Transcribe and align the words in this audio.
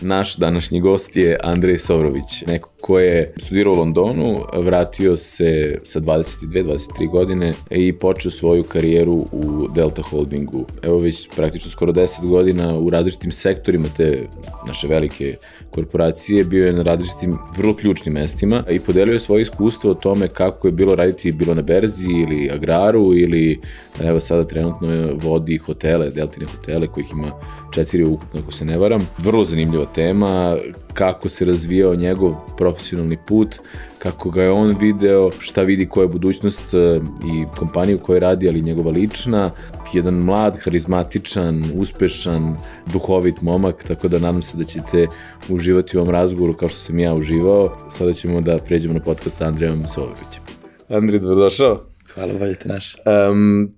Naš 0.00 0.36
današnji 0.36 0.80
gost 0.80 1.16
je 1.16 1.38
Andrej 1.42 1.78
Sovrović, 1.78 2.42
neko 2.46 2.68
ko 2.80 2.98
je 2.98 3.32
studirao 3.36 3.72
u 3.72 3.76
Londonu, 3.76 4.44
vratio 4.52 5.16
se 5.16 5.78
sa 5.84 6.00
22-23 6.00 7.10
godine 7.10 7.52
i 7.70 7.92
počeo 7.92 8.30
svoju 8.30 8.62
karijeru 8.62 9.12
u 9.12 9.68
Delta 9.74 10.02
Holdingu. 10.02 10.64
Evo 10.82 10.98
već 10.98 11.28
praktično 11.36 11.70
skoro 11.70 11.92
10 11.92 12.26
godina 12.26 12.78
u 12.78 12.90
različitim 12.90 13.32
sektorima 13.32 13.86
te 13.96 14.26
naše 14.66 14.88
velike 14.88 15.36
korporacije, 15.70 16.44
bio 16.44 16.66
je 16.66 16.72
na 16.72 16.82
različitim 16.82 17.38
vrlo 17.56 17.76
ključnim 17.76 18.14
mestima 18.14 18.64
i 18.70 18.80
podelio 18.80 19.12
je 19.12 19.20
svoje 19.20 19.42
iskustvo 19.42 19.90
o 19.90 19.94
tome 19.94 20.28
kako 20.28 20.68
je 20.68 20.72
bilo 20.72 20.94
raditi 20.94 21.32
bilo 21.32 21.54
na 21.54 21.62
berzi 21.62 22.06
ili 22.06 22.50
agraru 22.52 23.14
ili 23.14 23.60
evo 24.02 24.20
sada 24.20 24.44
trenutno 24.44 24.88
vodi 25.22 25.56
hotele, 25.56 26.10
deltine 26.10 26.46
hotele 26.46 26.86
kojih 26.86 27.10
ima 27.12 27.32
četiri 27.74 28.04
ukupno 28.04 28.40
ako 28.40 28.52
se 28.52 28.64
ne 28.64 28.78
varam. 28.78 29.08
Vrlo 29.18 29.44
zanimljiva 29.44 29.86
tema, 29.94 30.56
kako 30.94 31.28
se 31.28 31.44
razvijao 31.44 31.94
njegov 31.94 32.34
profesionalni 32.56 33.18
put, 33.26 33.56
kako 33.98 34.30
ga 34.30 34.42
je 34.42 34.50
on 34.50 34.76
video, 34.80 35.30
šta 35.38 35.62
vidi 35.62 35.88
koja 35.88 36.04
je 36.04 36.08
budućnost 36.08 36.74
e, 36.74 37.00
i 37.32 37.44
kompaniju 37.58 37.98
koju 37.98 38.20
radi, 38.20 38.48
ali 38.48 38.62
njegova 38.62 38.90
lična, 38.90 39.50
jedan 39.92 40.14
mlad, 40.14 40.58
harizmatičan, 40.60 41.64
uspešan, 41.74 42.56
duhovit 42.92 43.40
momak, 43.40 43.84
tako 43.84 44.08
da 44.08 44.18
nadam 44.18 44.42
se 44.42 44.56
da 44.56 44.64
ćete 44.64 45.06
uživati 45.48 45.96
u 45.96 46.00
ovom 46.00 46.12
razgovoru 46.12 46.54
kao 46.54 46.68
što 46.68 46.78
sam 46.78 46.98
ja 46.98 47.14
uživao. 47.14 47.76
Sada 47.90 48.12
ćemo 48.12 48.40
da 48.40 48.58
pređemo 48.58 48.94
na 48.94 49.00
podcast 49.00 49.36
sa 49.36 49.46
Andrijom 49.46 49.86
Sovovićem. 49.86 50.42
Andrij, 50.88 51.20
dobrodošao. 51.20 51.84
Hvala, 52.14 52.34
bolje 52.38 52.54
te 52.54 52.68
naš. 52.68 52.96
Um, 53.30 53.74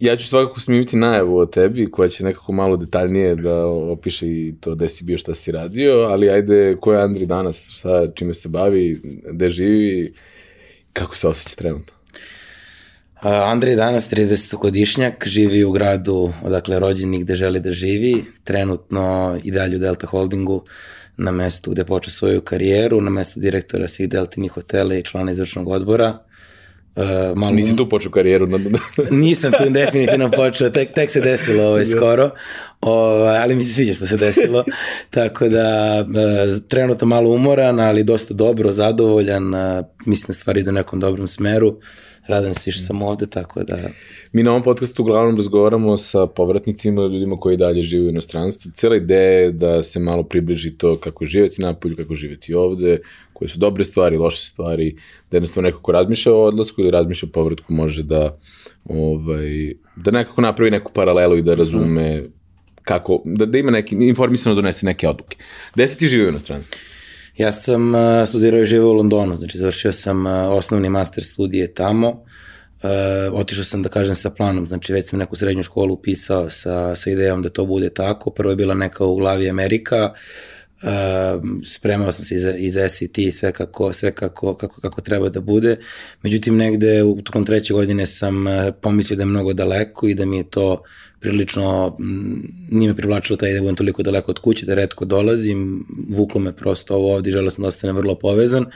ja 0.00 0.16
ću 0.16 0.28
svakako 0.28 0.60
snimiti 0.60 0.96
najavu 0.96 1.38
o 1.38 1.46
tebi, 1.46 1.90
koja 1.90 2.08
će 2.08 2.24
nekako 2.24 2.52
malo 2.52 2.76
detaljnije 2.76 3.34
da 3.34 3.66
opiše 3.66 4.26
i 4.26 4.54
to 4.60 4.74
gde 4.74 4.88
si 4.88 5.04
bio, 5.04 5.18
šta 5.18 5.34
si 5.34 5.52
radio, 5.52 5.92
ali 5.92 6.30
ajde, 6.30 6.76
ko 6.80 6.92
je 6.92 7.02
Andri 7.02 7.26
danas, 7.26 7.68
šta, 7.68 8.06
čime 8.14 8.34
se 8.34 8.48
bavi, 8.48 9.00
gde 9.32 9.50
živi, 9.50 10.12
kako 10.92 11.16
se 11.16 11.28
osjeća 11.28 11.56
trenutno? 11.56 11.92
Andrej 13.22 13.76
danas 13.76 14.10
30-godišnjak, 14.10 15.26
živi 15.26 15.64
u 15.64 15.70
gradu 15.70 16.32
odakle 16.44 16.80
rođeni 16.80 17.20
gde 17.20 17.34
želi 17.34 17.60
da 17.60 17.72
živi, 17.72 18.24
trenutno 18.44 19.36
i 19.44 19.50
dalje 19.50 19.76
u 19.76 19.78
Delta 19.78 20.06
Holdingu 20.06 20.64
na 21.16 21.30
mestu 21.30 21.70
gde 21.70 21.84
počeo 21.84 22.10
svoju 22.10 22.40
karijeru, 22.40 23.00
na 23.00 23.10
mestu 23.10 23.40
direktora 23.40 23.88
svih 23.88 24.08
Deltinih 24.08 24.52
hotela 24.52 24.94
i 24.94 25.02
člana 25.04 25.30
izvršnog 25.30 25.68
odbora. 25.68 26.18
Uh, 26.98 27.36
malo... 27.36 27.54
Nisi 27.54 27.76
tu 27.76 27.88
počeo 27.88 28.10
karijeru? 28.10 28.46
Na... 28.46 28.58
Nisam 29.10 29.52
tu 29.52 29.70
definitivno 29.70 30.30
počeo, 30.30 30.70
tek, 30.70 30.94
tek 30.94 31.10
se 31.10 31.20
desilo 31.20 31.64
ovaj, 31.64 31.86
skoro, 31.86 32.30
ovaj, 32.80 33.38
ali 33.38 33.56
mi 33.56 33.64
se 33.64 33.74
sviđa 33.74 33.94
što 33.94 34.06
se 34.06 34.16
desilo, 34.16 34.64
tako 35.10 35.48
da 35.48 35.98
uh, 36.00 36.68
trenutno 36.68 37.06
malo 37.06 37.30
umoran, 37.30 37.80
ali 37.80 38.04
dosta 38.04 38.34
dobro, 38.34 38.72
zadovoljan, 38.72 39.54
uh, 39.54 39.84
mislim 40.06 40.26
da 40.26 40.32
stvari 40.32 40.60
idu 40.60 40.70
u 40.70 40.74
nekom 40.74 41.00
dobrom 41.00 41.28
smeru, 41.28 41.76
radim 42.28 42.54
se 42.54 42.72
što 42.72 42.82
sam 42.82 43.02
ovde, 43.02 43.26
tako 43.26 43.64
da... 43.64 43.76
Mi 44.32 44.42
na 44.42 44.50
ovom 44.50 44.62
podcastu 44.62 45.02
uglavnom 45.02 45.36
razgovaramo 45.36 45.96
sa 45.96 46.26
povratnicima, 46.26 47.02
ljudima 47.02 47.36
koji 47.40 47.56
dalje 47.56 47.82
žive 47.82 48.06
u 48.06 48.08
inostranstvu. 48.08 48.70
Cijela 48.74 48.96
ideja 48.96 49.40
je 49.40 49.52
da 49.52 49.82
se 49.82 49.98
malo 50.00 50.22
približi 50.22 50.70
to 50.70 50.96
kako 50.96 51.26
živeti 51.26 51.62
napolju, 51.62 51.96
kako 51.96 52.14
živeti 52.14 52.54
ovde, 52.54 52.98
koje 53.32 53.48
su 53.48 53.58
dobre 53.58 53.84
stvari, 53.84 54.16
loše 54.16 54.46
stvari, 54.46 54.96
da 55.30 55.36
jednostavno 55.36 55.66
neko 55.66 55.80
ko 55.82 55.92
razmišlja 55.92 56.32
o 56.32 56.44
odlasku 56.44 56.80
ili 56.80 56.90
razmišlja 56.90 57.28
o 57.28 57.32
povratku 57.32 57.72
može 57.72 58.02
da, 58.02 58.38
ovaj, 58.84 59.72
da 59.96 60.10
nekako 60.10 60.40
napravi 60.40 60.70
neku 60.70 60.92
paralelu 60.92 61.36
i 61.36 61.42
da 61.42 61.54
razume 61.54 62.22
kako, 62.82 63.22
da, 63.24 63.46
da 63.46 63.58
ima 63.58 63.70
neki, 63.70 63.96
informisano 64.00 64.54
donese 64.54 64.86
neke 64.86 65.08
odluke. 65.08 65.36
Gde 65.74 65.88
si 65.88 65.98
ti 65.98 66.08
živio 66.08 66.26
u 66.26 66.30
inostranstvu? 66.30 66.78
Ja 67.38 67.52
sam 67.52 67.94
uh, 67.94 68.28
studirao 68.28 68.62
i 68.62 68.66
živio 68.66 68.88
u 68.88 68.92
Londonu, 68.92 69.36
znači 69.36 69.58
završio 69.58 69.92
sam 69.92 70.26
uh, 70.26 70.32
osnovni 70.32 70.88
master 70.88 71.24
studije 71.24 71.74
tamo, 71.74 72.08
uh, 72.08 72.90
otišao 73.32 73.64
sam 73.64 73.82
da 73.82 73.88
kažem 73.88 74.14
sa 74.14 74.30
planom, 74.30 74.66
znači 74.66 74.92
već 74.92 75.08
sam 75.08 75.18
neku 75.18 75.36
srednju 75.36 75.62
školu 75.62 75.94
upisao 75.94 76.50
sa, 76.50 76.96
sa 76.96 77.10
idejom 77.10 77.42
da 77.42 77.48
to 77.48 77.66
bude 77.66 77.90
tako, 77.90 78.30
prvo 78.30 78.50
je 78.50 78.56
bila 78.56 78.74
neka 78.74 79.04
u 79.04 79.16
glavi 79.16 79.48
Amerika, 79.48 80.12
Uh, 80.82 81.42
spremao 81.66 82.12
sam 82.12 82.24
se 82.24 82.34
i 82.34 82.38
za, 82.38 82.50
i 82.50 82.70
za 82.70 82.88
SET 82.88 83.18
i 83.18 83.32
sve 83.32 83.52
kako, 83.52 83.92
sve 83.92 84.12
kako, 84.12 84.54
kako, 84.54 84.80
kako 84.80 85.00
treba 85.00 85.28
da 85.28 85.40
bude. 85.40 85.76
Međutim, 86.22 86.56
negde 86.56 87.02
u 87.02 87.22
tokom 87.22 87.46
treće 87.46 87.74
godine 87.74 88.06
sam 88.06 88.44
pomislio 88.80 89.16
da 89.16 89.22
je 89.22 89.26
mnogo 89.26 89.52
daleko 89.52 90.08
i 90.08 90.14
da 90.14 90.24
mi 90.24 90.36
je 90.36 90.50
to 90.50 90.82
prilično, 91.20 91.96
nije 92.70 92.88
me 92.88 92.96
privlačilo 92.96 93.36
taj 93.36 93.52
da 93.52 93.60
budem 93.60 93.76
toliko 93.76 94.02
daleko 94.02 94.30
od 94.30 94.38
kuće, 94.38 94.66
da 94.66 94.74
redko 94.74 95.04
dolazim, 95.04 95.86
vuklo 96.08 96.40
me 96.40 96.52
prosto 96.56 96.94
ovo 96.94 97.14
ovde 97.14 97.30
i 97.30 97.32
želeo 97.32 97.50
sam 97.50 97.62
da 97.62 97.68
ostanem 97.68 97.96
vrlo 97.96 98.14
povezan 98.14 98.66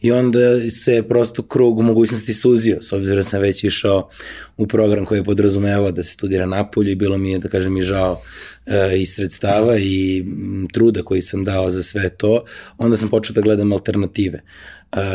i 0.00 0.12
onda 0.12 0.70
se 0.70 1.02
prosto 1.08 1.42
krug 1.42 1.82
mogućnosti 1.82 2.34
suzio, 2.34 2.78
s 2.80 2.92
obzirom 2.92 3.16
da 3.16 3.22
sam 3.22 3.40
već 3.40 3.64
išao 3.64 4.08
u 4.56 4.66
program 4.66 5.04
koji 5.04 5.18
je 5.18 5.24
podrazumevao 5.24 5.92
da 5.92 6.02
se 6.02 6.12
studira 6.12 6.46
napolju 6.46 6.90
i 6.90 6.94
bilo 6.94 7.18
mi 7.18 7.30
je, 7.30 7.38
da 7.38 7.48
kažem, 7.48 7.76
i 7.76 7.82
žao 7.82 8.20
e, 8.66 9.00
i 9.00 9.06
sredstava 9.06 9.78
i 9.78 10.20
m, 10.20 10.68
truda 10.72 11.02
koji 11.02 11.22
sam 11.22 11.44
dao 11.44 11.70
za 11.70 11.82
sve 11.82 12.08
to, 12.08 12.44
onda 12.78 12.96
sam 12.96 13.08
počeo 13.08 13.34
da 13.34 13.40
gledam 13.40 13.72
alternative. 13.72 14.38
E, 14.38 14.42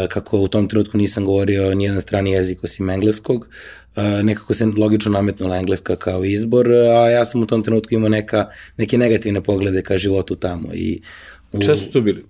kako 0.10 0.40
u 0.40 0.48
tom 0.48 0.68
trenutku 0.68 0.98
nisam 0.98 1.26
govorio 1.26 1.76
nijedan 1.76 2.02
strani 2.02 2.32
jezik 2.32 2.64
osim 2.64 2.90
engleskog, 2.90 3.50
e, 3.96 4.24
nekako 4.24 4.54
se 4.54 4.66
logično 4.78 5.12
nametnula 5.12 5.58
engleska 5.58 5.96
kao 5.96 6.24
izbor, 6.26 6.72
a 6.72 7.10
ja 7.10 7.26
sam 7.26 7.44
u 7.44 7.46
tom 7.46 7.64
trenutku 7.64 7.94
imao 7.94 8.10
neka, 8.10 8.50
neke 8.78 8.98
negativne 8.98 9.44
poglede 9.44 9.82
ka 9.82 9.98
životu 9.98 10.36
tamo. 10.36 10.70
I 10.74 11.02
u... 11.52 11.62
Šta 11.62 11.78
su 11.78 11.92
to 11.92 12.02
bili? 12.02 12.26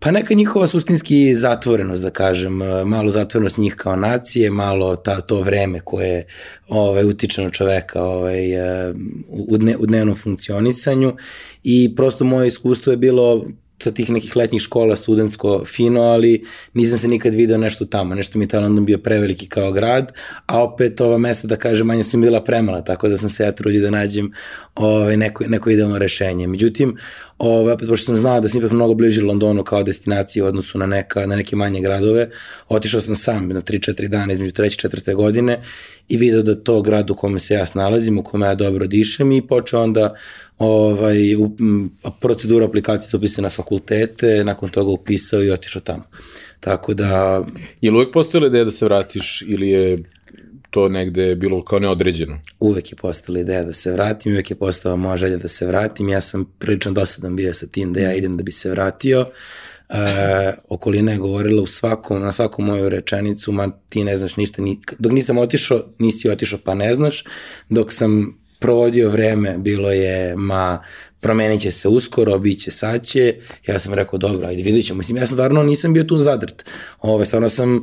Pa 0.00 0.10
neka 0.10 0.34
njihova 0.34 0.66
suštinski 0.66 1.34
zatvorenost, 1.34 2.02
da 2.02 2.10
kažem, 2.10 2.56
malo 2.84 3.10
zatvorenost 3.10 3.58
njih 3.58 3.74
kao 3.74 3.96
nacije, 3.96 4.50
malo 4.50 4.96
ta, 4.96 5.20
to 5.20 5.42
vreme 5.42 5.80
koje 5.80 6.26
ovaj, 6.68 7.04
utiče 7.04 7.42
na 7.42 7.50
čoveka 7.50 8.02
ovaj, 8.02 8.40
u, 9.28 9.56
dne, 9.56 9.76
u 9.76 9.86
dnevnom 9.86 10.16
funkcionisanju 10.16 11.16
i 11.64 11.94
prosto 11.96 12.24
moje 12.24 12.48
iskustvo 12.48 12.92
je 12.92 12.96
bilo 12.96 13.44
sa 13.82 13.90
tih 13.90 14.10
nekih 14.10 14.36
letnjih 14.36 14.62
škola 14.62 14.96
studentsko 14.96 15.64
fino, 15.66 16.00
ali 16.00 16.44
nisam 16.74 16.98
se 16.98 17.08
nikad 17.08 17.34
video 17.34 17.58
nešto 17.58 17.84
tamo. 17.84 18.14
Nešto 18.14 18.38
mi 18.38 18.44
je 18.44 18.48
taj 18.48 18.60
London 18.60 18.84
bio 18.84 18.98
preveliki 18.98 19.46
kao 19.46 19.72
grad, 19.72 20.12
a 20.46 20.62
opet 20.62 21.00
ova 21.00 21.18
mesta, 21.18 21.48
da 21.48 21.56
kažem, 21.56 21.86
manje 21.86 22.04
su 22.04 22.18
mi 22.18 22.26
bila 22.26 22.44
premala, 22.44 22.84
tako 22.84 23.08
da 23.08 23.16
sam 23.16 23.30
se 23.30 23.44
ja 23.44 23.52
trudio 23.52 23.82
da 23.82 23.90
nađem 23.90 24.32
ovaj, 24.74 25.16
neko, 25.16 25.44
neko 25.46 25.70
idealno 25.70 25.98
rešenje. 25.98 26.46
Međutim, 26.46 26.96
ovaj, 27.38 27.72
opet, 27.72 27.88
pošto 27.88 28.06
sam 28.06 28.16
znao 28.16 28.40
da 28.40 28.48
sam 28.48 28.60
ipak 28.60 28.72
mnogo 28.72 28.94
bliži 28.94 29.20
Londonu 29.20 29.64
kao 29.64 29.82
destinaciji 29.82 30.42
u 30.42 30.46
odnosu 30.46 30.78
na, 30.78 30.86
neka, 30.86 31.26
na 31.26 31.36
neke 31.36 31.56
manje 31.56 31.80
gradove, 31.80 32.30
otišao 32.68 33.00
sam 33.00 33.16
sam 33.16 33.48
na 33.48 33.62
3-4 33.62 34.08
dana 34.08 34.32
između 34.32 34.52
3. 34.52 34.66
i 34.66 34.88
4. 34.88 35.14
godine 35.14 35.60
i 36.08 36.16
video 36.16 36.42
da 36.42 36.54
to 36.54 36.82
grad 36.82 37.10
u 37.10 37.14
kome 37.14 37.38
se 37.38 37.54
ja 37.54 37.66
snalazim, 37.66 38.18
u 38.18 38.22
kome 38.22 38.46
ja 38.46 38.54
dobro 38.54 38.86
dišem 38.86 39.32
i 39.32 39.46
počeo 39.46 39.82
onda 39.82 40.14
ovaj, 40.58 41.16
procedura 42.20 42.66
aplikacije 42.66 43.08
za 43.10 43.16
upise 43.16 43.42
na 43.42 43.50
fakultete, 43.68 44.44
nakon 44.44 44.68
toga 44.68 44.90
upisao 44.90 45.42
i 45.42 45.50
otišao 45.50 45.82
tamo. 45.82 46.04
Tako 46.60 46.94
da... 46.94 47.44
Je 47.80 47.90
li 47.90 47.96
uvek 47.96 48.12
postojala 48.12 48.46
ideja 48.46 48.64
da 48.64 48.70
se 48.70 48.84
vratiš 48.84 49.42
ili 49.46 49.68
je 49.68 49.98
to 50.70 50.88
negde 50.88 51.34
bilo 51.34 51.64
kao 51.64 51.78
neodređeno? 51.78 52.38
Uvek 52.60 52.92
je 52.92 52.96
postala 52.96 53.38
ideja 53.38 53.64
da 53.64 53.72
se 53.72 53.92
vratim, 53.92 54.32
uvek 54.32 54.50
je 54.50 54.56
postala 54.56 54.96
moja 54.96 55.16
želja 55.16 55.36
da 55.36 55.48
se 55.48 55.66
vratim. 55.66 56.08
Ja 56.08 56.20
sam 56.20 56.44
prilično 56.58 56.92
dosadan 56.92 57.36
bio 57.36 57.54
sa 57.54 57.66
tim 57.66 57.92
da 57.92 58.00
ja 58.00 58.14
idem 58.14 58.36
da 58.36 58.42
bi 58.42 58.52
se 58.52 58.70
vratio. 58.70 59.26
E, 59.88 60.52
okolina 60.68 61.12
je 61.12 61.18
govorila 61.18 61.62
u 61.62 61.66
svakom, 61.66 62.20
na 62.22 62.32
svakom 62.32 62.64
moju 62.64 62.88
rečenicu, 62.88 63.52
ma 63.52 63.70
ti 63.88 64.04
ne 64.04 64.16
znaš 64.16 64.36
ništa, 64.36 64.62
ni, 64.62 64.80
dok 64.98 65.12
nisam 65.12 65.38
otišao, 65.38 65.80
nisi 65.98 66.30
otišao 66.30 66.58
pa 66.64 66.74
ne 66.74 66.94
znaš, 66.94 67.24
dok 67.68 67.92
sam 67.92 68.38
provodio 68.58 69.10
vreme, 69.10 69.58
bilo 69.58 69.90
je, 69.90 70.36
ma, 70.36 70.82
promenit 71.20 71.60
će 71.60 71.70
se 71.70 71.88
uskoro, 71.88 72.38
bit 72.38 72.60
će 72.60 72.70
sad 72.70 73.06
će, 73.06 73.34
ja 73.66 73.78
sam 73.78 73.94
rekao, 73.94 74.18
dobro, 74.18 74.48
ajde, 74.48 74.62
vidit 74.62 74.86
ćemo. 74.86 74.98
Mislim, 74.98 75.16
ja 75.16 75.26
stvarno 75.26 75.62
nisam 75.62 75.92
bio 75.92 76.04
tu 76.04 76.16
zadrt. 76.16 76.64
Ove, 77.00 77.26
stvarno 77.26 77.48
sam 77.48 77.76
e, 77.76 77.80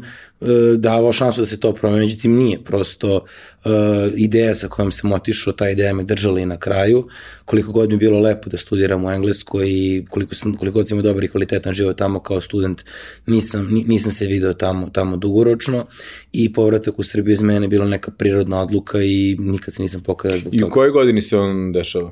davao 0.77 1.13
šansu 1.13 1.41
da 1.41 1.47
se 1.47 1.59
to 1.59 1.73
promeni, 1.73 2.05
međutim 2.05 2.35
nije. 2.35 2.63
Prosto 2.63 3.25
e, 3.65 3.69
ideja 4.15 4.55
sa 4.55 4.67
kojom 4.67 4.91
sam 4.91 5.11
otišao, 5.11 5.53
ta 5.53 5.69
ideja 5.69 5.93
me 5.93 6.03
držala 6.03 6.39
i 6.39 6.45
na 6.45 6.57
kraju. 6.57 7.07
Koliko 7.45 7.71
god 7.71 7.89
mi 7.89 7.97
bilo 7.97 8.19
lepo 8.19 8.49
da 8.49 8.57
studiram 8.57 9.05
u 9.05 9.11
Engleskoj 9.11 9.69
i 9.69 10.05
koliko, 10.09 10.35
sam, 10.35 10.57
koliko 10.57 10.79
god 10.79 10.87
sam 10.87 10.99
imao 10.99 11.11
dobar 11.11 11.23
i 11.23 11.27
kvalitetan 11.27 11.73
život 11.73 11.97
tamo 11.97 12.19
kao 12.19 12.41
student, 12.41 12.81
nisam, 13.25 13.67
nisam 13.87 14.11
se 14.11 14.25
video 14.25 14.53
tamo, 14.53 14.89
tamo 14.89 15.17
dugoročno 15.17 15.85
i 16.31 16.53
povratak 16.53 16.99
u 16.99 17.03
Srbiju 17.03 17.33
iz 17.33 17.41
mene 17.41 17.65
je 17.65 17.69
bila 17.69 17.85
neka 17.85 18.11
prirodna 18.11 18.61
odluka 18.61 19.01
i 19.01 19.35
nikad 19.39 19.73
se 19.73 19.81
nisam 19.81 20.01
pokazao 20.01 20.37
zbog 20.37 20.51
toga. 20.51 20.61
I 20.61 20.63
u 20.63 20.69
kojoj 20.69 20.91
godini 20.91 21.21
se 21.21 21.37
on 21.37 21.73
dešava? 21.73 22.11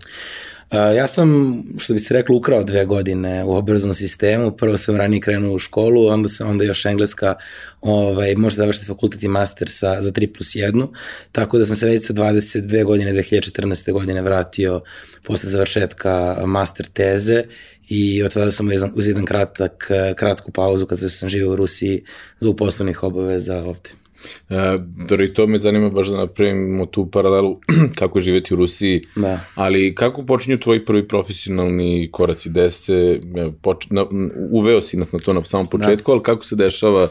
Ja 0.74 1.08
sam, 1.08 1.58
što 1.78 1.94
bi 1.94 2.00
se 2.00 2.14
reklo, 2.14 2.36
ukrao 2.36 2.64
dve 2.64 2.86
godine 2.86 3.44
u 3.44 3.56
obrazovnom 3.56 3.94
sistemu. 3.94 4.52
Prvo 4.52 4.78
sam 4.78 4.96
ranije 4.96 5.22
krenuo 5.22 5.56
u 5.56 5.60
školu, 5.60 6.08
onda 6.08 6.30
sam 6.30 6.50
onda 6.50 6.64
još 6.64 6.86
engleska, 6.86 7.36
ovaj, 7.81 8.36
možda 8.36 8.58
završiti 8.58 8.88
fakultet 8.88 9.24
i 9.24 9.28
master 9.28 9.70
sa, 9.70 10.02
za 10.02 10.12
3 10.12 10.34
plus 10.34 10.48
1, 10.48 10.88
tako 11.31 11.58
da 11.58 11.66
sam 11.66 11.75
se 11.75 11.86
već 11.86 12.08
sa 12.08 12.14
22 12.14 12.84
godine, 12.84 13.14
2014. 13.14 13.92
godine 13.92 14.22
vratio 14.22 14.81
posle 15.24 15.50
završetka 15.50 16.38
master 16.46 16.86
teze 16.86 17.44
i 17.90 18.24
od 18.24 18.34
tada 18.34 18.52
sam 18.52 18.68
uz 18.68 18.74
jedan, 18.74 18.92
jedan 18.98 19.26
kratak, 19.26 19.90
kratku 20.16 20.52
pauzu 20.52 20.86
kad 20.86 21.00
sam 21.12 21.30
živio 21.30 21.52
u 21.52 21.56
Rusiji 21.56 22.04
zbog 22.40 22.58
poslovnih 22.58 23.04
obaveza 23.04 23.64
ovde. 23.64 24.03
E, 24.50 24.80
Dori, 25.07 25.33
to 25.33 25.48
me 25.48 25.60
zanima 25.60 25.89
baš 25.89 26.07
da 26.07 26.18
napravimo 26.18 26.86
tu 26.86 27.06
paralelu 27.12 27.60
kako 28.00 28.19
živeti 28.19 28.54
u 28.54 28.57
Rusiji, 28.57 29.01
da. 29.15 29.39
ali 29.56 29.95
kako 29.95 30.25
počinju 30.25 30.60
tvoji 30.60 30.86
prvi 30.86 31.07
profesionalni 31.07 32.10
koraci, 32.12 32.50
gde 32.50 32.71
se, 32.71 33.19
poč, 33.62 33.89
na, 33.89 34.06
uveo 34.51 34.81
si 34.81 34.98
nas 34.98 35.12
na 35.12 35.19
to 35.19 35.33
na 35.33 35.44
samom 35.44 35.68
početku, 35.68 36.12
da. 36.12 36.13
ali 36.13 36.24
kako 36.24 36.45
se 36.45 36.56
dešava 36.56 37.07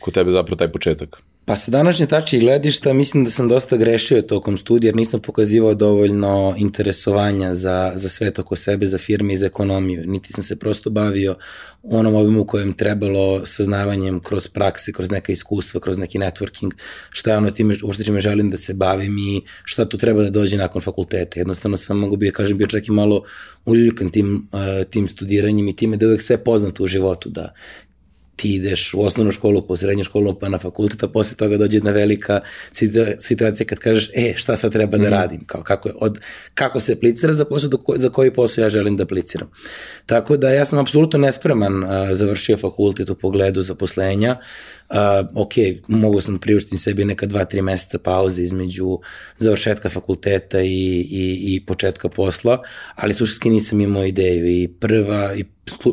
kod 0.00 0.14
tebe 0.14 0.32
zapravo 0.32 0.56
taj 0.56 0.72
početak? 0.72 1.22
Pa 1.44 1.56
sa 1.56 1.70
današnje 1.70 2.06
tačke 2.06 2.38
gledišta 2.38 2.92
mislim 2.92 3.24
da 3.24 3.30
sam 3.30 3.48
dosta 3.48 3.76
grešio 3.76 4.22
tokom 4.22 4.56
studija 4.56 4.88
jer 4.88 4.96
nisam 4.96 5.20
pokazivao 5.20 5.74
dovoljno 5.74 6.54
interesovanja 6.58 7.54
za, 7.54 7.92
za 7.94 8.08
sve 8.08 8.32
oko 8.38 8.56
sebe, 8.56 8.86
za 8.86 8.98
firme 8.98 9.32
i 9.32 9.36
za 9.36 9.46
ekonomiju. 9.46 10.02
Niti 10.06 10.32
sam 10.32 10.44
se 10.44 10.58
prosto 10.58 10.90
bavio 10.90 11.36
onom 11.82 12.14
obimu 12.14 12.46
kojem 12.46 12.72
trebalo 12.72 13.46
saznavanjem 13.46 14.20
kroz 14.20 14.48
prakse, 14.48 14.92
kroz 14.92 15.10
neka 15.10 15.32
iskustva, 15.32 15.80
kroz 15.80 15.98
neki 15.98 16.18
networking, 16.18 16.70
šta 17.10 17.30
je 17.30 17.36
ono 17.36 17.50
time, 17.50 17.76
uopšte 17.82 18.04
čime 18.04 18.20
želim 18.20 18.50
da 18.50 18.56
se 18.56 18.74
bavim 18.74 19.18
i 19.18 19.42
šta 19.64 19.84
tu 19.84 19.98
treba 19.98 20.22
da 20.22 20.30
dođe 20.30 20.56
nakon 20.56 20.82
fakulteta. 20.82 21.40
Jednostavno 21.40 21.76
sam 21.76 21.98
mogu 21.98 22.16
bi, 22.16 22.32
kažem, 22.32 22.58
bio 22.58 22.66
čak 22.66 22.88
i 22.88 22.92
malo 22.92 23.22
uljuljukan 23.64 24.10
tim, 24.10 24.48
uh, 24.52 24.90
tim 24.90 25.08
studiranjem 25.08 25.68
i 25.68 25.76
time 25.76 25.96
da 25.96 26.06
uvek 26.06 26.22
sve 26.22 26.44
poznato 26.44 26.84
u 26.84 26.86
životu, 26.86 27.28
da 27.28 27.52
ti 28.36 28.54
ideš 28.54 28.94
u 28.94 29.02
osnovnu 29.02 29.32
školu, 29.32 29.66
po 29.66 29.76
srednju 29.76 30.04
školu, 30.04 30.38
pa 30.38 30.48
na 30.48 30.58
fakultet, 30.58 31.02
a 31.02 31.08
posle 31.08 31.36
toga 31.36 31.56
dođe 31.56 31.76
jedna 31.76 31.90
velika 31.90 32.40
situacija 33.18 33.66
kad 33.66 33.78
kažeš, 33.78 34.10
e, 34.14 34.34
šta 34.36 34.56
sad 34.56 34.72
treba 34.72 34.96
da 34.96 35.02
mhm. 35.02 35.12
radim, 35.12 35.44
kao 35.46 35.62
kako, 35.62 35.88
je, 35.88 35.94
od, 35.98 36.18
kako 36.54 36.80
se 36.80 36.92
aplicira 36.92 37.32
za 37.32 37.44
posao, 37.44 37.70
ko, 37.70 37.94
za 37.96 38.08
koji 38.08 38.34
posao 38.34 38.62
ja 38.62 38.70
želim 38.70 38.96
da 38.96 39.02
apliciram. 39.02 39.50
Tako 40.06 40.36
da 40.36 40.50
ja 40.50 40.64
sam 40.64 40.78
apsolutno 40.78 41.18
nespreman 41.18 41.84
uh, 41.84 41.90
završio 42.12 42.56
fakultet 42.56 43.10
u 43.10 43.14
pogledu 43.14 43.62
zaposlenja, 43.62 44.36
uh, 44.90 45.42
ok, 45.42 45.52
mogu 45.88 46.20
sam 46.20 46.34
da 46.34 46.40
priuštiti 46.40 46.76
sebi 46.76 47.04
neka 47.04 47.26
dva, 47.26 47.44
tri 47.44 47.62
meseca 47.62 47.98
pauze 47.98 48.42
između 48.42 48.98
završetka 49.36 49.88
fakulteta 49.88 50.60
i, 50.60 51.00
i, 51.10 51.54
i 51.54 51.64
početka 51.66 52.08
posla, 52.08 52.62
ali 52.94 53.14
suštinski 53.14 53.50
nisam 53.50 53.80
imao 53.80 54.04
ideju 54.04 54.48
i 54.48 54.68
prva, 54.68 55.34
i 55.34 55.44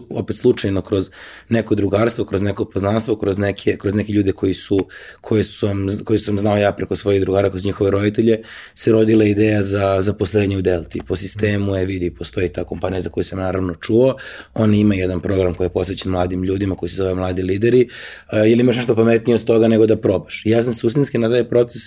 opet 0.10 0.38
slučajno 0.38 0.82
kroz 0.82 1.10
neko 1.50 1.76
drugarstvo, 1.76 2.26
kroz 2.26 2.42
neko 2.42 2.66
poznanstvo, 2.66 3.16
kroz 3.16 3.38
neke, 3.38 3.78
kroz 3.78 3.94
neke 3.94 4.14
ljude 4.14 4.32
koji 4.32 4.54
su, 4.54 4.80
koji, 5.22 5.44
sam, 5.44 5.88
koji 6.06 6.20
sam 6.20 6.40
znao 6.40 6.58
ja 6.58 6.72
preko 6.72 6.96
svojih 6.96 7.22
drugara, 7.22 7.50
kroz 7.50 7.66
njihove 7.66 7.92
roditelje, 7.92 8.42
se 8.76 8.92
rodila 8.92 9.26
ideja 9.26 9.64
za 9.64 10.02
zaposlenje 10.02 10.58
u 10.58 10.62
Delti. 10.62 11.02
Po 11.08 11.16
sistemu 11.16 11.76
je, 11.76 11.86
vidi, 11.86 12.12
postoji 12.12 12.50
ta 12.50 12.64
kompanija 12.64 13.02
za 13.02 13.10
koju 13.10 13.24
sam 13.24 13.40
naravno 13.40 13.76
čuo, 13.76 14.16
oni 14.54 14.80
ima 14.80 14.96
jedan 14.96 15.20
program 15.20 15.54
koji 15.54 15.66
je 15.66 15.74
posvećen 15.74 16.12
mladim 16.12 16.44
ljudima 16.44 16.76
koji 16.76 16.90
se 16.90 16.96
zove 16.96 17.16
Mladi 17.16 17.42
lideri, 17.42 17.88
uh, 18.32 18.40
ili 18.52 18.62
imaš 18.62 18.78
pametnije 18.96 19.36
od 19.36 19.44
toga 19.44 19.68
nego 19.68 19.86
da 19.86 19.98
probaš. 19.98 20.42
Ja 20.46 20.64
sam 20.64 20.74
suštinski 20.74 21.18
na 21.18 21.30
taj 21.30 21.50
proces 21.50 21.82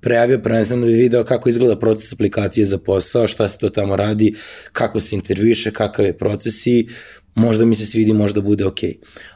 prejavio 0.00 0.38
prvenstveno 0.38 0.80
da 0.80 0.86
bi 0.86 0.98
video 0.98 1.24
kako 1.24 1.48
izgleda 1.48 1.78
proces 1.78 2.12
aplikacije 2.12 2.66
za 2.66 2.78
posao, 2.78 3.28
šta 3.28 3.48
se 3.48 3.58
to 3.58 3.70
tamo 3.70 3.96
radi, 3.96 4.34
kako 4.72 5.00
se 5.00 5.16
intervjuše, 5.16 5.70
kakav 5.70 6.04
je 6.04 6.18
proces 6.18 6.66
i 6.66 6.88
možda 7.36 7.64
mi 7.64 7.74
se 7.74 7.86
svidi, 7.86 8.12
možda 8.12 8.40
bude. 8.40 8.64
Okay. 8.64 8.94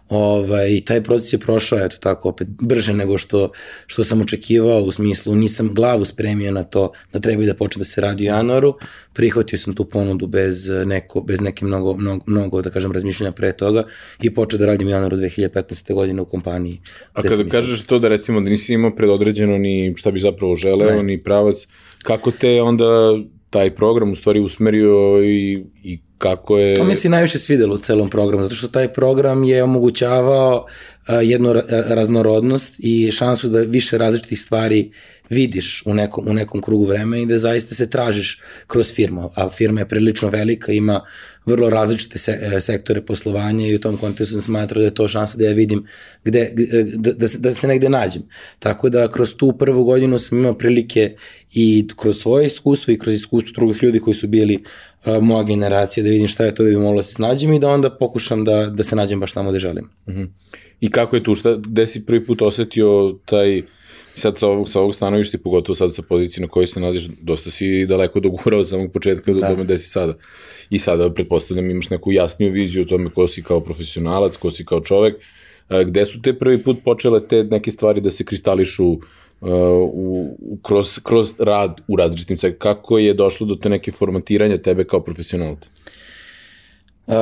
Ovaj, 0.09 0.81
taj 0.85 1.03
proces 1.03 1.33
je 1.33 1.39
prošao, 1.39 1.79
eto 1.79 1.97
tako, 2.01 2.29
opet 2.29 2.49
brže 2.49 2.93
nego 2.93 3.19
što, 3.19 3.51
što 3.87 4.05
sam 4.05 4.21
očekivao, 4.21 4.83
u 4.83 4.93
smislu 4.93 5.35
nisam 5.35 5.75
glavu 5.75 6.05
spremio 6.05 6.53
na 6.53 6.63
to 6.63 6.93
da 7.13 7.21
treba 7.21 7.43
i 7.43 7.47
da 7.47 7.55
počne 7.55 7.81
da 7.81 7.85
se 7.85 8.01
radi 8.01 8.25
u 8.25 8.27
januaru, 8.27 8.75
prihvatio 9.13 9.59
sam 9.59 9.75
tu 9.75 9.85
ponudu 9.85 10.27
bez, 10.27 10.69
neko, 10.87 11.21
bez 11.21 11.41
neke 11.41 11.65
mnogo, 11.65 11.97
mnogo, 11.97 12.25
mnogo, 12.27 12.63
da 12.63 12.71
kažem, 12.71 12.93
razmišljanja 12.93 13.33
pre 13.33 13.53
toga 13.53 13.85
i 14.23 14.35
počeo 14.35 14.59
da 14.59 14.67
radim 14.67 14.89
u 14.89 14.91
januaru 14.91 15.17
2015. 15.17 15.95
godine 15.95 16.23
u 16.23 16.25
kompaniji. 16.27 16.81
A 17.13 17.23
kada 17.23 17.45
kažeš 17.45 17.83
to 17.83 17.99
da 17.99 18.09
recimo 18.09 18.41
da 18.41 18.51
nisi 18.51 18.73
imao 18.75 18.95
predodređeno 18.97 19.59
ni 19.59 19.95
šta 19.97 20.11
bi 20.11 20.21
zapravo 20.21 20.57
želeo, 20.57 20.97
ne. 20.97 21.03
ni 21.03 21.23
pravac, 21.23 21.67
kako 22.03 22.31
te 22.31 22.63
onda 22.63 23.15
taj 23.51 23.75
program 23.75 24.13
u 24.13 24.17
stvari 24.17 24.41
usmerio 24.41 25.23
i, 25.25 25.65
i 25.83 25.99
kako 26.19 26.59
je... 26.59 26.77
To 26.77 26.85
mi 26.85 26.95
se 26.95 27.09
najviše 27.09 27.39
svidelo 27.39 27.75
u 27.75 27.79
celom 27.79 28.11
programu, 28.11 28.43
zato 28.43 28.55
što 28.55 28.69
taj 28.69 28.93
program 28.93 29.45
je 29.45 29.63
omogućavao 29.63 30.67
jednu 31.23 31.55
raznorodnost 31.69 32.75
i 32.79 33.13
šansu 33.13 33.49
da 33.49 33.61
više 33.61 33.99
različitih 33.99 34.41
stvari 34.41 34.93
vidiš 35.31 35.83
u 35.87 35.95
nekom, 35.95 36.29
u 36.29 36.33
nekom 36.33 36.61
krugu 36.61 36.85
vremena 36.85 37.23
i 37.23 37.27
da 37.27 37.39
zaista 37.39 37.75
se 37.75 37.91
tražiš 37.91 38.41
kroz 38.67 38.93
firmu, 38.93 39.31
a 39.35 39.51
firma 39.51 39.81
je 39.81 39.89
prilično 39.89 40.29
velika, 40.29 40.73
ima 40.73 41.01
vrlo 41.47 41.71
različite 41.71 42.19
se, 42.19 42.39
e, 42.43 42.61
sektore 42.61 43.03
poslovanja 43.03 43.67
i 43.67 43.75
u 43.75 43.81
tom 43.81 43.97
kontekstu 43.97 44.33
sam 44.33 44.41
smatrao 44.41 44.81
da 44.81 44.85
je 44.85 44.95
to 44.95 45.09
šansa 45.09 45.39
da 45.39 45.45
ja 45.45 45.53
vidim 45.53 45.87
gde, 46.25 46.53
da, 46.97 47.13
da, 47.13 47.27
da 47.39 47.51
se 47.51 47.69
negde 47.69 47.89
nađem. 47.89 48.23
Tako 48.59 48.89
da 48.89 49.09
kroz 49.09 49.35
tu 49.37 49.53
prvu 49.59 49.85
godinu 49.85 50.19
sam 50.19 50.39
imao 50.39 50.55
prilike 50.55 51.15
i 51.53 51.89
kroz 51.97 52.19
svoje 52.19 52.47
iskustvo 52.47 52.93
i 52.93 52.99
kroz 52.99 53.15
iskustvo 53.15 53.53
drugih 53.55 53.83
ljudi 53.83 54.01
koji 54.01 54.15
su 54.15 54.29
bili 54.29 54.59
uh, 55.05 55.23
moja 55.23 55.43
generacija 55.43 56.05
da 56.05 56.11
vidim 56.11 56.29
šta 56.29 56.45
je 56.45 56.55
to 56.55 56.63
da 56.63 56.71
bi 56.71 56.77
moglo 56.77 56.97
da 56.97 57.03
se 57.03 57.15
snađem 57.15 57.53
i 57.53 57.59
da 57.59 57.69
onda 57.69 57.91
pokušam 57.91 58.45
da, 58.45 58.67
da 58.67 58.83
se 58.83 58.97
nađem 58.97 59.21
baš 59.21 59.33
tamo 59.33 59.51
gde 59.51 59.59
želim. 59.59 59.89
Mhm. 60.09 60.21
-huh. 60.21 60.29
I 60.81 60.91
kako 60.91 61.17
je 61.17 61.23
tu, 61.25 61.35
šta, 61.35 61.57
gde 61.57 61.87
si 61.87 62.07
prvi 62.07 62.27
put 62.27 62.43
osetio 62.43 63.19
taj 63.25 63.63
sad 64.15 64.39
sa 64.39 64.49
ovog, 64.49 64.69
sa 64.69 64.81
ovog 64.81 64.95
stanovišta 64.95 65.37
i 65.37 65.41
pogotovo 65.41 65.77
sad 65.77 65.95
sa 65.95 66.03
pozicije 66.03 66.43
na 66.43 66.49
kojoj 66.49 66.67
se 66.67 66.81
nalaziš, 66.81 67.09
dosta 67.23 67.51
si 67.51 67.87
daleko 67.87 68.21
dogurao 68.21 68.61
od 68.61 68.69
samog 68.69 68.93
početka 68.93 69.33
do 69.33 69.41
da. 69.41 69.49
tome 69.49 69.65
gde 69.65 69.79
si 69.79 69.89
sada. 69.89 70.15
I 70.71 70.79
sada, 70.79 71.11
pretpostavljam, 71.11 71.71
imaš 71.71 71.91
neku 71.91 72.13
jasniju 72.13 72.53
viziju 72.53 72.83
o 72.83 72.85
tome 72.85 73.11
ko 73.11 73.29
si 73.29 73.43
kao 73.43 73.61
profesionalac, 73.61 74.37
ko 74.37 74.51
si 74.51 74.65
kao 74.65 74.81
čovek. 74.81 75.15
Gde 75.87 76.07
su 76.07 76.23
te 76.23 76.39
prvi 76.39 76.63
put 76.63 76.79
počele 76.85 77.29
te 77.29 77.45
neke 77.45 77.71
stvari 77.71 78.01
da 78.01 78.11
se 78.11 78.25
kristališu 78.25 78.87
uh, 78.87 78.99
u, 79.41 80.37
u, 80.39 80.59
kroz, 80.63 80.99
kroz 81.03 81.35
rad 81.39 81.81
u 81.89 81.97
različitim 81.97 82.37
sektorima? 82.37 82.75
Kako 82.75 82.99
je 82.99 83.15
došlo 83.15 83.47
do 83.47 83.55
te 83.55 83.69
neke 83.69 83.93
formatiranja 83.93 84.59
tebe 84.59 84.85
kao 84.85 85.01
profesionalca? 85.01 85.71
Uh, 87.07 87.15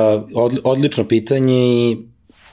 odlično 0.63 1.03
pitanje 1.03 1.55
i 1.55 1.97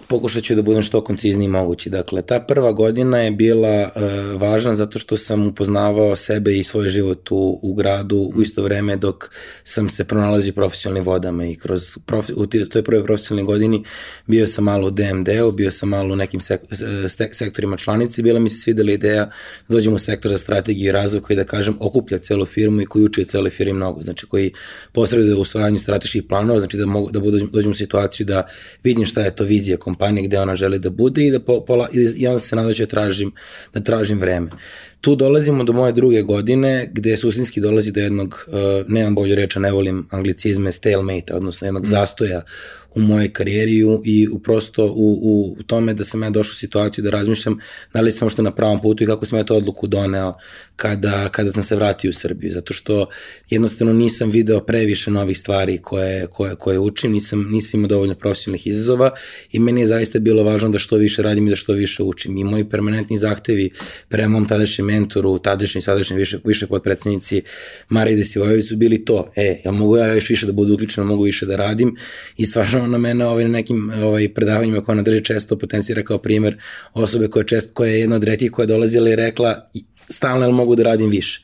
pokušat 0.08 0.42
ću 0.42 0.54
da 0.54 0.62
budem 0.62 0.82
što 0.82 1.04
koncizniji 1.04 1.48
mogući. 1.48 1.90
Dakle, 1.90 2.22
ta 2.22 2.40
prva 2.40 2.72
godina 2.72 3.18
je 3.18 3.30
bila 3.30 3.90
uh, 3.94 4.40
važna 4.40 4.74
zato 4.74 4.98
što 4.98 5.16
sam 5.16 5.46
upoznavao 5.46 6.16
sebe 6.16 6.58
i 6.58 6.64
svoj 6.64 6.88
život 6.88 7.30
u, 7.30 7.58
u 7.62 7.74
gradu 7.74 8.32
u 8.36 8.42
isto 8.42 8.62
vreme 8.62 8.96
dok 8.96 9.30
sam 9.64 9.88
se 9.88 10.04
pronalazio 10.04 10.52
profesionalnim 10.52 11.04
vodama 11.04 11.46
i 11.46 11.56
kroz 11.56 11.98
profi, 12.06 12.32
u 12.36 12.46
toj 12.46 12.82
prvoj 12.82 13.04
profesionalnoj 13.04 13.46
godini 13.46 13.84
bio 14.26 14.46
sam 14.46 14.64
malo 14.64 14.86
u 14.86 14.90
DMD-u, 14.90 15.52
bio 15.52 15.70
sam 15.70 15.88
malo 15.88 16.12
u 16.12 16.16
nekim 16.16 16.40
sek, 16.40 16.60
sek, 17.08 17.34
sektorima 17.34 17.76
članice 17.76 18.20
i 18.20 18.24
bila 18.24 18.40
mi 18.40 18.50
se 18.50 18.56
svidela 18.56 18.92
ideja 18.92 19.24
da 19.68 19.74
dođem 19.74 19.94
u 19.94 19.98
sektor 19.98 20.30
za 20.30 20.38
strategiju 20.38 20.88
i 20.88 20.92
razvoj 20.92 21.22
koji 21.22 21.36
da 21.36 21.44
kažem 21.44 21.76
okuplja 21.80 22.18
celu 22.18 22.46
firmu 22.46 22.80
i 22.80 22.86
koji 22.86 23.04
uči 23.04 23.24
cele 23.24 23.50
firme 23.50 23.72
mnogo, 23.72 24.02
znači 24.02 24.26
koji 24.26 24.52
posreduje 24.92 25.34
u 25.34 25.40
usvajanju 25.40 25.78
strateških 25.78 26.22
planova, 26.28 26.58
znači 26.60 26.76
da, 26.76 26.86
mogu, 26.86 27.10
da 27.10 27.20
dođem 27.52 27.70
u 27.70 27.74
situaciju 27.74 28.26
da 28.26 28.48
vidim 28.82 29.06
šta 29.06 29.20
je 29.20 29.36
to 29.36 29.44
vizija 29.44 29.76
kompanije 29.76 29.95
kompanije 29.96 30.28
gde 30.28 30.40
ona 30.40 30.56
želi 30.56 30.78
da 30.78 30.90
bude 30.90 31.26
i 31.26 31.30
da 31.30 31.40
po, 31.40 31.64
pola, 31.64 31.88
i 32.16 32.26
onda 32.26 32.38
se 32.38 32.56
nadam 32.56 32.70
da 32.70 32.74
da 32.74 32.86
tražim, 32.86 33.32
da 33.74 33.80
tražim 33.80 34.20
vreme. 34.20 34.50
Tu 35.06 35.16
dolazimo 35.16 35.64
do 35.64 35.72
moje 35.72 35.92
druge 35.92 36.22
godine, 36.22 36.88
gde 36.92 37.16
suštinski 37.16 37.60
dolazi 37.60 37.92
do 37.92 38.00
jednog, 38.00 38.46
uh, 38.46 38.54
nemam 38.88 39.14
bolju 39.14 39.34
reča, 39.34 39.60
ne 39.60 39.72
volim 39.72 40.06
anglicizme, 40.10 40.72
stalemate, 40.72 41.34
odnosno 41.34 41.66
jednog 41.66 41.82
mm. 41.82 41.86
zastoja 41.86 42.42
u 42.96 43.00
mojoj 43.00 43.32
karijeri 43.32 43.72
i 44.04 44.28
u 44.28 44.38
prosto 44.38 44.86
u, 44.86 45.56
u 45.58 45.62
tome 45.62 45.94
da 45.94 46.04
sam 46.04 46.22
ja 46.22 46.30
došao 46.30 46.52
u 46.52 46.56
situaciju 46.56 47.04
da 47.04 47.10
razmišljam 47.10 47.58
da 47.92 48.00
li 48.00 48.12
sam 48.12 48.30
što 48.30 48.42
na 48.42 48.54
pravom 48.54 48.82
putu 48.82 49.04
i 49.04 49.06
kako 49.06 49.26
sam 49.26 49.38
ja 49.38 49.44
to 49.44 49.56
odluku 49.56 49.86
doneo 49.86 50.34
kada, 50.76 51.28
kada 51.28 51.52
sam 51.52 51.62
se 51.62 51.76
vratio 51.76 52.10
u 52.10 52.12
Srbiju, 52.12 52.52
zato 52.52 52.72
što 52.72 53.06
jednostavno 53.50 53.92
nisam 53.92 54.30
video 54.30 54.60
previše 54.60 55.10
novih 55.10 55.38
stvari 55.38 55.78
koje, 55.78 56.26
koje, 56.26 56.54
koje 56.54 56.78
učim, 56.78 57.12
nisam, 57.12 57.48
nisam 57.50 57.80
imao 57.80 57.88
dovoljno 57.88 58.14
profesionalnih 58.14 58.66
izazova 58.66 59.10
i 59.52 59.58
meni 59.58 59.80
je 59.80 59.86
zaista 59.86 60.18
bilo 60.18 60.44
važno 60.44 60.68
da 60.68 60.78
što 60.78 60.96
više 60.96 61.22
radim 61.22 61.46
i 61.46 61.50
da 61.50 61.56
što 61.56 61.72
više 61.72 62.02
učim 62.02 62.36
i 62.36 62.44
moji 62.44 62.64
permanentni 62.64 63.18
zahtevi 63.18 63.70
prema 64.08 64.28
mom 64.28 64.48
tadašnjem 64.48 64.90
mentoru, 64.96 65.38
tadašnji, 65.38 65.82
sadašnji 65.82 66.16
više, 66.16 66.38
više 66.44 66.66
podpredsednici 66.66 67.42
Marije 67.88 68.16
Desivojević 68.16 68.68
su 68.68 68.76
bili 68.76 69.04
to, 69.04 69.30
e, 69.36 69.60
jel 69.64 69.74
mogu 69.74 69.96
ja 69.96 70.14
još 70.14 70.30
više 70.30 70.46
da 70.46 70.52
budu 70.52 70.74
uključen, 70.74 71.04
mogu 71.04 71.22
više 71.22 71.46
da 71.46 71.56
radim 71.56 71.96
i 72.36 72.46
stvarno 72.46 72.86
na 72.86 72.98
mene 72.98 73.26
ovaj, 73.26 73.44
na 73.44 73.50
nekim 73.50 73.90
ovaj, 73.90 74.28
predavanjima 74.34 74.84
koja 74.84 74.92
ona 74.92 75.02
drži 75.02 75.24
često 75.24 75.58
potencira 75.58 76.02
kao 76.02 76.18
primer 76.18 76.56
osobe 76.94 77.28
koja, 77.28 77.44
čest, 77.44 77.70
koja 77.72 77.90
je 77.90 78.00
jedna 78.00 78.16
od 78.16 78.24
retih 78.24 78.50
koja 78.50 78.64
je 78.64 78.66
dolazila 78.66 79.10
i 79.10 79.16
rekla 79.16 79.70
stalno 80.08 80.44
jel 80.46 80.52
mogu 80.52 80.76
da 80.76 80.82
radim 80.82 81.10
više. 81.10 81.42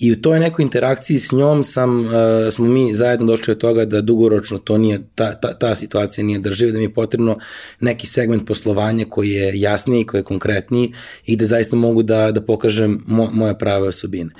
I 0.00 0.12
u 0.12 0.20
toj 0.20 0.40
nekoj 0.40 0.62
interakciji 0.62 1.18
s 1.18 1.32
njom 1.32 1.64
sam, 1.64 2.06
uh, 2.06 2.12
smo 2.50 2.64
mi 2.64 2.94
zajedno 2.94 3.26
došli 3.26 3.52
od 3.52 3.58
toga 3.58 3.84
da 3.84 4.00
dugoročno 4.00 4.58
to 4.58 4.78
nije, 4.78 5.00
ta, 5.14 5.40
ta, 5.40 5.58
ta 5.58 5.74
situacija 5.74 6.24
nije 6.24 6.38
drživa, 6.38 6.72
da 6.72 6.78
mi 6.78 6.84
je 6.84 6.94
potrebno 6.94 7.38
neki 7.80 8.06
segment 8.06 8.46
poslovanja 8.46 9.04
koji 9.08 9.30
je 9.30 9.60
jasniji, 9.60 10.06
koji 10.06 10.18
je 10.18 10.24
konkretniji 10.24 10.92
i 11.26 11.36
da 11.36 11.46
zaista 11.46 11.76
mogu 11.76 12.02
da, 12.02 12.32
da 12.32 12.40
pokažem 12.40 13.04
mo, 13.06 13.28
moje 13.32 13.58
prave 13.58 13.88
osobine. 13.88 14.30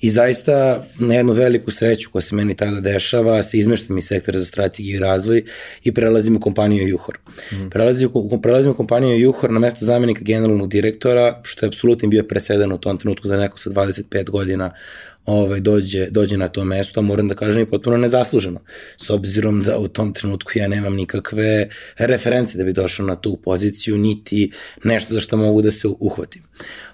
I 0.00 0.10
zaista 0.10 0.86
na 0.98 1.14
jednu 1.14 1.32
veliku 1.32 1.70
sreću 1.70 2.10
koja 2.10 2.22
se 2.22 2.36
meni 2.36 2.56
tada 2.56 2.80
dešava, 2.80 3.42
se 3.42 3.58
izmeštam 3.58 3.98
iz 3.98 4.04
sektora 4.04 4.38
za 4.38 4.44
strategiju 4.44 4.96
i 4.96 4.98
razvoj 4.98 5.44
i 5.84 5.92
prelazim 5.94 6.36
u 6.36 6.40
kompaniju 6.40 6.88
Juhor. 6.88 7.18
Mm. 7.52 7.70
Prelazim, 7.70 8.10
prelazim 8.42 8.70
u 8.70 8.76
kompaniju 8.76 9.20
Juhor 9.20 9.50
na 9.50 9.58
mesto 9.58 9.84
zamenika 9.84 10.20
generalnog 10.24 10.68
direktora, 10.68 11.40
što 11.42 11.66
je 11.66 11.68
apsolutno 11.68 12.08
bio 12.08 12.22
presedan 12.22 12.72
u 12.72 12.78
tom 12.78 12.98
trenutku 12.98 13.28
da 13.28 13.36
neko 13.36 13.58
sa 13.58 13.70
25 13.70 14.30
godina 14.30 14.70
ovaj, 15.24 15.60
dođe, 15.60 16.06
dođe 16.10 16.36
na 16.36 16.48
to 16.48 16.64
mesto, 16.64 17.02
moram 17.02 17.28
da 17.28 17.34
kažem 17.34 17.62
i 17.62 17.70
potpuno 17.70 17.96
nezasluženo, 17.96 18.60
s 18.96 19.10
obzirom 19.10 19.62
da 19.62 19.78
u 19.78 19.88
tom 19.88 20.12
trenutku 20.12 20.50
ja 20.54 20.68
nemam 20.68 20.94
nikakve 20.94 21.68
reference 21.98 22.58
da 22.58 22.64
bi 22.64 22.72
došao 22.72 23.06
na 23.06 23.16
tu 23.16 23.36
poziciju, 23.44 23.98
niti 23.98 24.50
nešto 24.84 25.14
za 25.14 25.20
što 25.20 25.36
mogu 25.36 25.62
da 25.62 25.70
se 25.70 25.88
uhvatim. 26.00 26.42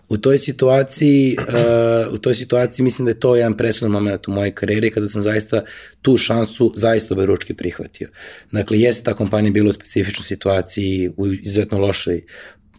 U 0.09 0.16
toj 0.16 0.38
situaciji, 0.38 1.37
uh, 1.38 2.14
u 2.14 2.19
toj 2.19 2.35
situaciji 2.35 2.85
mislim 2.85 3.07
da 3.07 3.11
je 3.11 3.21
to 3.21 3.37
jedan 3.37 3.57
presudan 3.57 3.90
moment 3.90 4.28
u 4.28 4.31
mojoj 4.31 4.54
karijeri 4.54 4.90
kada 4.90 5.09
sam 5.09 5.23
zaista 5.23 5.62
tu 6.02 6.16
šansu 6.16 6.73
zaista 6.76 7.14
oberučki 7.14 7.54
prihvatio. 7.54 8.09
Dakle, 8.52 8.81
jeste 8.81 9.04
ta 9.04 9.14
kompanija 9.14 9.52
bila 9.52 9.71
u 9.71 9.73
specifičnoj 9.73 10.25
situaciji, 10.25 11.11
u 11.16 11.26
izuzetno 11.26 11.78
lošoj 11.78 12.23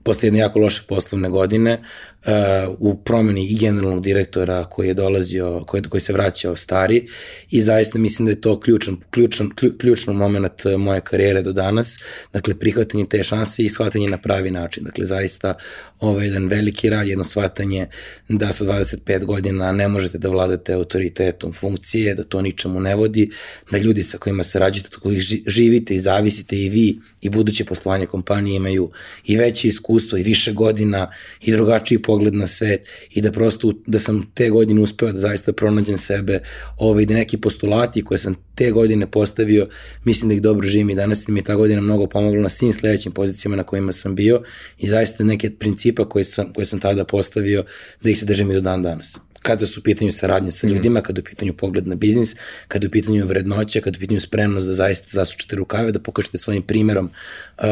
posle 0.04 0.28
jedne 0.28 0.40
jako 0.40 0.60
loše 0.60 0.84
poslovne 0.88 1.30
godine, 1.30 1.82
uh, 2.26 2.76
u 2.80 2.96
promeni 2.96 3.48
i 3.48 3.58
generalnog 3.58 4.04
direktora 4.04 4.66
koji 4.66 4.88
je 4.88 4.94
dolazio, 4.94 5.64
koji, 5.68 5.84
koji 5.84 6.02
se 6.02 6.14
vraćao 6.14 6.56
stari 6.56 7.08
i 7.50 7.62
zaista 7.62 8.00
mislim 8.00 8.26
da 8.26 8.32
je 8.32 8.42
to 8.42 8.60
ključan, 8.60 8.98
ključan, 9.12 9.50
ključan 9.80 10.16
moment 10.16 10.64
moje 10.78 11.02
karijere 11.02 11.42
do 11.42 11.54
danas, 11.54 11.98
dakle 12.34 12.60
prihvatanje 12.60 13.06
te 13.06 13.24
šanse 13.24 13.64
i 13.64 13.70
shvatanje 13.70 14.10
na 14.10 14.18
pravi 14.18 14.52
način, 14.52 14.84
dakle 14.84 15.06
zaista 15.06 15.54
ovo 16.00 16.20
je 16.20 16.28
jedan 16.28 16.48
veliki 16.48 16.90
rad, 16.90 17.08
jedno 17.08 17.24
shvatanje 17.24 17.88
da 18.30 18.52
sa 18.52 18.66
25 18.66 19.26
godina 19.26 19.72
ne 19.72 19.88
možete 19.88 20.18
da 20.18 20.30
vladate 20.30 20.74
autoritetom 20.74 21.54
funkcije, 21.54 22.16
da 22.16 22.24
to 22.24 22.42
ničemu 22.42 22.80
ne 22.80 22.96
vodi, 22.96 23.32
da 23.72 23.78
ljudi 23.78 24.04
sa 24.04 24.18
kojima 24.18 24.44
se 24.44 24.60
rađete, 24.60 24.90
od 24.94 25.02
kojih 25.02 25.22
živite 25.48 25.96
i 25.96 26.00
zavisite 26.00 26.58
i 26.58 26.70
vi 26.70 27.00
i 27.22 27.30
buduće 27.30 27.66
poslovanje 27.66 28.06
kompanije 28.06 28.56
imaju 28.56 28.92
i 29.26 29.38
veće 29.38 29.68
iskustvo 29.68 30.18
i 30.18 30.24
više 30.24 30.54
godina 30.54 31.12
i 31.42 31.52
drugačiji 31.52 32.02
pogled 32.14 32.36
na 32.36 32.48
svet 32.48 32.90
i 33.10 33.22
da 33.22 33.32
prosto 33.32 33.74
da 33.88 34.00
sam 34.00 34.20
te 34.34 34.50
godine 34.50 34.82
uspeo 34.82 35.12
da 35.12 35.20
zaista 35.20 35.54
pronađem 35.54 35.98
sebe 35.98 36.40
ovaj, 36.78 37.06
da 37.06 37.14
neki 37.14 37.38
postulati 37.42 38.04
koje 38.04 38.18
sam 38.18 38.36
te 38.56 38.72
godine 38.72 39.08
postavio, 39.12 39.68
mislim 40.06 40.30
da 40.30 40.36
ih 40.36 40.42
dobro 40.42 40.68
živim 40.68 40.90
i 40.90 40.96
danas 40.96 41.28
mi 41.28 41.40
je 41.40 41.44
ta 41.44 41.56
godina 41.56 41.82
mnogo 41.82 42.08
pomogla 42.08 42.42
na 42.42 42.50
svim 42.50 42.74
sledećim 42.74 43.12
pozicijama 43.12 43.56
na 43.56 43.64
kojima 43.64 43.92
sam 43.92 44.16
bio 44.16 44.42
i 44.78 44.88
zaista 44.88 45.24
neke 45.24 45.50
principa 45.50 46.10
koje 46.10 46.24
sam, 46.24 46.54
koje 46.54 46.66
sam 46.66 46.80
tada 46.80 47.06
postavio 47.06 47.64
da 48.04 48.10
ih 48.10 48.20
se 48.20 48.26
držim 48.26 48.52
i 48.52 48.54
do 48.54 48.62
dan 48.62 48.84
danas 48.84 49.18
kada 49.44 49.66
su 49.66 49.80
u 49.80 49.84
pitanju 49.84 50.12
saradnje 50.12 50.52
sa 50.52 50.68
mhm. 50.68 50.76
ljudima, 50.76 51.02
kada 51.02 51.20
je 51.20 51.22
u 51.22 51.26
pitanju 51.26 51.54
pogled 51.54 51.88
na 51.88 51.96
biznis, 51.96 52.36
kada 52.68 52.86
je 52.86 52.88
u 52.88 52.92
pitanju 52.92 53.26
vrednoća, 53.28 53.82
kada 53.82 53.96
je 53.96 54.00
u 54.00 54.04
pitanju 54.06 54.22
spremnost 54.22 54.68
da 54.68 54.74
zaista 54.74 55.08
zasučete 55.12 55.56
rukave, 55.56 55.92
da 55.92 56.00
pokažete 56.00 56.38
svojim 56.38 56.64
primerom 56.64 57.06
uh, 57.06 57.66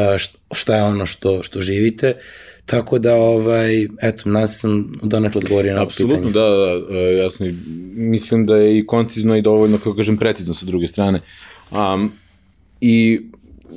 šta 0.52 0.76
je 0.76 0.82
ono 0.82 1.06
što, 1.06 1.42
što 1.42 1.60
živite. 1.60 2.14
Tako 2.66 2.98
da, 2.98 3.14
ovaj, 3.14 3.84
eto, 4.02 4.28
nas 4.30 4.60
sam 4.60 4.98
donekle 5.02 5.38
odgovorio 5.38 5.74
na 5.74 5.82
Apsolutno, 5.82 6.16
pitanje. 6.16 6.32
da, 6.32 6.48
da, 6.48 6.98
e, 6.98 7.16
jasno. 7.16 7.46
Mislim 7.94 8.46
da 8.46 8.56
je 8.56 8.78
i 8.78 8.86
koncizno 8.86 9.36
i 9.36 9.42
dovoljno, 9.42 9.78
kako 9.78 9.94
kažem, 9.94 10.16
precizno 10.16 10.54
sa 10.54 10.66
druge 10.66 10.86
strane. 10.86 11.20
Um, 11.70 12.12
I 12.80 13.20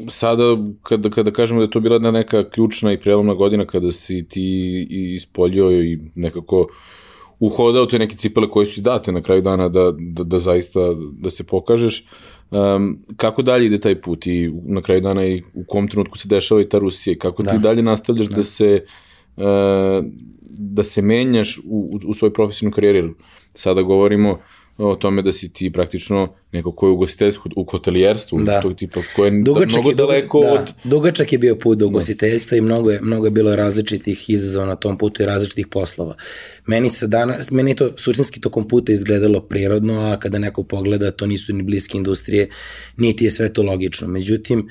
sada, 0.09 0.43
kada, 0.83 1.09
kada 1.09 1.31
kažemo 1.31 1.59
da 1.59 1.65
je 1.65 1.71
to 1.71 1.79
bila 1.79 2.11
neka 2.11 2.49
ključna 2.49 2.93
i 2.93 2.99
prelomna 2.99 3.33
godina, 3.33 3.65
kada 3.65 3.91
si 3.91 4.25
ti 4.29 4.87
ispoljio 4.89 5.83
i 5.83 5.99
nekako 6.15 6.59
uh, 6.59 6.67
uhodao 7.39 7.85
te 7.85 7.99
neke 7.99 8.15
cipele 8.15 8.49
koje 8.49 8.65
su 8.65 8.75
ti 8.75 8.81
date 8.81 9.11
na 9.11 9.21
kraju 9.21 9.41
dana 9.41 9.69
da, 9.69 9.91
da, 9.99 10.23
da 10.23 10.39
zaista 10.39 10.79
da 11.11 11.31
se 11.31 11.43
pokažeš. 11.43 12.05
Um, 12.51 12.99
kako 13.17 13.41
dalje 13.41 13.65
ide 13.65 13.79
taj 13.79 14.01
put 14.01 14.27
i 14.27 14.51
na 14.63 14.81
kraju 14.81 15.01
dana 15.01 15.25
i 15.25 15.41
u 15.53 15.63
kom 15.67 15.87
trenutku 15.87 16.17
se 16.17 16.27
dešava 16.27 16.61
i 16.61 16.69
ta 16.69 16.77
Rusija 16.77 17.13
i 17.13 17.19
kako 17.19 17.43
da. 17.43 17.51
ti 17.51 17.57
dalje 17.57 17.81
nastavljaš 17.81 18.27
da, 18.27 18.35
da 18.35 18.43
se 18.43 18.85
uh, 19.37 19.43
da 20.57 20.83
se 20.83 21.01
menjaš 21.01 21.57
u, 21.65 21.99
u 22.07 22.13
svojoj 22.13 22.33
profesionalnoj 22.33 22.75
karijeri. 22.75 23.13
Sada 23.53 23.81
govorimo 23.81 24.39
o 24.77 24.95
tome 24.95 25.21
da 25.21 25.31
si 25.31 25.53
ti 25.53 25.71
praktično 25.71 26.33
neko 26.55 26.71
ko 26.71 26.87
je 26.87 26.91
u 26.91 26.97
gostiteljstvu, 26.97 27.51
u 27.55 27.63
hotelijerstvu, 27.63 28.39
da. 28.43 28.61
tog 28.61 28.75
tipa, 28.75 28.99
ko 29.15 29.25
je 29.25 29.31
dugačak 29.45 29.71
mnogo 29.71 29.89
je, 29.89 29.95
daleko 29.95 30.41
da, 30.41 30.53
od... 30.53 30.73
Dugačak 30.83 31.31
je 31.31 31.37
bio 31.37 31.55
put 31.55 31.77
do 31.77 31.85
ugostiteljstva 31.85 32.55
da. 32.55 32.57
i 32.57 32.61
mnogo 32.61 32.91
je, 32.91 33.01
mnogo 33.01 33.27
je 33.27 33.31
bilo 33.31 33.55
različitih 33.55 34.29
izazova 34.29 34.65
na 34.65 34.75
tom 34.75 34.97
putu 34.97 35.23
i 35.23 35.25
različitih 35.25 35.67
poslova. 35.67 36.15
Meni 36.65 36.89
se 36.89 37.07
danas, 37.07 37.51
meni 37.51 37.71
je 37.71 37.75
to 37.75 37.89
suštinski 37.97 38.41
tokom 38.41 38.67
puta 38.67 38.91
izgledalo 38.91 39.41
prirodno, 39.41 39.99
a 39.99 40.19
kada 40.19 40.39
neko 40.39 40.63
pogleda, 40.63 41.11
to 41.11 41.25
nisu 41.25 41.53
ni 41.53 41.63
bliske 41.63 41.97
industrije, 41.97 42.49
niti 42.97 43.25
je 43.25 43.31
sve 43.31 43.53
to 43.53 43.63
logično. 43.63 44.07
Međutim, 44.07 44.69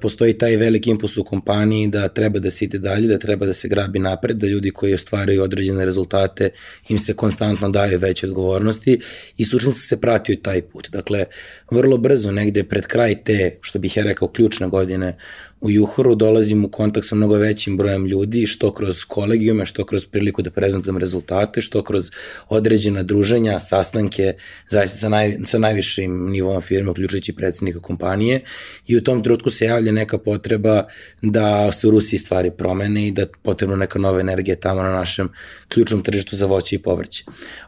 postoji 0.00 0.38
taj 0.38 0.56
veliki 0.56 0.90
impuls 0.90 1.16
u 1.16 1.24
kompaniji 1.24 1.88
da 1.88 2.08
treba 2.08 2.38
da 2.38 2.50
se 2.50 2.64
ide 2.64 2.78
dalje, 2.78 3.08
da 3.08 3.18
treba 3.18 3.46
da 3.46 3.52
se 3.52 3.68
grabi 3.68 3.98
napred, 3.98 4.36
da 4.36 4.46
ljudi 4.46 4.70
koji 4.70 4.94
ostvaraju 4.94 5.42
određene 5.42 5.84
rezultate 5.84 6.50
im 6.88 6.98
se 6.98 7.14
konstantno 7.14 7.70
daju 7.70 7.98
veće 7.98 8.26
odgovornosti 8.26 9.00
i 9.36 9.44
suštinski 9.44 9.86
se 9.86 10.00
pratio 10.00 10.36
taj 10.42 10.62
put. 10.62 10.88
Dakle, 10.96 11.24
vrlo 11.70 11.98
brzo, 11.98 12.32
negde 12.32 12.64
pred 12.64 12.86
kraj 12.86 13.22
te, 13.24 13.58
što 13.60 13.78
bih 13.78 13.96
ja 13.96 14.04
rekao, 14.04 14.28
ključne 14.28 14.68
godine 14.68 15.16
u 15.60 15.70
Juhoru 15.70 16.14
dolazim 16.14 16.64
u 16.64 16.68
kontakt 16.68 17.06
sa 17.06 17.14
mnogo 17.14 17.36
većim 17.36 17.76
brojem 17.76 18.06
ljudi, 18.06 18.46
što 18.46 18.72
kroz 18.72 19.04
kolegijume, 19.04 19.66
što 19.66 19.84
kroz 19.84 20.06
priliku 20.06 20.42
da 20.42 20.50
prezentujem 20.50 20.98
rezultate, 20.98 21.60
što 21.60 21.82
kroz 21.82 22.10
određena 22.48 23.02
druženja, 23.02 23.60
sastanke, 23.60 24.34
zaista 24.70 24.98
sa, 24.98 25.08
naj, 25.08 25.36
sa 25.44 25.58
najvišim 25.58 26.30
nivom 26.30 26.60
firme, 26.60 26.90
uključujući 26.90 27.32
predsednika 27.32 27.80
kompanije 27.80 28.40
i 28.86 28.96
u 28.96 29.04
tom 29.04 29.22
trutku 29.22 29.50
se 29.50 29.64
javlja 29.64 29.92
neka 29.92 30.18
potreba 30.18 30.84
da 31.22 31.72
se 31.72 31.88
u 31.88 31.90
Rusiji 31.90 32.18
stvari 32.18 32.50
promene 32.50 33.08
i 33.08 33.10
da 33.10 33.26
potrebno 33.42 33.76
neka 33.76 33.98
nova 33.98 34.20
energija 34.20 34.56
tamo 34.56 34.82
na 34.82 34.90
našem 34.90 35.28
ključnom 35.68 36.02
tržištu 36.02 36.36
za 36.36 36.46
voće 36.46 36.76
i 36.76 36.78
povrće. 36.78 37.24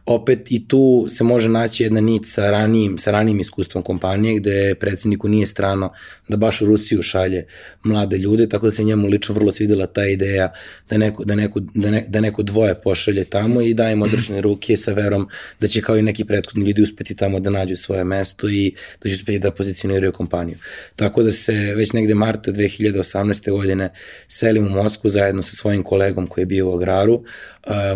Opet 0.06 0.52
i 0.52 0.68
tu 0.68 1.06
se 1.08 1.24
može 1.24 1.48
naći 1.48 1.82
jedna 1.82 2.00
nit 2.00 2.22
sa 2.26 2.50
ranijim, 2.50 2.98
sa 2.98 3.10
ranijim 3.10 3.40
iskustvom 3.40 3.84
kompanije 3.84 4.40
gde 4.40 4.74
predsedniku 4.74 5.28
nije 5.28 5.46
strano 5.46 5.92
da 6.28 6.36
baš 6.36 6.62
u 6.62 6.66
Rusiju 6.66 7.02
šalje 7.02 7.46
mlade 7.88 8.18
ljude, 8.18 8.48
tako 8.48 8.66
da 8.66 8.72
se 8.72 8.84
njemu 8.84 9.08
lično 9.08 9.34
vrlo 9.34 9.52
svidela 9.52 9.86
ta 9.86 10.06
ideja 10.06 10.52
da 10.90 10.98
neko, 10.98 11.24
da 11.24 11.34
neko, 11.34 11.60
da 11.74 11.90
ne, 11.90 12.04
da 12.08 12.20
neko 12.20 12.42
dvoje 12.42 12.74
pošalje 12.74 13.24
tamo 13.24 13.60
i 13.60 13.74
da 13.74 13.90
im 13.90 14.02
održene 14.02 14.40
ruke 14.40 14.76
sa 14.76 14.92
verom 14.92 15.28
da 15.60 15.66
će 15.66 15.80
kao 15.80 15.96
i 15.96 16.02
neki 16.02 16.24
prethodni 16.24 16.66
ljudi 16.66 16.82
uspeti 16.82 17.14
tamo 17.14 17.40
da 17.40 17.50
nađu 17.50 17.76
svoje 17.76 18.04
mesto 18.04 18.48
i 18.48 18.74
da 19.02 19.08
će 19.08 19.14
uspeti 19.14 19.38
da 19.38 19.50
pozicioniraju 19.50 20.12
kompaniju. 20.12 20.58
Tako 20.96 21.22
da 21.22 21.32
se 21.32 21.52
već 21.52 21.92
negde 21.92 22.14
marta 22.14 22.52
2018. 22.52 23.50
godine 23.50 23.90
selim 24.28 24.66
u 24.66 24.70
Mosku 24.70 25.08
zajedno 25.08 25.42
sa 25.42 25.56
svojim 25.56 25.82
kolegom 25.82 26.26
koji 26.26 26.42
je 26.42 26.46
bio 26.46 26.70
u 26.70 26.74
agraru, 26.74 27.22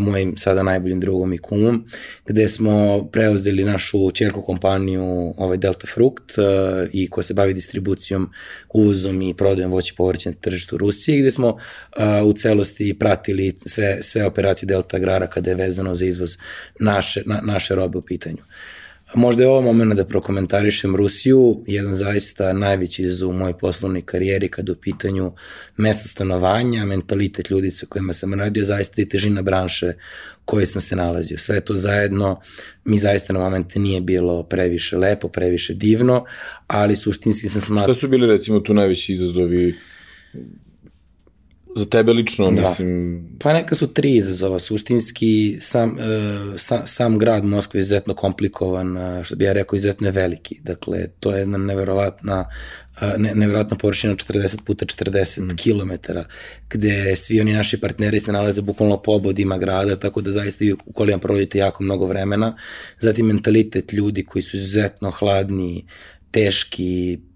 mojim 0.00 0.36
sada 0.36 0.62
najboljim 0.62 1.00
drugom 1.00 1.32
i 1.32 1.38
kumom, 1.38 1.84
gde 2.26 2.48
smo 2.48 3.04
preuzeli 3.12 3.64
našu 3.64 4.10
čerku 4.10 4.42
kompaniju 4.42 5.34
ovaj 5.36 5.56
Delta 5.56 5.86
Frukt 5.86 6.32
i 6.92 7.10
koja 7.10 7.24
se 7.24 7.34
bavi 7.34 7.54
distribucijom, 7.54 8.30
uvozom 8.74 9.22
i 9.22 9.34
prodajom 9.34 9.72
voće 9.82 9.94
povrće 9.96 10.30
na 10.30 10.36
tržištu 10.40 10.76
Rusije, 10.76 11.20
gde 11.20 11.30
smo 11.30 11.48
uh, 11.48 11.58
u 12.26 12.32
celosti 12.32 12.96
pratili 12.98 13.54
sve, 13.66 14.02
sve 14.02 14.26
operacije 14.26 14.66
Delta 14.66 14.96
Agrara 14.96 15.26
kada 15.26 15.50
je 15.50 15.56
vezano 15.56 15.94
za 15.94 16.04
izvoz 16.04 16.36
naše, 16.80 17.22
na, 17.26 17.40
naše 17.44 17.74
robe 17.74 17.98
u 17.98 18.02
pitanju. 18.02 18.42
Možda 19.14 19.42
je 19.42 19.48
ovo 19.48 19.60
moment 19.60 19.94
da 19.94 20.04
prokomentarišem 20.04 20.96
Rusiju, 20.96 21.64
jedan 21.66 21.94
zaista 21.94 22.52
najveći 22.52 23.02
izazov 23.02 23.30
u 23.30 23.32
mojoj 23.32 23.58
poslovnoj 23.58 24.02
karijeri 24.02 24.48
kada 24.48 24.72
u 24.72 24.74
pitanju 24.74 25.32
mesto 25.76 26.08
stanovanja, 26.08 26.84
mentalitet 26.84 27.50
ljudi 27.50 27.70
sa 27.70 27.86
kojima 27.86 28.12
sam 28.12 28.34
radio, 28.34 28.64
zaista 28.64 29.02
i 29.02 29.08
težina 29.08 29.42
branše 29.42 29.92
koje 30.44 30.66
sam 30.66 30.82
se 30.82 30.96
nalazio. 30.96 31.38
Sve 31.38 31.60
to 31.60 31.74
zajedno 31.74 32.40
mi 32.84 32.98
zaista 32.98 33.32
na 33.32 33.38
momente 33.38 33.78
nije 33.78 34.00
bilo 34.00 34.42
previše 34.42 34.96
lepo, 34.96 35.28
previše 35.28 35.74
divno, 35.74 36.24
ali 36.66 36.96
suštinski 36.96 37.48
sam 37.48 37.60
smatram... 37.60 37.94
Šta 37.94 38.00
su 38.00 38.08
bili 38.08 38.26
recimo 38.26 38.60
tu 38.60 38.74
najveći 38.74 39.12
izazovi 39.12 39.74
za 41.76 41.84
tebe 41.86 42.12
lično, 42.12 42.50
da. 42.50 42.68
mislim... 42.68 43.22
Pa 43.40 43.52
neka 43.52 43.74
su 43.74 43.86
tri 43.86 44.16
izazova. 44.16 44.58
Suštinski, 44.58 45.58
sam, 45.60 45.90
uh, 45.90 45.98
sa, 46.56 46.86
sam 46.86 47.18
grad 47.18 47.44
Moskva 47.44 47.78
je 47.78 47.80
izuzetno 47.80 48.14
komplikovan, 48.14 48.96
uh, 48.96 49.24
što 49.24 49.36
bi 49.36 49.44
ja 49.44 49.52
rekao, 49.52 49.76
izuzetno 49.76 50.08
je 50.08 50.12
veliki. 50.12 50.60
Dakle, 50.62 51.08
to 51.20 51.32
je 51.32 51.38
jedna 51.38 51.58
neverovatna 51.58 52.44
ne, 53.18 53.34
neverovatna 53.34 53.76
površina 53.76 54.14
40 54.14 54.64
puta 54.64 54.86
40 54.86 55.40
mm. 55.40 55.48
km, 55.56 56.12
gde 56.70 57.16
svi 57.16 57.40
oni 57.40 57.52
naši 57.52 57.80
partneri 57.80 58.20
se 58.20 58.32
nalaze 58.32 58.62
bukvalno 58.62 59.02
po 59.02 59.12
obodima 59.12 59.58
grada, 59.58 59.96
tako 59.96 60.20
da 60.20 60.30
zaista 60.30 60.64
vi 60.64 60.72
u 60.72 60.92
kolijama 60.94 61.20
provodite 61.20 61.58
jako 61.58 61.82
mnogo 61.82 62.06
vremena. 62.06 62.56
Zatim 62.98 63.26
mentalitet 63.26 63.92
ljudi 63.92 64.24
koji 64.24 64.42
su 64.42 64.56
izuzetno 64.56 65.10
hladni, 65.10 65.86
teški, 66.30 67.12
e, 67.12 67.16
e, 67.16 67.31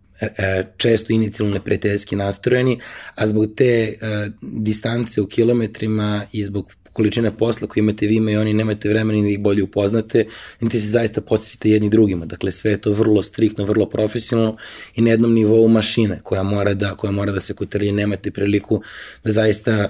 često 0.77 1.13
inicijalno 1.13 1.55
neprijateljski 1.55 2.17
nastrojeni, 2.17 2.81
a 3.15 3.27
zbog 3.27 3.47
te 3.57 3.95
uh, 3.95 4.33
distance 4.43 5.21
u 5.21 5.27
kilometrima 5.27 6.27
i 6.33 6.45
zbog 6.45 6.73
količine 6.97 7.37
posla 7.37 7.69
koju 7.69 7.83
imate 7.85 8.07
vi 8.07 8.15
ima 8.15 8.31
i 8.31 8.37
oni 8.37 8.55
nemate 8.55 8.89
vremena 8.89 9.23
da 9.23 9.29
ih 9.29 9.41
bolje 9.41 9.63
upoznate, 9.63 10.25
niti 10.61 10.81
se 10.81 10.87
zaista 10.87 11.21
posvetite 11.21 11.71
jedni 11.71 11.91
drugima. 11.91 12.27
Dakle, 12.27 12.53
sve 12.53 12.71
je 12.71 12.81
to 12.81 12.93
vrlo 12.93 13.23
striktno, 13.23 13.65
vrlo 13.65 13.89
profesionalno 13.89 14.57
i 14.95 15.03
na 15.03 15.11
jednom 15.11 15.35
nivou 15.35 15.69
mašine 15.69 16.21
koja 16.23 16.43
mora 16.43 16.75
da, 16.75 16.95
koja 16.95 17.11
mora 17.11 17.33
da 17.33 17.41
se 17.41 17.55
kotrlje, 17.55 17.93
nemate 17.93 18.31
priliku 18.31 18.81
da 19.25 19.33
zaista 19.33 19.89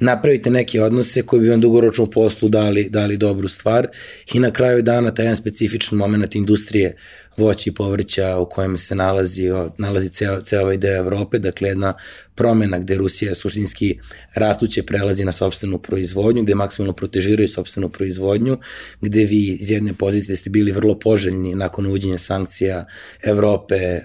napravite 0.00 0.50
neke 0.50 0.82
odnose 0.82 1.22
koji 1.22 1.42
bi 1.42 1.48
vam 1.48 1.60
dugoročno 1.60 2.04
u 2.04 2.10
poslu 2.10 2.48
dali, 2.48 2.88
dali 2.90 3.16
dobru 3.16 3.48
stvar 3.48 3.88
i 4.34 4.40
na 4.40 4.50
kraju 4.50 4.82
dana 4.82 5.14
taj 5.14 5.24
jedan 5.24 5.36
specifičan 5.36 5.98
moment 5.98 6.34
industrije 6.34 6.96
voća 7.36 7.70
i 7.70 7.74
povrća 7.74 8.38
u 8.38 8.48
kojem 8.48 8.78
se 8.78 8.94
nalazi, 8.94 9.48
nalazi 9.78 10.08
ceo, 10.08 10.40
ceo 10.40 10.62
ovaj 10.62 10.76
deo 10.76 10.96
Evrope, 10.96 11.38
dakle 11.38 11.68
jedna 11.68 11.94
promena 12.34 12.78
gde 12.78 12.94
Rusija 12.94 13.34
suštinski 13.34 13.98
rastuće 14.34 14.82
prelazi 14.82 15.24
na 15.24 15.32
sobstvenu 15.32 15.78
proizvodnju, 15.78 16.42
gde 16.42 16.54
maksimalno 16.54 16.92
protežiraju 16.92 17.48
sobstvenu 17.48 17.88
proizvodnju, 17.88 18.58
gde 19.00 19.24
vi 19.24 19.56
iz 19.60 19.70
jedne 19.70 19.94
pozicije 19.94 20.36
ste 20.36 20.50
bili 20.50 20.72
vrlo 20.72 20.98
poželjni 20.98 21.54
nakon 21.54 21.86
uvođenja 21.86 22.18
sankcija 22.18 22.86
Evrope, 23.22 23.76
e, 23.76 24.02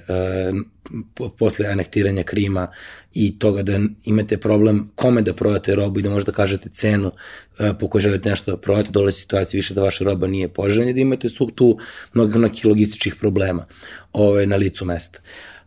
posle 1.38 1.68
anektiranja 1.68 2.24
Krima 2.24 2.68
i 3.13 3.40
toga 3.40 3.63
da 3.63 3.80
imate 4.06 4.38
problem 4.38 4.92
kome 4.96 5.22
da 5.22 5.34
prodate 5.34 5.75
robu 5.75 6.00
i 6.00 6.04
da 6.04 6.10
možete 6.10 6.32
da 6.32 6.36
kažete 6.36 6.70
cenu 6.70 7.12
e, 7.60 7.74
po 7.80 7.88
kojoj 7.88 8.02
želite 8.02 8.30
nešto 8.30 8.52
da 8.52 8.58
prodate, 8.58 8.92
dole 8.92 9.12
situacija 9.12 9.58
više 9.58 9.74
da 9.74 9.82
vaša 9.82 10.04
roba 10.04 10.28
nije 10.28 10.48
poželjna, 10.48 10.94
da 10.94 11.00
imate 11.00 11.30
su 11.30 11.52
tu 11.56 11.78
mnogo 12.13 12.40
nekih 12.40 12.66
logističkih 12.66 13.16
problema 13.16 13.66
ovaj, 14.13 14.46
na 14.46 14.56
licu 14.56 14.86
mesta. 14.86 15.20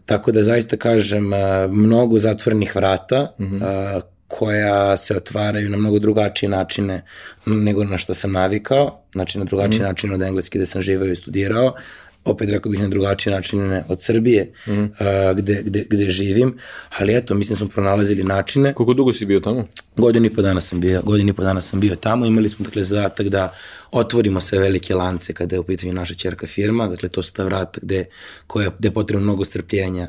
Tako 0.07 0.33
da 0.33 0.43
zaista 0.43 0.77
kažem, 0.77 1.33
e, 1.33 1.69
mnogo 1.69 2.19
zatvorenih 2.19 2.77
vrata, 2.77 3.35
mm 3.39 3.45
-hmm. 3.45 4.01
koja 4.29 4.97
se 4.97 5.17
otvaraju 5.17 5.71
na 5.71 5.77
mnogo 5.77 5.99
drugačije 5.99 6.49
načine 6.49 7.05
nego 7.47 7.85
na 7.85 7.99
što 7.99 8.15
sam 8.15 8.33
navikao, 8.33 9.03
znači 9.13 9.39
na 9.39 9.45
drugačiji 9.45 9.81
mm. 9.81 9.85
način 9.85 10.13
od 10.13 10.23
engleski 10.23 10.59
da 10.59 10.67
sam 10.67 10.83
živeo 10.83 11.13
i 11.13 11.17
studirao, 11.17 11.75
opet 12.27 12.51
rekao 12.51 12.71
bih 12.73 12.81
na 12.81 12.89
drugačije 12.89 13.35
načine 13.35 13.85
od 13.89 14.03
Srbije, 14.03 14.53
mm. 14.67 14.73
uh, 14.73 14.89
gde, 15.37 15.63
gde, 15.63 15.87
gde 15.91 16.11
živim, 16.11 16.59
ali 16.99 17.17
eto, 17.17 17.35
mislim 17.35 17.57
smo 17.57 17.69
pronalazili 17.69 18.25
načine. 18.25 18.75
Koliko 18.75 18.95
dugo 18.95 19.13
si 19.13 19.27
bio 19.27 19.41
tamo? 19.41 19.67
Godinu 19.97 20.27
i 20.27 20.35
po 20.35 20.43
dana 20.43 20.61
sam 20.61 20.81
bio, 20.81 21.03
godinu 21.03 21.31
i 21.31 21.33
po 21.33 21.43
dana 21.43 21.61
sam 21.61 21.81
bio 21.81 21.97
tamo, 21.97 22.27
imali 22.27 22.49
smo 22.49 22.65
dakle 22.65 22.83
zadatak 22.83 23.29
da 23.29 23.55
otvorimo 23.91 24.41
sve 24.41 24.59
velike 24.59 24.95
lance 24.95 25.33
kada 25.33 25.57
je 25.57 25.61
u 25.61 25.65
pitanju 25.65 25.93
naša 25.93 26.15
čerka 26.15 26.47
firma, 26.47 26.89
dakle 26.89 27.09
to 27.09 27.23
su 27.23 27.33
ta 27.33 27.45
vrata 27.45 27.81
gde, 27.83 28.05
koje, 28.47 28.71
gde 28.79 28.89
je 28.89 28.95
potrebno 28.95 29.25
mnogo 29.25 29.45
strpljenja 29.45 30.09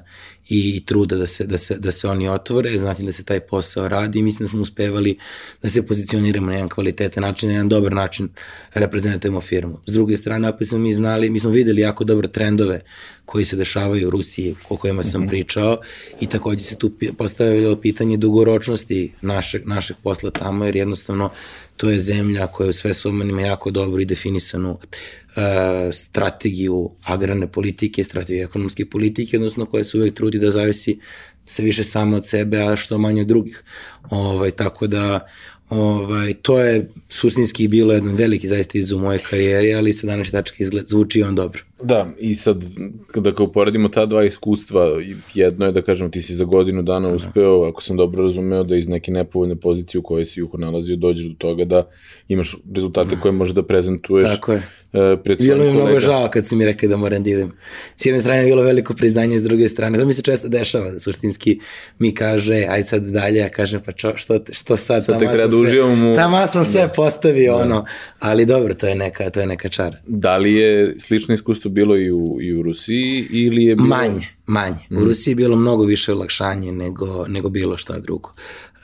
i 0.50 0.84
truda 0.86 1.16
da 1.16 1.28
se, 1.28 1.46
da 1.46 1.58
se, 1.58 1.80
da 1.80 1.92
se 1.92 2.08
oni 2.08 2.30
otvore, 2.30 2.78
znači 2.78 3.04
da 3.04 3.12
se 3.12 3.24
taj 3.24 3.40
posao 3.40 3.88
radi 3.88 4.20
i 4.20 4.22
mislim 4.22 4.46
da 4.46 4.50
smo 4.50 4.62
uspevali 4.62 5.18
da 5.62 5.70
se 5.70 5.88
pozicioniramo 5.88 6.48
na 6.48 6.54
jedan 6.54 6.70
kvalitetan 6.70 7.22
način, 7.22 7.50
na 7.50 7.56
jedan 7.56 7.70
dobar 7.70 7.94
način 7.94 8.30
reprezentujemo 8.74 9.42
firmu. 9.42 9.80
S 9.86 9.94
druge 9.94 10.18
strane, 10.18 10.50
opet 10.50 10.68
smo 10.68 10.78
mi 10.78 10.94
znali, 10.94 11.30
mi 11.30 11.40
smo 11.40 11.50
videli 11.50 11.82
jako 11.82 12.04
dobre 12.04 12.28
trendove 12.28 12.82
koji 13.26 13.46
se 13.46 13.56
dešavaju 13.56 14.08
u 14.08 14.10
Rusiji, 14.10 14.56
o 14.70 14.78
kojima 14.78 15.04
sam 15.04 15.22
mm 15.22 15.26
-hmm. 15.26 15.30
pričao 15.30 15.78
i 16.20 16.28
takođe 16.28 16.64
se 16.64 16.78
tu 16.78 16.92
postavilo 17.18 17.76
pitanje 17.76 18.18
dugoročnosti 18.18 19.14
našeg, 19.22 19.68
našeg 19.68 19.98
posla 20.04 20.32
tamo, 20.32 20.66
jer 20.66 20.76
jednostavno 20.76 21.30
to 21.78 21.90
je 21.90 22.00
zemlja 22.00 22.48
koja 22.48 22.70
u 22.70 22.74
sve 22.74 22.94
svojom 22.94 23.30
ima 23.30 23.42
jako 23.42 23.72
dobro 23.72 24.02
i 24.02 24.06
definisanu 24.06 24.72
uh, 24.72 25.44
strategiju 25.92 26.92
agrarne 27.04 27.52
politike, 27.52 28.04
strategiju 28.04 28.44
ekonomske 28.44 28.86
politike, 28.86 29.38
odnosno 29.38 29.66
koja 29.66 29.84
se 29.84 29.98
uvek 29.98 30.14
trudi 30.14 30.40
da 30.40 30.52
zavisi 30.52 31.00
se 31.48 31.64
više 31.64 31.84
samo 31.84 32.18
od 32.18 32.28
sebe, 32.28 32.62
a 32.62 32.76
što 32.76 32.98
manje 32.98 33.22
od 33.22 33.28
drugih. 33.28 33.64
Ovaj, 34.10 34.52
tako 34.52 34.88
da 34.88 35.28
Ovaj, 35.70 36.34
to 36.34 36.60
je 36.60 36.90
suštinski 37.10 37.68
bilo 37.68 37.94
jedan 37.94 38.16
veliki 38.16 38.48
zaista 38.48 38.78
izazov 38.78 39.00
moje 39.00 39.20
karijere, 39.30 39.74
ali 39.74 39.94
sa 39.94 40.08
današnje 40.08 40.32
tačke 40.32 40.64
izgled, 40.64 40.88
zvuči 40.88 41.24
on 41.24 41.36
dobro. 41.36 41.62
Da, 41.84 42.08
i 42.20 42.36
sad, 42.36 42.64
kada 43.08 43.32
kao 43.32 43.46
uporedimo 43.46 43.90
ta 43.90 44.06
dva 44.06 44.24
iskustva, 44.24 45.02
jedno 45.34 45.66
je 45.66 45.72
da 45.72 45.82
kažem 45.82 46.12
ti 46.12 46.22
si 46.22 46.36
za 46.36 46.44
godinu 46.44 46.84
dana 46.84 47.10
da. 47.10 47.16
uspeo, 47.16 47.64
ako 47.64 47.84
sam 47.84 47.98
dobro 47.98 48.24
razumeo, 48.24 48.64
da 48.64 48.76
iz 48.76 48.88
neke 48.88 49.12
nepovoljne 49.12 49.56
pozicije 49.56 50.00
u 50.00 50.04
kojoj 50.04 50.26
si 50.26 50.40
juho 50.40 50.58
nalazio, 50.58 50.96
dođeš 50.96 51.26
do 51.26 51.36
toga 51.38 51.66
da 51.66 51.90
imaš 52.28 52.56
rezultate 52.76 53.16
da. 53.16 53.22
koje 53.22 53.32
možeš 53.32 53.54
da 53.54 53.64
prezentuješ 53.64 54.36
Tako 54.36 54.52
je. 54.52 54.64
Uh, 54.98 55.20
pred 55.24 55.38
bilo 55.42 55.64
mi 55.64 55.72
mnogo 55.72 56.00
žao 56.00 56.30
kad 56.34 56.48
su 56.48 56.56
mi 56.56 56.66
rekli 56.66 56.88
da 56.88 56.98
moram 56.98 57.24
da 57.24 57.30
idem. 57.30 57.52
S 57.96 58.06
jedne 58.06 58.22
strane 58.22 58.40
je 58.40 58.46
bilo 58.46 58.62
veliko 58.64 58.94
priznanje, 58.94 59.40
s 59.40 59.44
druge 59.44 59.68
strane, 59.68 60.00
to 60.00 60.06
mi 60.06 60.14
se 60.14 60.22
često 60.22 60.48
dešava, 60.48 60.92
da 60.92 61.00
suštinski 61.00 61.60
mi 62.00 62.16
kaže, 62.16 62.66
aj 62.70 62.84
sad 62.84 63.04
dalje, 63.04 63.38
ja 63.38 63.50
kažem, 63.50 63.82
pa 63.86 63.92
čo, 63.92 64.14
što, 64.16 64.40
što 64.52 64.78
sad, 64.78 65.06
sad 65.06 65.20
tamo 65.20 65.32
sam 65.36 65.52
sve, 65.52 65.96
mu... 65.96 66.16
tamo 66.16 66.48
sam 66.48 66.66
sve 66.66 66.82
da. 66.82 66.88
postavio, 66.88 67.58
da. 67.58 67.64
ono, 67.64 67.86
ali 68.20 68.46
dobro, 68.46 68.74
to 68.74 68.88
je 68.88 68.96
neka, 68.96 69.30
to 69.30 69.40
je 69.40 69.48
neka 69.48 69.70
čara. 69.70 69.98
Da 70.08 70.38
li 70.38 70.54
je 70.54 70.96
slično 71.00 71.34
iskustvo 71.34 71.72
bilo 71.72 71.98
i 71.98 72.12
u, 72.12 72.38
i 72.42 72.54
u 72.54 72.62
Rusiji 72.62 73.28
ili 73.30 73.64
je 73.64 73.76
bilo... 73.76 73.88
Manje, 73.88 74.28
manje. 74.46 74.86
Mm. 74.90 74.98
U 74.98 75.06
Rusiji 75.06 75.32
je 75.32 75.36
bilo 75.36 75.56
mnogo 75.56 75.84
više 75.84 76.12
olakšanje 76.12 76.72
nego, 76.72 77.26
nego 77.28 77.50
bilo 77.50 77.78
šta 77.78 78.00
drugo. 78.00 78.34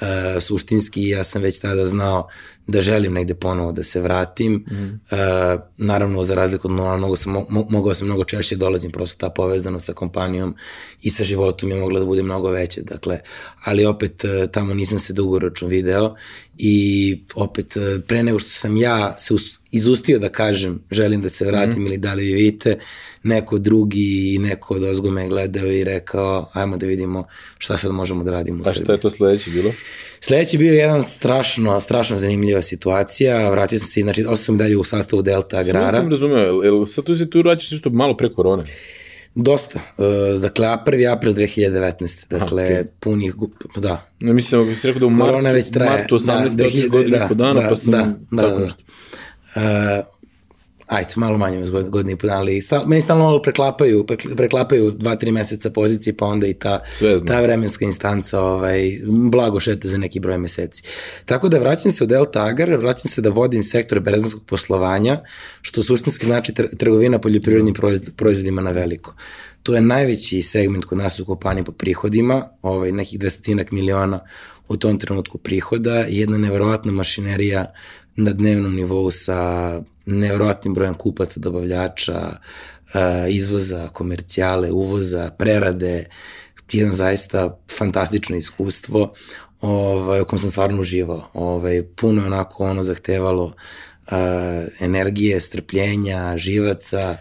E, 0.04 0.42
suštinski 0.42 1.10
ja 1.10 1.24
sam 1.24 1.42
već 1.42 1.60
tada 1.60 1.86
znao 1.86 2.28
da 2.68 2.82
želim 2.82 3.14
negde 3.14 3.36
ponovo 3.36 3.72
da 3.72 3.84
se 3.84 4.02
vratim. 4.02 4.54
Mm. 4.54 5.16
E, 5.16 5.18
naravno, 5.78 6.24
za 6.24 6.36
razliku 6.36 6.68
od 6.68 6.72
mnogo, 6.72 6.98
mnogo 6.98 7.16
sam, 7.16 7.32
mo, 7.32 7.46
mogao 7.70 7.94
sam 7.94 8.08
mnogo 8.08 8.24
češće 8.24 8.56
dolazim, 8.56 8.92
prosto 8.92 9.20
ta 9.20 9.30
povezano 9.30 9.80
sa 9.80 9.94
kompanijom 9.94 10.56
i 11.02 11.10
sa 11.10 11.24
životom 11.24 11.70
je 11.70 11.76
mogla 11.76 12.00
da 12.00 12.06
bude 12.06 12.24
mnogo 12.24 12.50
veće. 12.50 12.82
Dakle, 12.82 13.20
ali 13.64 13.86
opet 13.86 14.26
e, 14.26 14.48
tamo 14.52 14.74
nisam 14.74 15.00
se 15.00 15.14
dugoročno 15.14 15.68
video 15.68 16.16
i 16.58 17.18
opet 17.36 17.78
e, 17.78 18.00
pre 18.08 18.24
nego 18.24 18.40
što 18.40 18.50
sam 18.50 18.78
ja 18.78 19.16
se 19.18 19.34
izustio 19.72 20.20
da 20.20 20.30
kažem 20.30 20.84
želim 20.92 21.22
da 21.22 21.30
se 21.30 21.46
vratim 21.46 21.84
mm. 21.84 21.86
ili 21.86 21.98
da 21.98 22.14
li 22.14 22.26
vi 22.26 22.34
vidite, 22.34 22.78
neko 23.24 23.58
drugi 23.58 24.34
i 24.34 24.38
neko 24.38 24.76
od 24.76 24.84
ozgo 24.84 25.12
me 25.12 25.28
gledao 25.28 25.66
i 25.66 25.84
rekao 25.84 26.50
ajmo 26.54 26.78
da 26.78 26.86
vidimo 26.86 27.24
šta 27.58 27.78
sad 27.78 27.92
možemo 27.92 28.24
da 28.24 28.32
radimo 28.32 28.62
u 28.62 28.66
Srbiji. 28.66 28.82
A 28.82 28.84
šta 28.84 28.94
je 28.94 29.00
to 29.00 29.10
sledeće 29.10 29.52
bilo? 29.52 29.72
Sledeći 30.20 30.58
bio 30.58 30.74
jedan 30.74 31.04
strašno, 31.04 31.82
strašno 31.82 32.18
zanimljiva 32.18 32.62
situacija. 32.62 33.50
Vratio 33.50 33.80
sam 33.80 33.88
se, 33.88 34.02
znači, 34.02 34.22
ostao 34.22 34.36
sam 34.36 34.58
dalje 34.58 34.78
u 34.78 34.84
sastavu 34.84 35.22
Delta 35.22 35.58
Agrara. 35.58 35.90
Sve 35.90 36.00
sam 36.00 36.10
razumeo, 36.10 36.62
jel 36.64 36.86
sad 36.86 37.04
tu 37.06 37.16
se 37.16 37.30
tu 37.30 37.40
vraćaš 37.40 37.72
nešto 37.72 37.90
malo 37.90 38.18
pre 38.18 38.34
korone? 38.34 38.64
Dosta. 39.36 39.80
Uh, 39.98 40.42
dakle, 40.42 40.68
1. 40.68 41.12
april 41.12 41.34
2019. 41.34 42.30
Dakle, 42.30 42.64
Aha, 42.64 42.72
okay. 42.74 42.86
punih, 43.00 43.34
da. 43.78 44.06
Ne 44.20 44.34
mislim, 44.34 44.62
ako 44.62 44.76
si 44.76 44.88
rekao 44.88 45.00
da 45.00 45.06
u 45.06 45.10
martu, 45.10 45.44
već 45.44 45.72
traje, 45.72 45.90
martu 45.90 46.16
18. 46.16 46.56
Da, 46.56 46.64
da, 46.64 46.88
godinu 46.90 47.18
da, 47.18 47.28
dana, 47.34 47.62
da, 47.62 47.70
pa 47.70 47.76
sam 47.76 47.92
da, 47.92 48.14
da, 48.32 48.42
tako 48.42 48.60
da, 48.60 48.66
nešto. 48.66 48.84
Uh, 49.56 49.62
ajde, 50.88 51.14
malo 51.16 51.38
manje 51.38 51.58
od 51.58 51.90
godine 51.90 52.14
i 52.14 52.16
po 52.16 52.28
dana, 52.28 52.40
ali 52.40 52.62
stal, 52.62 52.84
meni 52.88 53.02
stalno 53.02 53.24
malo 53.24 53.42
preklapaju, 53.42 54.06
preklapaju 54.38 54.92
dva, 54.92 55.16
tri 55.16 55.32
meseca 55.32 55.70
pozicije, 55.70 56.18
pa 56.18 56.26
onda 56.26 56.48
i 56.48 56.54
ta, 56.54 56.80
ta 57.28 57.42
vremenska 57.42 57.86
instanca 57.86 58.42
ovaj, 58.42 59.00
blago 59.06 59.60
šeta 59.60 59.88
za 59.88 59.98
neki 59.98 60.20
broj 60.20 60.38
meseci. 60.38 60.84
Tako 61.26 61.50
da 61.50 61.60
vraćam 61.60 61.92
se 61.92 62.04
u 62.04 62.08
Delta 62.08 62.46
Agar, 62.46 62.76
vraćam 62.76 63.12
se 63.12 63.22
da 63.22 63.30
vodim 63.30 63.64
sektor 63.64 64.00
berzanskog 64.00 64.44
poslovanja, 64.46 65.22
što 65.62 65.84
suštinski 65.84 66.26
znači 66.26 66.54
trgovina 66.54 67.20
poljoprivrednim 67.20 67.76
proizvodima 68.16 68.62
na 68.62 68.72
veliko. 68.72 69.16
To 69.64 69.76
je 69.76 69.82
najveći 69.82 70.42
segment 70.42 70.86
kod 70.86 70.98
nas 70.98 71.20
u 71.20 71.26
kompaniji 71.26 71.64
po 71.64 71.72
prihodima, 71.72 72.50
ovaj, 72.62 72.92
nekih 72.92 73.20
200 73.20 73.66
miliona 73.72 74.20
u 74.68 74.78
tom 74.78 75.00
trenutku 75.00 75.38
prihoda 75.38 75.96
jedna 75.96 76.38
neverovatna 76.38 76.92
mašinerija 76.92 77.66
na 78.16 78.34
dnevnom 78.34 78.76
nivou 78.76 79.12
sa 79.12 79.82
nevjerojatnim 80.06 80.74
brojem 80.74 80.94
kupaca, 80.94 81.40
dobavljača, 81.40 82.38
e, 82.94 83.30
izvoza, 83.30 83.88
komercijale, 83.88 84.72
uvoza, 84.72 85.32
prerade, 85.38 86.06
jedan 86.72 86.94
zaista 86.94 87.58
fantastično 87.78 88.36
iskustvo 88.36 89.14
ovaj, 89.62 90.22
u 90.22 90.26
kojem 90.26 90.40
sam 90.40 90.50
stvarno 90.50 90.82
uživao. 90.82 91.30
Ovaj, 91.34 91.84
puno 91.96 92.22
je 92.22 92.28
onako 92.28 92.64
ono 92.64 92.84
zahtevalo 92.84 93.44
uh, 93.44 93.54
energije, 94.80 95.42
strpljenja, 95.42 96.38
živaca, 96.38 97.18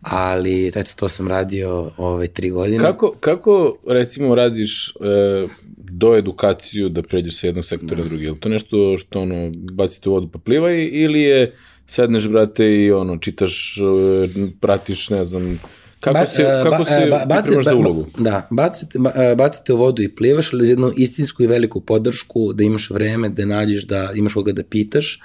ali 0.00 0.68
eto 0.68 0.90
to 0.96 1.08
sam 1.08 1.28
radio 1.28 1.90
ovaj, 1.96 2.26
tri 2.26 2.50
godine. 2.50 2.78
Kako, 2.78 3.14
kako 3.20 3.76
recimo 3.86 4.34
radiš 4.34 4.94
uh, 4.96 5.50
do 5.76 6.16
edukaciju 6.16 6.88
da 6.88 7.02
pređeš 7.02 7.40
sa 7.40 7.46
jednog 7.46 7.64
sektora 7.64 8.02
na 8.02 8.08
drugi? 8.08 8.24
Je 8.24 8.30
li 8.30 8.40
to 8.40 8.48
nešto 8.48 8.98
što 8.98 9.20
ono, 9.20 9.52
bacite 9.72 10.08
u 10.08 10.12
vodu 10.12 10.28
pa 10.28 10.38
plivaj 10.38 10.88
ili 10.92 11.22
je 11.22 11.54
sedneš, 11.86 12.28
brate, 12.28 12.84
i 12.84 12.92
ono, 12.92 13.18
čitaš, 13.18 13.76
e, 13.78 14.50
pratiš, 14.60 15.10
ne 15.10 15.24
znam, 15.24 15.58
Kako 16.04 16.18
ba, 16.18 16.26
se, 16.26 16.42
kako 16.62 16.76
ba, 16.76 16.84
se 16.84 17.06
ba, 17.10 17.24
bacite, 17.26 17.62
za 17.62 17.74
ulogu? 17.74 18.06
Da, 18.18 18.48
bacite, 18.50 18.98
ba, 18.98 19.34
bacite 19.36 19.72
u 19.72 19.76
vodu 19.76 20.02
i 20.02 20.14
plivaš, 20.14 20.52
ali 20.52 20.62
uz 20.62 20.68
jednu 20.68 20.92
istinsku 20.96 21.42
i 21.42 21.46
veliku 21.46 21.80
podršku, 21.80 22.52
da 22.52 22.64
imaš 22.64 22.90
vreme, 22.90 23.28
da 23.28 23.46
nađeš, 23.46 23.86
da 23.86 24.10
imaš 24.14 24.34
koga 24.34 24.52
da 24.52 24.62
pitaš, 24.62 25.20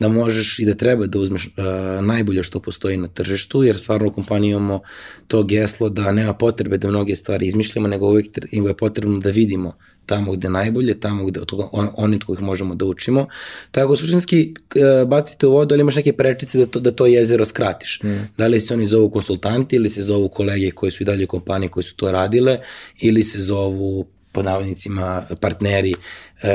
da 0.00 0.08
možeš 0.08 0.58
i 0.58 0.64
da 0.64 0.74
treba 0.74 1.06
da 1.06 1.18
uzmeš 1.18 1.46
uh, 1.46 2.04
najbolje 2.04 2.42
što 2.42 2.60
postoji 2.60 2.96
na 2.96 3.08
tržištu, 3.08 3.62
jer 3.62 3.78
stvarno 3.78 4.08
u 4.08 4.12
kompaniji 4.12 4.50
imamo 4.50 4.80
to 5.26 5.42
geslo 5.42 5.88
da 5.88 6.12
nema 6.12 6.34
potrebe 6.34 6.78
da 6.78 6.88
mnoge 6.88 7.16
stvari 7.16 7.46
izmišljamo, 7.46 7.88
nego 7.88 8.06
uvijek 8.06 8.26
nego 8.52 8.68
je 8.68 8.76
potrebno 8.76 9.18
da 9.18 9.30
vidimo 9.30 9.76
tamo 10.06 10.32
gde 10.32 10.48
najbolje, 10.50 11.00
tamo 11.00 11.24
gde 11.26 11.40
od 11.40 11.46
toga, 11.46 11.68
on, 11.72 11.88
oni 11.96 12.16
od 12.16 12.24
kojih 12.24 12.40
možemo 12.40 12.74
da 12.74 12.84
učimo. 12.84 13.26
Tako 13.70 13.96
suštinski 13.96 14.54
e, 14.74 15.04
bacite 15.04 15.46
u 15.46 15.52
vodu, 15.52 15.74
ali 15.74 15.80
imaš 15.80 15.96
neke 15.96 16.12
prečice 16.12 16.58
da 16.58 16.66
to, 16.66 16.80
da 16.80 16.90
to 16.90 17.06
jezero 17.06 17.44
skratiš. 17.44 18.00
Mm. 18.04 18.14
Da 18.38 18.46
li 18.46 18.60
se 18.60 18.74
oni 18.74 18.86
zovu 18.86 19.10
konsultanti 19.10 19.76
ili 19.76 19.90
se 19.90 20.02
zovu 20.02 20.28
kolege 20.28 20.70
koji 20.70 20.92
su 20.92 21.02
i 21.02 21.06
dalje 21.06 21.24
u 21.24 21.28
kompaniji 21.28 21.68
koji 21.68 21.84
su 21.84 21.96
to 21.96 22.12
radile 22.12 22.58
ili 23.00 23.22
se 23.22 23.42
zovu 23.42 24.06
pod 24.32 24.44
navodnicima 24.44 25.22
partneri 25.40 25.94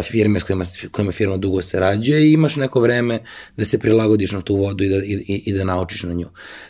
firme 0.03 0.39
s 0.39 0.43
kojima, 0.43 0.65
kojima 0.91 1.11
firma 1.11 1.37
dugo 1.37 1.61
sarađuje 1.61 2.29
i 2.29 2.33
imaš 2.33 2.55
neko 2.55 2.79
vreme 2.79 3.19
da 3.57 3.65
se 3.65 3.79
prilagodiš 3.79 4.31
na 4.31 4.41
tu 4.41 4.55
vodu 4.55 4.83
i 4.83 4.89
da, 4.89 4.95
i, 4.95 5.43
i 5.45 5.53
da 5.53 5.63
naučiš 5.63 6.03
na 6.03 6.13
nju. 6.13 6.27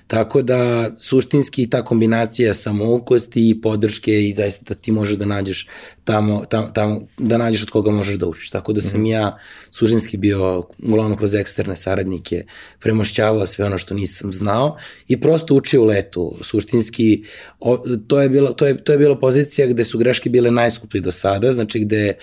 Tako 0.07 0.41
da 0.41 0.91
suštinski 0.97 1.69
ta 1.69 1.85
kombinacija 1.85 2.53
samoukosti 2.53 3.49
i 3.49 3.61
podrške 3.61 4.29
i 4.29 4.33
zaista 4.35 4.65
da 4.67 4.81
ti 4.81 4.91
možeš 4.91 5.17
da 5.17 5.25
nađeš 5.25 5.67
tamo, 6.03 6.45
tamo, 6.45 6.71
tamo 6.73 7.01
da 7.17 7.37
nađeš 7.37 7.63
od 7.63 7.69
koga 7.69 7.91
možeš 7.91 8.15
da 8.15 8.27
učiš. 8.27 8.49
Tako 8.49 8.73
da 8.73 8.81
sam 8.81 9.01
mm 9.01 9.03
-hmm. 9.03 9.11
ja 9.11 9.37
suštinski 9.71 10.17
bio 10.17 10.63
uglavnom 10.83 11.17
kroz 11.17 11.35
eksterne 11.35 11.77
saradnike 11.77 12.43
premošćavao 12.79 13.47
sve 13.47 13.65
ono 13.65 13.77
što 13.77 13.93
nisam 13.93 14.33
znao 14.33 14.77
i 15.07 15.21
prosto 15.21 15.55
učio 15.55 15.81
u 15.81 15.85
letu. 15.85 16.37
Suštinski 16.41 17.23
o, 17.59 17.77
to 18.07 18.21
je 18.21 18.29
bilo 18.29 18.53
to 18.53 18.67
je 18.67 18.83
to 18.83 18.91
je 18.91 18.97
bila 18.97 19.19
pozicija 19.19 19.67
gde 19.67 19.85
su 19.85 19.97
greške 19.97 20.29
bile 20.29 20.51
najskuplje 20.51 21.01
do 21.01 21.11
sada, 21.11 21.53
znači 21.53 21.79
gde 21.79 22.13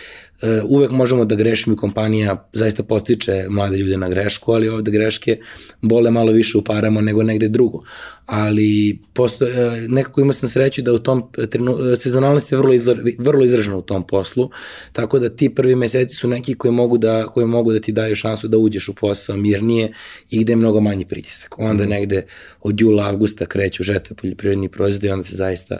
uh, 0.43 0.49
uvek 0.65 0.86
možemo 0.91 1.25
da 1.25 1.35
grešimo 1.35 1.75
i 1.75 1.77
kompanija 1.77 2.49
zaista 2.53 2.83
postiče 2.83 3.47
mlade 3.51 3.77
ljude 3.77 3.97
na 3.97 4.09
grešku, 4.09 4.53
ali 4.53 4.69
ovde 4.69 4.91
greške 4.91 5.39
bole 5.83 6.11
malo 6.11 6.33
više 6.33 6.59
u 6.59 6.65
parama 6.65 7.01
nego 7.01 7.23
negde 7.23 7.49
drugo 7.49 7.83
ali 8.27 8.99
posto, 9.13 9.47
e, 9.47 9.87
nekako 9.89 10.21
imao 10.21 10.33
sam 10.33 10.49
sreću 10.49 10.83
da 10.83 10.93
u 10.93 10.99
tom 10.99 11.23
trenu, 11.51 11.97
sezonalnost 11.97 12.53
je 12.53 12.59
vrlo, 12.59 12.73
izra, 12.73 12.97
vrlo 13.19 13.45
izražena 13.45 13.77
u 13.77 13.83
tom 13.83 14.07
poslu, 14.07 14.51
tako 14.93 15.19
da 15.19 15.29
ti 15.29 15.55
prvi 15.55 15.77
meseci 15.77 16.17
su 16.17 16.29
neki 16.29 16.55
koji 16.55 16.73
mogu 16.73 16.99
da, 16.99 17.27
koji 17.27 17.47
mogu 17.47 17.73
da 17.73 17.81
ti 17.81 17.93
daju 17.93 18.17
šansu 18.17 18.49
da 18.49 18.59
uđeš 18.59 18.89
u 18.89 18.95
posao 18.95 19.37
mirnije 19.37 19.93
i 20.31 20.41
gde 20.41 20.53
je 20.53 20.57
mnogo 20.57 20.81
manji 20.81 21.05
pritisak. 21.05 21.59
Onda 21.59 21.85
mm. 21.85 21.89
negde 21.89 22.27
od 22.61 22.81
jula, 22.81 23.05
avgusta 23.05 23.47
kreću 23.47 23.83
žetve 23.83 24.17
poljoprivrednih 24.17 24.71
proizvoda 24.71 25.07
i 25.07 25.11
onda 25.11 25.25
se 25.25 25.37
zaista 25.37 25.79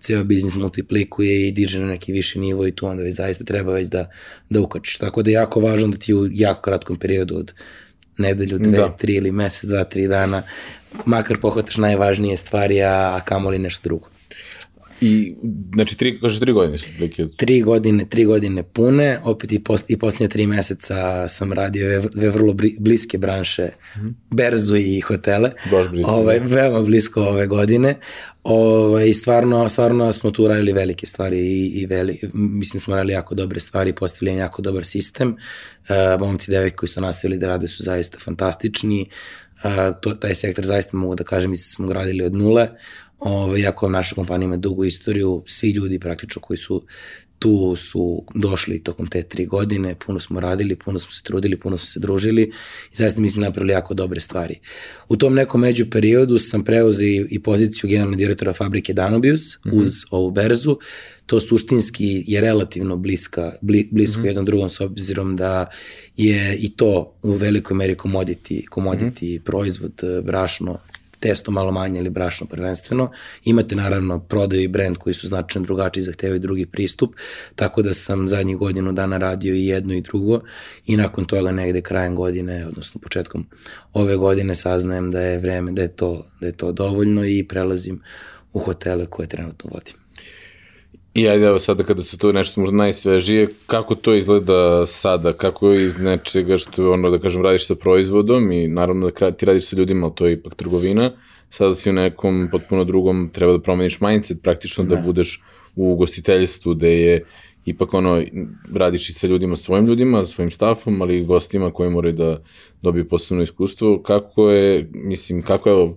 ceo 0.00 0.24
biznis 0.24 0.54
multiplikuje 0.54 1.48
i 1.48 1.52
diže 1.52 1.80
na 1.80 1.86
neki 1.86 2.12
viši 2.12 2.38
nivo 2.38 2.66
i 2.66 2.72
tu 2.72 2.86
onda 2.86 3.02
već 3.02 3.14
zaista 3.14 3.44
treba 3.44 3.72
već 3.72 3.88
da, 3.88 4.10
da 4.50 4.60
ukačiš. 4.60 4.98
Tako 4.98 5.22
da 5.22 5.30
je 5.30 5.34
jako 5.34 5.60
važno 5.60 5.88
da 5.88 5.96
ti 5.96 6.14
u 6.14 6.28
jako 6.30 6.62
kratkom 6.62 6.96
periodu 6.96 7.36
od 7.36 7.52
nedelju, 8.18 8.58
dve, 8.58 8.78
da. 8.78 8.88
tri 8.88 9.14
ili 9.14 9.32
mesec, 9.32 9.64
dva, 9.64 9.84
tri 9.84 10.08
dana 10.08 10.42
makar 11.04 11.38
pohvataš 11.40 11.76
najvažnije 11.76 12.36
stvari, 12.36 12.82
a 12.82 13.20
kamoli 13.24 13.58
nešto 13.58 13.82
drugo. 13.88 14.08
I, 15.00 15.34
znači, 15.74 15.98
tri, 15.98 16.20
kaže, 16.20 16.40
tri 16.40 16.52
godine 16.52 16.78
su 16.78 16.86
prilike? 16.96 17.26
Tri 17.36 17.62
godine, 17.62 18.04
tri 18.08 18.24
godine 18.24 18.62
pune, 18.62 19.18
opet 19.24 19.52
i, 19.52 19.58
pos, 19.58 19.84
i 19.88 19.98
posljednje 19.98 20.28
tri 20.28 20.46
meseca 20.46 21.28
sam 21.28 21.52
radio 21.52 21.88
ve, 21.88 22.02
ve 22.14 22.30
vrlo 22.30 22.54
bliske 22.78 23.18
branše, 23.18 23.62
mm 23.96 24.00
-hmm. 24.00 24.14
berzu 24.30 24.76
i 24.76 25.00
hotele. 25.00 25.52
Baš 25.70 25.88
blisko. 25.88 26.10
Ovaj, 26.10 26.40
da. 26.40 26.46
veoma 26.46 26.82
blisko 26.82 27.22
ove 27.22 27.46
godine. 27.46 27.94
Ovaj, 28.44 29.14
stvarno, 29.14 29.68
stvarno 29.68 30.12
smo 30.12 30.30
tu 30.30 30.48
radili 30.48 30.72
velike 30.72 31.06
stvari 31.06 31.38
i, 31.38 31.66
i 31.66 31.86
veli, 31.86 32.20
mislim 32.32 32.80
smo 32.80 32.94
radili 32.94 33.12
jako 33.12 33.34
dobre 33.34 33.60
stvari, 33.60 33.92
postavili 33.92 34.38
jako 34.38 34.62
dobar 34.62 34.84
sistem. 34.84 35.28
Uh, 35.88 36.20
momci 36.20 36.50
devojke 36.50 36.76
koji 36.76 36.88
su 36.88 37.00
nastavili 37.00 37.38
da 37.38 37.48
rade 37.48 37.68
su 37.68 37.82
zaista 37.82 38.18
fantastični. 38.18 39.10
Uh, 39.64 39.70
to, 40.00 40.14
taj 40.14 40.34
sektor 40.34 40.66
zaista 40.66 40.96
mogu 40.96 41.14
da 41.14 41.24
kažem, 41.24 41.50
mislim 41.50 41.70
smo 41.74 41.86
gradili 41.86 42.24
od 42.24 42.34
nule. 42.34 42.68
Ove, 43.18 43.60
jako 43.60 43.88
naša 43.88 44.14
kompanija 44.14 44.46
ima 44.46 44.56
dugu 44.56 44.84
istoriju, 44.84 45.42
svi 45.46 45.70
ljudi 45.70 45.98
praktično 45.98 46.42
koji 46.42 46.56
su 46.56 46.82
tu 47.38 47.76
su 47.76 48.24
došli 48.34 48.82
tokom 48.82 49.06
te 49.06 49.22
tri 49.22 49.46
godine, 49.46 49.94
puno 50.06 50.20
smo 50.20 50.40
radili, 50.40 50.76
puno 50.76 50.98
smo 50.98 51.12
se 51.12 51.22
trudili, 51.22 51.56
puno 51.56 51.78
smo 51.78 51.86
se 51.86 52.00
družili 52.00 52.42
i 52.92 52.96
zaista 52.96 53.20
mislim 53.20 53.42
napravili 53.42 53.72
jako 53.72 53.94
dobre 53.94 54.20
stvari. 54.20 54.58
U 55.08 55.16
tom 55.16 55.34
nekom 55.34 55.60
među 55.60 55.86
periodu 55.90 56.38
sam 56.38 56.64
preuzeo 56.64 57.26
i 57.30 57.42
poziciju 57.42 57.90
generalnog 57.90 58.18
direktora 58.18 58.52
fabrike 58.52 58.92
Danubius 58.92 59.58
mm 59.64 59.70
-hmm. 59.70 59.84
uz 59.84 59.92
ovu 60.10 60.30
berzu. 60.30 60.78
To 61.26 61.40
suštinski 61.40 62.24
je 62.26 62.40
relativno 62.40 62.96
bliska, 62.96 63.52
bli, 63.60 63.88
blisko 63.92 64.18
mm 64.18 64.22
-hmm. 64.22 64.26
jednom 64.26 64.44
drugom 64.44 64.70
s 64.70 64.80
obzirom 64.80 65.36
da 65.36 65.66
je 66.16 66.56
i 66.56 66.76
to 66.76 67.14
u 67.22 67.32
velikoj 67.32 67.76
meri 67.76 67.94
commodity, 67.94 68.68
commodity 68.74 69.22
mm 69.22 69.38
-hmm. 69.38 69.42
proizvod, 69.42 70.02
brašno, 70.24 70.78
testo 71.20 71.50
malo 71.50 71.72
manje 71.72 71.98
ili 71.98 72.10
brašno 72.10 72.46
prvenstveno. 72.46 73.10
Imate 73.44 73.76
naravno 73.76 74.18
prodaju 74.18 74.62
i 74.62 74.68
brand 74.68 74.96
koji 74.96 75.14
su 75.14 75.28
značajno 75.28 75.66
drugačiji, 75.66 76.04
zahtevaju 76.04 76.40
drugi 76.40 76.66
pristup, 76.66 77.14
tako 77.54 77.82
da 77.82 77.94
sam 77.94 78.28
zadnjih 78.28 78.56
godinu 78.56 78.92
dana 78.92 79.18
radio 79.18 79.54
i 79.54 79.66
jedno 79.66 79.94
i 79.94 80.00
drugo 80.00 80.40
i 80.86 80.96
nakon 80.96 81.24
toga 81.24 81.52
negde 81.52 81.80
krajem 81.80 82.14
godine, 82.14 82.66
odnosno 82.66 83.00
početkom 83.00 83.46
ove 83.92 84.16
godine 84.16 84.54
saznajem 84.54 85.10
da 85.10 85.20
je 85.20 85.38
vreme, 85.38 85.72
da 85.72 85.82
je 85.82 85.88
to, 85.88 86.26
da 86.40 86.46
je 86.46 86.52
to 86.52 86.72
dovoljno 86.72 87.24
i 87.24 87.46
prelazim 87.48 88.02
u 88.52 88.58
hotele 88.58 89.06
koje 89.06 89.28
trenutno 89.28 89.70
vodim. 89.74 90.07
I 91.14 91.28
ajde, 91.28 91.46
evo 91.46 91.58
sada 91.58 91.84
kada 91.84 92.02
se 92.02 92.18
to 92.18 92.32
nešto 92.32 92.60
možda 92.60 92.76
najsvežije, 92.76 93.48
kako 93.66 93.94
to 93.94 94.14
izgleda 94.14 94.86
sada, 94.86 95.32
kako 95.32 95.70
je 95.70 95.84
iz 95.84 95.96
nečega 95.98 96.56
što, 96.56 96.92
ono, 96.92 97.10
da 97.10 97.18
kažem, 97.18 97.42
radiš 97.42 97.66
sa 97.66 97.74
proizvodom 97.74 98.52
i 98.52 98.68
naravno 98.68 99.10
da 99.10 99.30
ti 99.30 99.46
radiš 99.46 99.64
sa 99.64 99.76
ljudima, 99.76 100.06
ali 100.06 100.14
to 100.14 100.26
je 100.26 100.32
ipak 100.32 100.54
trgovina, 100.54 101.12
sada 101.50 101.74
si 101.74 101.90
u 101.90 101.92
nekom 101.92 102.48
potpuno 102.52 102.84
drugom, 102.84 103.30
treba 103.32 103.52
da 103.52 103.58
promeniš 103.58 104.00
mindset, 104.00 104.42
praktično 104.42 104.84
da, 104.84 104.96
da. 104.96 105.02
budeš 105.02 105.42
u 105.76 105.94
gostiteljstvu, 105.96 106.74
gde 106.74 107.00
je 107.00 107.24
ipak 107.64 107.94
ono, 107.94 108.22
radiš 108.74 109.08
i 109.08 109.12
sa 109.12 109.26
ljudima, 109.26 109.56
svojim 109.56 109.86
ljudima, 109.86 110.24
svojim 110.24 110.50
stafom, 110.50 111.02
ali 111.02 111.18
i 111.18 111.24
gostima 111.24 111.70
koji 111.70 111.90
moraju 111.90 112.14
da 112.14 112.42
dobiju 112.82 113.08
posebno 113.08 113.42
iskustvo. 113.42 114.02
Kako 114.02 114.50
je, 114.50 114.88
mislim, 114.92 115.42
kako 115.42 115.70
je 115.70 115.94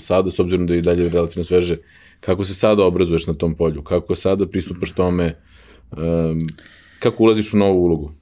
sada, 0.00 0.30
s 0.30 0.38
obzirom 0.38 0.66
da 0.66 0.74
je 0.74 0.78
i 0.78 0.82
dalje 0.82 1.08
relativno 1.08 1.44
sveže, 1.44 1.76
Kako 2.24 2.44
se 2.44 2.54
sada 2.54 2.84
obrazuješ 2.84 3.26
na 3.26 3.34
tom 3.34 3.54
polju? 3.54 3.82
Kako 3.82 4.14
sada 4.14 4.46
pristupaš 4.46 4.92
tome? 4.92 5.36
Um, 5.92 6.40
kako 6.98 7.22
ulaziš 7.22 7.54
u 7.54 7.56
novu 7.56 7.82
ulogu? 7.82 8.12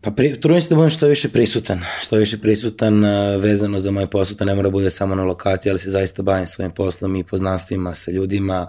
Pa 0.00 0.10
pri, 0.10 0.40
trudim 0.40 0.62
se 0.62 0.68
da 0.68 0.76
budem 0.76 0.90
što 0.90 1.06
više 1.06 1.28
prisutan, 1.28 1.80
što 2.02 2.16
više 2.16 2.38
prisutan 2.38 3.04
uh, 3.04 3.42
vezano 3.42 3.78
za 3.78 3.90
moj 3.90 4.06
posao, 4.06 4.36
to 4.36 4.44
ne 4.44 4.54
mora 4.54 4.70
bude 4.70 4.90
samo 4.90 5.14
na 5.14 5.24
lokaciji, 5.24 5.70
ali 5.70 5.78
se 5.78 5.90
zaista 5.90 6.22
bavim 6.22 6.46
svojim 6.46 6.72
poslom 6.72 7.16
i 7.16 7.24
poznanstvima 7.24 7.94
sa 7.94 8.10
ljudima, 8.10 8.66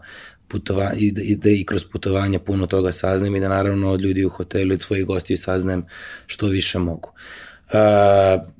putova, 0.47 0.91
i, 0.97 1.11
da, 1.11 1.21
i 1.21 1.35
da 1.35 1.49
i 1.49 1.65
kroz 1.65 1.85
putovanja 1.91 2.39
puno 2.39 2.67
toga 2.67 2.91
saznam 2.91 3.35
i 3.35 3.39
da 3.39 3.49
naravno 3.49 3.91
od 3.91 4.01
ljudi 4.01 4.25
u 4.25 4.29
hotelu 4.29 4.71
i 4.71 4.73
od 4.73 4.81
svojih 4.81 5.05
gostiju 5.05 5.37
saznajem 5.37 5.85
što 6.25 6.47
više 6.47 6.79
mogu. 6.79 7.09
Uh, 7.73 8.53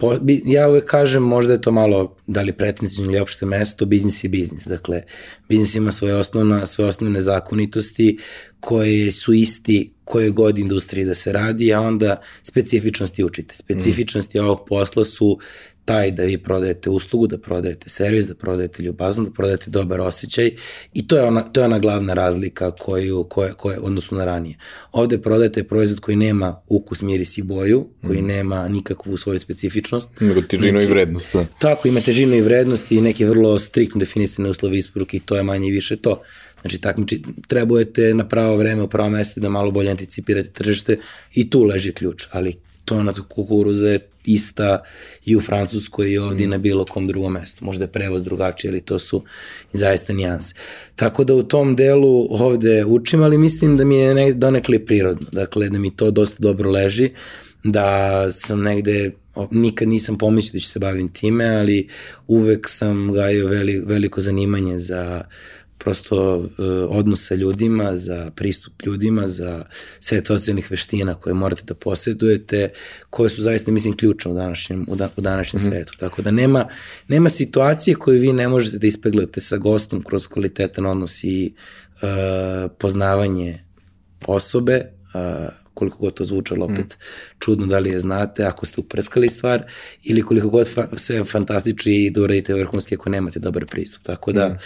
po, 0.00 0.18
ja 0.44 0.68
uvek 0.68 0.84
kažem, 0.84 1.22
možda 1.22 1.52
je 1.52 1.60
to 1.60 1.72
malo, 1.72 2.16
da 2.26 2.42
li 2.42 2.52
pretenzivno 2.52 3.10
ili 3.10 3.20
opšte 3.20 3.46
mesto, 3.46 3.86
biznis 3.86 4.24
je 4.24 4.28
biznis. 4.28 4.64
Dakle, 4.64 5.02
biznis 5.48 5.74
ima 5.74 5.92
svoje, 5.92 6.14
osnovna, 6.14 6.66
svoje 6.66 6.88
osnovne 6.88 7.20
zakonitosti 7.20 8.18
koje 8.60 9.12
su 9.12 9.32
isti 9.32 9.92
koje 10.04 10.30
god 10.30 10.58
industriji 10.58 11.04
da 11.04 11.14
se 11.14 11.32
radi, 11.32 11.74
a 11.74 11.80
onda 11.80 12.20
specifičnosti 12.42 13.24
učite. 13.24 13.56
Specifičnosti 13.56 14.40
mm. 14.40 14.44
ovog 14.44 14.64
posla 14.68 15.04
su 15.04 15.38
taj 15.84 16.10
da 16.10 16.22
vi 16.22 16.38
prodajete 16.38 16.90
uslugu, 16.90 17.26
da 17.26 17.38
prodajete 17.38 17.88
servis, 17.88 18.26
da 18.26 18.34
prodajete 18.34 18.82
ljubazno, 18.82 19.24
da 19.24 19.30
prodajete 19.30 19.70
dobar 19.70 20.00
osjećaj 20.00 20.50
i 20.94 21.06
to 21.06 21.16
je 21.16 21.22
ona, 21.22 21.42
to 21.42 21.60
je 21.60 21.64
ona 21.64 21.78
glavna 21.78 22.14
razlika 22.14 22.70
koju, 22.70 23.24
koje, 23.24 23.52
koje, 23.52 23.78
odnosno 23.78 24.18
na 24.18 24.24
ranije. 24.24 24.56
Ovde 24.92 25.18
prodajete 25.18 25.64
proizvod 25.64 26.00
koji 26.00 26.16
nema 26.16 26.60
ukus, 26.68 27.02
miris 27.02 27.38
i 27.38 27.42
boju, 27.42 27.86
koji 28.06 28.22
mm. 28.22 28.26
nema 28.26 28.68
nikakvu 28.68 29.16
svoju 29.16 29.38
specifičnost. 29.38 30.10
Nego 30.20 30.40
težinu 30.40 30.70
znači, 30.70 30.86
i 30.86 30.90
vrednost. 30.90 31.32
Da. 31.32 31.46
Tako, 31.58 31.88
ima 31.88 32.00
težinu 32.00 32.34
i 32.34 32.40
vrednost 32.40 32.92
i 32.92 33.00
neke 33.00 33.26
vrlo 33.26 33.58
striktno 33.58 33.98
definisane 33.98 34.50
uslovi 34.50 34.78
isporuke 34.78 35.16
i 35.16 35.20
to 35.20 35.36
je 35.36 35.42
manje 35.42 35.68
i 35.68 35.72
više 35.72 35.96
to. 35.96 36.22
Znači, 36.60 36.80
takmiči, 36.80 37.22
trebujete 37.48 38.14
na 38.14 38.28
pravo 38.28 38.56
vreme 38.56 38.82
u 38.82 38.88
pravo 38.88 39.08
mesto 39.08 39.40
da 39.40 39.48
malo 39.48 39.70
bolje 39.70 39.90
anticipirate 39.90 40.50
tržište 40.50 40.98
i 41.34 41.50
tu 41.50 41.64
leži 41.64 41.92
ključ, 41.92 42.26
ali 42.30 42.69
tona 42.90 43.12
kukuruza 43.28 43.88
je 43.88 44.00
ista 44.24 44.82
i 45.24 45.36
u 45.36 45.40
Francuskoj 45.40 46.10
i 46.10 46.18
ovdje 46.18 46.46
mm. 46.46 46.50
na 46.50 46.58
bilo 46.58 46.84
kom 46.84 47.06
drugom 47.06 47.32
mestu. 47.32 47.64
Možda 47.64 47.84
je 47.84 47.92
prevoz 47.92 48.24
drugačiji, 48.24 48.70
ali 48.70 48.80
to 48.80 48.98
su 48.98 49.22
zaista 49.72 50.12
nijanse. 50.12 50.54
Tako 50.96 51.24
da 51.24 51.34
u 51.34 51.42
tom 51.42 51.76
delu 51.76 52.26
ovde 52.30 52.84
učim, 52.84 53.22
ali 53.22 53.38
mislim 53.38 53.76
da 53.76 53.84
mi 53.84 53.96
je 53.96 54.14
ne, 54.14 54.32
donekle 54.32 54.78
prirodno. 54.86 55.26
Dakle, 55.32 55.68
da 55.68 55.78
mi 55.78 55.96
to 55.96 56.10
dosta 56.10 56.36
dobro 56.40 56.70
leži, 56.70 57.10
da 57.64 58.26
sam 58.32 58.62
negde 58.62 59.10
nikad 59.50 59.88
nisam 59.88 60.18
pomislio 60.18 60.58
da 60.58 60.60
ću 60.60 60.68
se 60.68 60.78
bavim 60.78 61.08
time, 61.12 61.46
ali 61.48 61.88
uvek 62.26 62.68
sam 62.68 63.12
gajio 63.12 63.46
veli, 63.46 63.82
veliko 63.86 64.20
zanimanje 64.20 64.78
za 64.78 65.22
prosto 65.84 66.36
uh, 66.36 66.48
odnos 66.88 67.26
sa 67.26 67.34
ljudima, 67.34 67.96
za 67.96 68.30
pristup 68.36 68.72
ljudima, 68.86 69.28
za 69.28 69.64
set 70.00 70.26
socijalnih 70.26 70.70
veština 70.70 71.14
koje 71.14 71.34
morate 71.34 71.62
da 71.66 71.74
posjedujete, 71.74 72.68
koje 73.10 73.30
su 73.30 73.42
zaista, 73.42 73.70
mislim, 73.70 73.96
ključne 73.96 74.30
u 74.30 74.34
današnjem, 74.34 74.86
u, 74.88 74.96
da, 74.96 75.08
u 75.16 75.20
današnjem 75.20 75.62
mm. 75.62 75.64
svetu. 75.64 75.92
Tako 75.98 76.22
da 76.22 76.30
nema, 76.30 76.66
nema 77.08 77.28
situacije 77.28 77.94
koju 77.94 78.20
vi 78.20 78.32
ne 78.32 78.48
možete 78.48 78.78
da 78.78 78.86
ispeglate 78.86 79.40
sa 79.40 79.56
gostom 79.56 80.02
kroz 80.02 80.28
kvalitetan 80.28 80.86
odnos 80.86 81.24
i 81.24 81.52
uh, 82.02 82.70
poznavanje 82.78 83.58
osobe, 84.26 84.84
uh, 85.14 85.20
koliko 85.74 85.98
god 85.98 86.14
to 86.14 86.24
zvučalo 86.24 86.64
opet 86.64 86.86
mm. 86.86 87.02
čudno 87.38 87.66
da 87.66 87.78
li 87.78 87.90
je 87.90 88.00
znate, 88.00 88.44
ako 88.44 88.66
ste 88.66 88.80
uprskali 88.80 89.28
stvar 89.28 89.62
ili 90.02 90.22
koliko 90.22 90.48
god 90.48 90.68
fa 90.68 90.88
sve 90.96 91.24
fantastično 91.24 91.92
i 91.92 92.10
da 92.10 92.20
uradite 92.20 92.54
vrhunski 92.54 92.94
ako 92.94 93.10
nemate 93.10 93.38
dobar 93.38 93.66
pristup. 93.66 94.02
Tako 94.02 94.32
da 94.32 94.48
mm. 94.48 94.58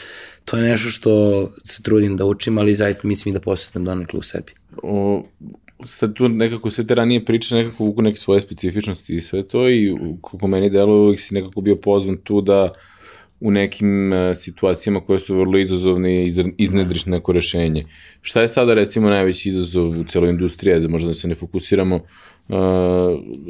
To 0.45 0.57
je 0.57 0.63
nešto 0.63 0.91
što 0.91 1.13
se 1.65 1.83
trudim 1.83 2.17
da 2.17 2.25
učim, 2.25 2.59
ali 2.59 2.75
zaista 2.75 3.09
mislim 3.09 3.33
i 3.33 3.39
da 3.39 3.41
posjetim 3.41 3.85
donekle 3.85 4.19
u 4.19 4.23
sebi. 4.23 4.53
O, 4.83 5.25
sad 5.87 6.15
tu 6.15 6.29
nekako 6.29 6.71
sve 6.71 6.87
te 6.87 6.95
ranije 6.95 7.25
priče 7.25 7.55
nekako 7.55 7.85
vuku 7.85 8.03
neke 8.03 8.19
svoje 8.19 8.41
specifičnosti 8.41 9.17
i 9.17 9.21
sve 9.21 9.43
to 9.43 9.71
i 9.71 9.97
kako 10.31 10.47
meni 10.47 10.71
delo 10.71 11.03
uvijek 11.05 11.21
si 11.21 11.35
nekako 11.35 11.61
bio 11.61 11.77
pozvan 11.77 12.17
tu 12.17 12.41
da 12.41 12.73
u 13.41 13.51
nekim 13.51 14.13
uh, 14.13 14.37
situacijama 14.37 15.01
koje 15.01 15.21
su 15.21 15.37
vrlo 15.37 15.59
izazovne 15.59 16.27
iznedriš 16.59 17.07
neko 17.07 17.33
rešenje. 17.33 17.85
Šta 18.23 18.43
je 18.43 18.49
sada 18.49 18.75
recimo 18.75 19.11
najveći 19.11 19.49
izazov 19.49 20.01
u 20.01 20.05
celoj 20.05 20.31
industriji, 20.31 20.81
da 20.81 20.89
možda 20.89 21.09
da 21.09 21.15
se 21.15 21.29
ne 21.29 21.35
fokusiramo, 21.35 21.97
uh, 21.97 22.57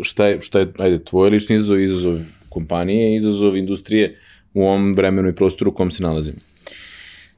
šta, 0.03 0.27
je, 0.27 0.41
šta 0.41 0.59
je, 0.59 0.73
ajde, 0.79 1.05
tvoj 1.05 1.31
lični 1.31 1.57
izazov, 1.57 1.81
izazov 1.81 2.19
kompanije, 2.49 3.17
izazov 3.17 3.57
industrije 3.57 4.17
u 4.55 4.63
ovom 4.63 4.95
vremenu 4.95 5.29
i 5.29 5.35
prostoru 5.35 5.71
u 5.71 5.75
kom 5.75 5.91
se 5.91 6.03
nalazimo? 6.03 6.39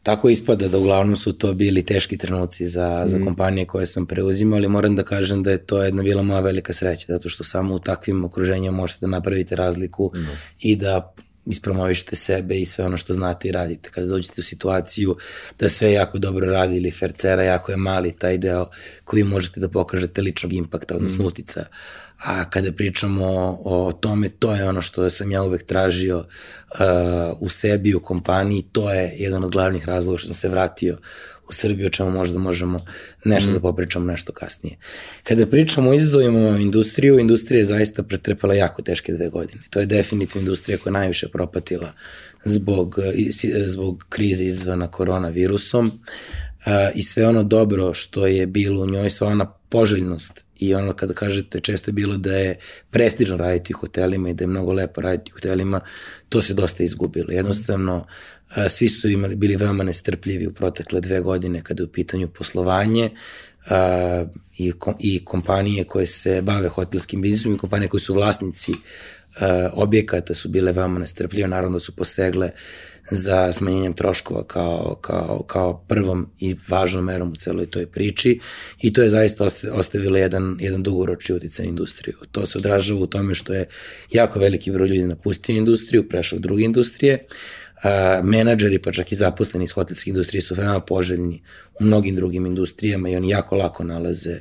Tako 0.06 0.28
ispada 0.28 0.68
da 0.68 0.78
uglavnom 0.78 1.16
su 1.16 1.32
to 1.32 1.54
bili 1.54 1.82
teški 1.82 2.16
trenuci 2.16 2.68
za, 2.68 3.02
mm. 3.04 3.08
za 3.08 3.16
mhm. 3.16 3.26
kompanije 3.26 3.66
koje 3.66 3.86
sam 3.86 4.06
preuzimao, 4.06 4.56
ali 4.56 4.68
moram 4.68 4.96
da 4.96 5.02
kažem 5.02 5.42
da 5.42 5.50
je 5.50 5.58
to 5.58 5.82
jedna 5.82 6.02
bila 6.02 6.22
moja 6.22 6.40
velika 6.40 6.72
sreća, 6.72 7.06
zato 7.08 7.28
što 7.28 7.44
samo 7.44 7.74
u 7.74 7.78
takvim 7.78 8.24
okruženjima 8.24 8.76
možete 8.76 9.00
da 9.00 9.06
napravite 9.06 9.56
razliku 9.56 10.10
mm. 10.14 10.26
i 10.60 10.76
da 10.76 11.14
ispromovišete 11.46 12.16
sebe 12.16 12.60
i 12.60 12.64
sve 12.64 12.84
ono 12.84 12.96
što 12.96 13.14
znate 13.14 13.48
i 13.48 13.52
radite. 13.52 13.90
Kada 13.90 14.06
dođete 14.06 14.40
u 14.40 14.44
situaciju 14.44 15.16
da 15.58 15.68
sve 15.68 15.92
jako 15.92 16.18
dobro 16.18 16.46
radi 16.46 16.76
ili 16.76 16.90
fercera 16.90 17.42
jako 17.42 17.72
je 17.72 17.76
mali 17.76 18.12
taj 18.18 18.38
deo 18.38 18.66
koji 19.04 19.24
možete 19.24 19.60
da 19.60 19.68
pokažete 19.68 20.22
ličnog 20.22 20.52
impakta, 20.52 20.96
odnosno 20.96 21.24
mm. 21.24 21.26
utica. 21.26 21.64
A 22.24 22.50
kada 22.50 22.72
pričamo 22.72 23.26
o, 23.64 23.86
o 23.86 23.92
tome, 23.92 24.28
to 24.28 24.54
je 24.54 24.68
ono 24.68 24.82
što 24.82 25.10
sam 25.10 25.32
ja 25.32 25.42
uvek 25.42 25.66
tražio 25.66 26.18
uh, 26.18 26.26
u 27.40 27.48
sebi, 27.48 27.94
u 27.94 28.00
kompaniji, 28.00 28.64
to 28.72 28.92
je 28.92 29.14
jedan 29.16 29.44
od 29.44 29.50
glavnih 29.50 29.84
razloga 29.84 30.18
što 30.18 30.26
sam 30.26 30.34
se 30.34 30.48
vratio 30.48 30.98
u 31.48 31.52
Srbiji, 31.52 31.86
o 31.86 31.88
čemu 31.88 32.10
možda 32.10 32.38
možemo 32.38 32.80
nešto 33.24 33.50
mm. 33.50 33.54
da 33.54 33.60
popričamo 33.60 34.06
nešto 34.06 34.32
kasnije. 34.32 34.76
Kada 35.22 35.46
pričamo 35.46 35.90
o 35.90 35.94
izazovima 35.94 36.58
industriju, 36.58 37.18
industrija 37.18 37.58
je 37.58 37.64
zaista 37.64 38.02
pretrpela 38.02 38.54
jako 38.54 38.82
teške 38.82 39.12
dve 39.12 39.28
godine. 39.28 39.62
To 39.70 39.80
je 39.80 39.86
definitivno 39.86 40.40
industrija 40.42 40.78
koja 40.78 40.92
najviše 40.92 41.28
propatila 41.28 41.92
zbog, 42.44 42.98
zbog 43.66 44.06
krize 44.08 44.44
izvana 44.44 44.90
koronavirusom 44.90 45.92
i 46.94 47.02
sve 47.02 47.26
ono 47.26 47.42
dobro 47.42 47.94
što 47.94 48.26
je 48.26 48.46
bilo 48.46 48.82
u 48.82 48.86
njoj, 48.86 49.10
sva 49.10 49.28
ona 49.28 49.52
poželjnost 49.68 50.45
i 50.58 50.74
ono 50.74 50.92
kada 50.92 51.14
kažete 51.14 51.60
često 51.60 51.90
je 51.90 51.92
bilo 51.92 52.16
da 52.16 52.36
je 52.36 52.58
prestižno 52.90 53.36
raditi 53.36 53.74
u 53.74 53.78
hotelima 53.78 54.30
i 54.30 54.34
da 54.34 54.44
je 54.44 54.48
mnogo 54.48 54.72
lepo 54.72 55.00
raditi 55.00 55.32
u 55.32 55.34
hotelima, 55.34 55.80
to 56.28 56.42
se 56.42 56.54
dosta 56.54 56.82
izgubilo. 56.82 57.32
Jednostavno, 57.32 58.06
svi 58.68 58.88
su 58.88 59.08
imali, 59.08 59.36
bili 59.36 59.56
veoma 59.56 59.84
nestrpljivi 59.84 60.46
u 60.46 60.52
protekle 60.52 61.00
dve 61.00 61.20
godine 61.20 61.62
kada 61.62 61.82
je 61.82 61.86
u 61.86 61.92
pitanju 61.92 62.28
poslovanje 62.28 63.10
i, 64.58 64.72
i 64.98 65.24
kompanije 65.24 65.84
koje 65.84 66.06
se 66.06 66.42
bave 66.42 66.68
hotelskim 66.68 67.22
biznisom 67.22 67.54
i 67.54 67.58
kompanije 67.58 67.88
koje 67.88 68.00
su 68.00 68.14
vlasnici 68.14 68.72
objekata 69.72 70.34
su 70.34 70.48
bile 70.48 70.72
veoma 70.72 70.98
nestrpljive, 70.98 71.48
naravno 71.48 71.76
da 71.76 71.80
su 71.80 71.96
posegle 71.96 72.50
za 73.10 73.52
smanjenjem 73.52 73.92
troškova 73.92 74.44
kao, 74.44 74.98
kao, 75.00 75.42
kao 75.46 75.84
prvom 75.88 76.30
i 76.40 76.56
važnom 76.68 77.04
merom 77.04 77.32
u 77.32 77.36
celoj 77.36 77.66
toj 77.66 77.86
priči 77.86 78.40
i 78.82 78.92
to 78.92 79.02
je 79.02 79.08
zaista 79.08 79.48
ostavilo 79.72 80.18
jedan, 80.18 80.56
jedan 80.60 80.82
dugoročni 80.82 81.34
uticaj 81.34 81.64
na 81.64 81.68
industriju. 81.68 82.16
To 82.32 82.46
se 82.46 82.58
odražava 82.58 83.00
u 83.00 83.06
tome 83.06 83.34
što 83.34 83.54
je 83.54 83.66
jako 84.12 84.38
veliki 84.38 84.70
broj 84.70 84.88
ljudi 84.88 85.04
napustio 85.04 85.56
industriju, 85.56 86.08
prešao 86.08 86.36
u 86.36 86.40
druge 86.40 86.62
industrije, 86.62 87.26
menadžeri, 88.22 88.78
pa 88.78 88.92
čak 88.92 89.12
i 89.12 89.14
zaposleni 89.14 89.64
iz 89.64 89.72
hotelske 89.72 90.10
industrije 90.10 90.42
su 90.42 90.54
veoma 90.54 90.80
poželjni 90.80 91.42
u 91.80 91.84
mnogim 91.84 92.16
drugim 92.16 92.46
industrijama 92.46 93.08
i 93.08 93.16
oni 93.16 93.28
jako 93.28 93.56
lako 93.56 93.84
nalaze, 93.84 94.40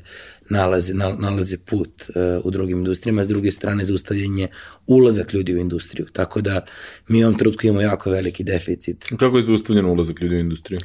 nalaze, 0.50 0.94
nalaze 0.94 1.58
put 1.58 2.04
uh, 2.10 2.46
u 2.46 2.52
drugim 2.52 2.78
industrijama, 2.78 3.24
s 3.24 3.28
druge 3.28 3.52
strane 3.52 3.84
zaustavljanje 3.84 4.48
ulazak 4.88 5.34
ljudi 5.34 5.56
u 5.56 5.58
industriju. 5.58 6.08
Tako 6.14 6.42
da 6.42 6.66
mi 7.08 7.24
u 7.24 7.28
ovom 7.28 7.38
trenutku 7.38 7.68
imamo 7.68 7.82
jako 7.82 8.10
veliki 8.10 8.44
deficit. 8.44 9.06
Kako 9.20 9.38
je 9.38 9.44
zaustavljen 9.44 9.86
ulazak 9.86 10.22
ljudi 10.22 10.36
u 10.36 10.40
industriju? 10.40 10.80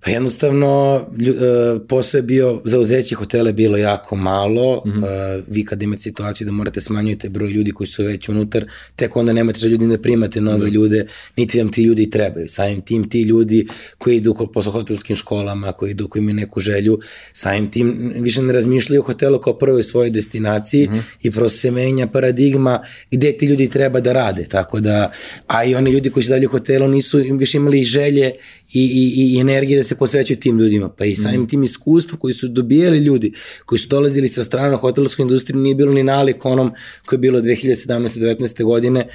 Pa 0.00 0.10
jednostavno, 0.10 0.94
uh, 0.96 1.80
posao 1.88 2.18
je 2.18 2.22
bio, 2.22 2.60
zauzeće 2.64 3.14
hotele 3.14 3.52
bilo 3.52 3.76
jako 3.76 4.16
malo, 4.16 4.82
mm 4.86 4.90
-hmm. 4.90 5.42
vi 5.48 5.64
kad 5.64 5.82
imate 5.82 6.02
situaciju 6.02 6.44
da 6.44 6.52
morate 6.52 6.80
smanjujete 6.80 7.28
broj 7.28 7.50
ljudi 7.50 7.72
koji 7.72 7.86
su 7.86 8.04
već 8.04 8.28
unutar, 8.28 8.64
tek 8.96 9.16
onda 9.16 9.32
nemate 9.32 9.60
da 9.60 9.66
ljudi 9.66 9.86
ne 9.86 10.02
primate 10.02 10.40
nove 10.40 10.58
mm 10.58 10.60
-hmm. 10.60 10.74
ljude, 10.74 11.06
niti 11.36 11.58
vam 11.58 11.72
ti 11.72 11.82
ljudi 11.82 12.10
trebaju. 12.10 12.48
Samim 12.48 12.80
tim 12.80 13.08
ti 13.10 13.22
ljudi 13.22 13.66
koji 13.98 14.16
idu 14.16 14.48
po 14.54 14.62
hotelskim 14.62 15.16
školama, 15.16 15.72
koji 15.72 15.90
idu, 15.90 16.08
koji 16.08 16.20
imaju 16.20 16.34
neku 16.34 16.60
želju, 16.60 17.00
samim 17.32 17.70
tim 17.70 18.12
više 18.16 18.42
ne 18.42 18.52
razmišljaju 18.52 19.00
o 19.00 19.04
hotelu 19.04 19.38
kao 19.40 19.58
prvoj 19.58 19.82
svojoj 19.82 20.10
destinaciji 20.10 20.88
mm 20.88 20.92
-hmm. 20.92 21.02
i 21.22 21.30
prosto 21.30 21.58
se 21.58 21.70
menja 21.70 22.06
paradigma 22.06 22.80
gde 23.10 23.32
ti 23.32 23.46
ljudi 23.46 23.68
treba 23.68 24.00
da 24.00 24.12
rade, 24.12 24.44
tako 24.44 24.80
da, 24.80 25.12
a 25.46 25.64
i 25.64 25.74
oni 25.74 25.90
ljudi 25.90 26.10
koji 26.10 26.24
su 26.24 26.30
dalje 26.30 26.46
u 26.46 26.50
hotelu 26.50 26.88
nisu 26.88 27.18
više 27.38 27.56
imali 27.56 27.84
želje 27.84 28.32
i, 28.72 28.82
i, 28.82 29.34
i 29.34 29.40
energije 29.40 29.76
da 29.76 29.84
se 29.88 29.98
posvećaju 29.98 30.40
tim 30.40 30.58
ljudima, 30.58 30.88
pa 30.88 31.04
i 31.04 31.14
samim 31.14 31.42
mm. 31.42 31.46
tim 31.46 31.62
iskustvu 31.64 32.18
koji 32.18 32.34
su 32.34 32.48
dobijali 32.48 32.98
ljudi, 32.98 33.32
koji 33.64 33.78
su 33.78 33.88
dolazili 33.88 34.28
sa 34.28 34.44
strana 34.44 34.76
hotelskoj 34.76 35.22
industriji, 35.22 35.62
nije 35.62 35.74
bilo 35.74 35.92
ni 35.92 36.02
nalik 36.02 36.44
onom 36.44 36.70
koji 37.06 37.16
je 37.16 37.20
bilo 37.20 37.40
2017-19. 37.40 38.64
godine, 38.64 39.06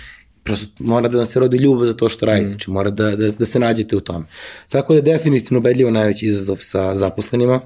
prosto 0.43 0.83
mora 0.83 1.07
da 1.07 1.17
vam 1.17 1.25
se 1.25 1.39
rodi 1.39 1.57
ljubav 1.57 1.85
za 1.85 1.93
to 1.93 2.09
što 2.09 2.25
radite, 2.25 2.45
mm. 2.45 2.49
znači 2.49 2.71
mora 2.71 2.89
da, 2.89 3.15
da, 3.15 3.31
da 3.31 3.45
se 3.45 3.59
nađete 3.59 3.95
u 3.95 4.01
tome. 4.01 4.25
Tako 4.69 4.93
da 4.93 4.97
je 4.97 5.17
definitivno 5.17 5.59
ubedljivo 5.59 5.91
najveći 5.91 6.25
izazov 6.25 6.57
sa 6.59 6.95
zaposlenima, 6.95 7.61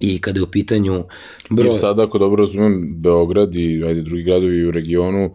i 0.00 0.20
kada 0.20 0.38
je 0.38 0.44
u 0.44 0.50
pitanju 0.50 1.04
broj... 1.50 1.76
I 1.76 1.78
sada, 1.78 2.04
ako 2.04 2.18
dobro 2.18 2.44
razumem, 2.44 2.92
Beograd 2.96 3.56
i 3.56 3.84
ajde, 3.86 4.02
drugi 4.02 4.22
gradovi 4.22 4.66
u 4.66 4.70
regionu 4.70 5.34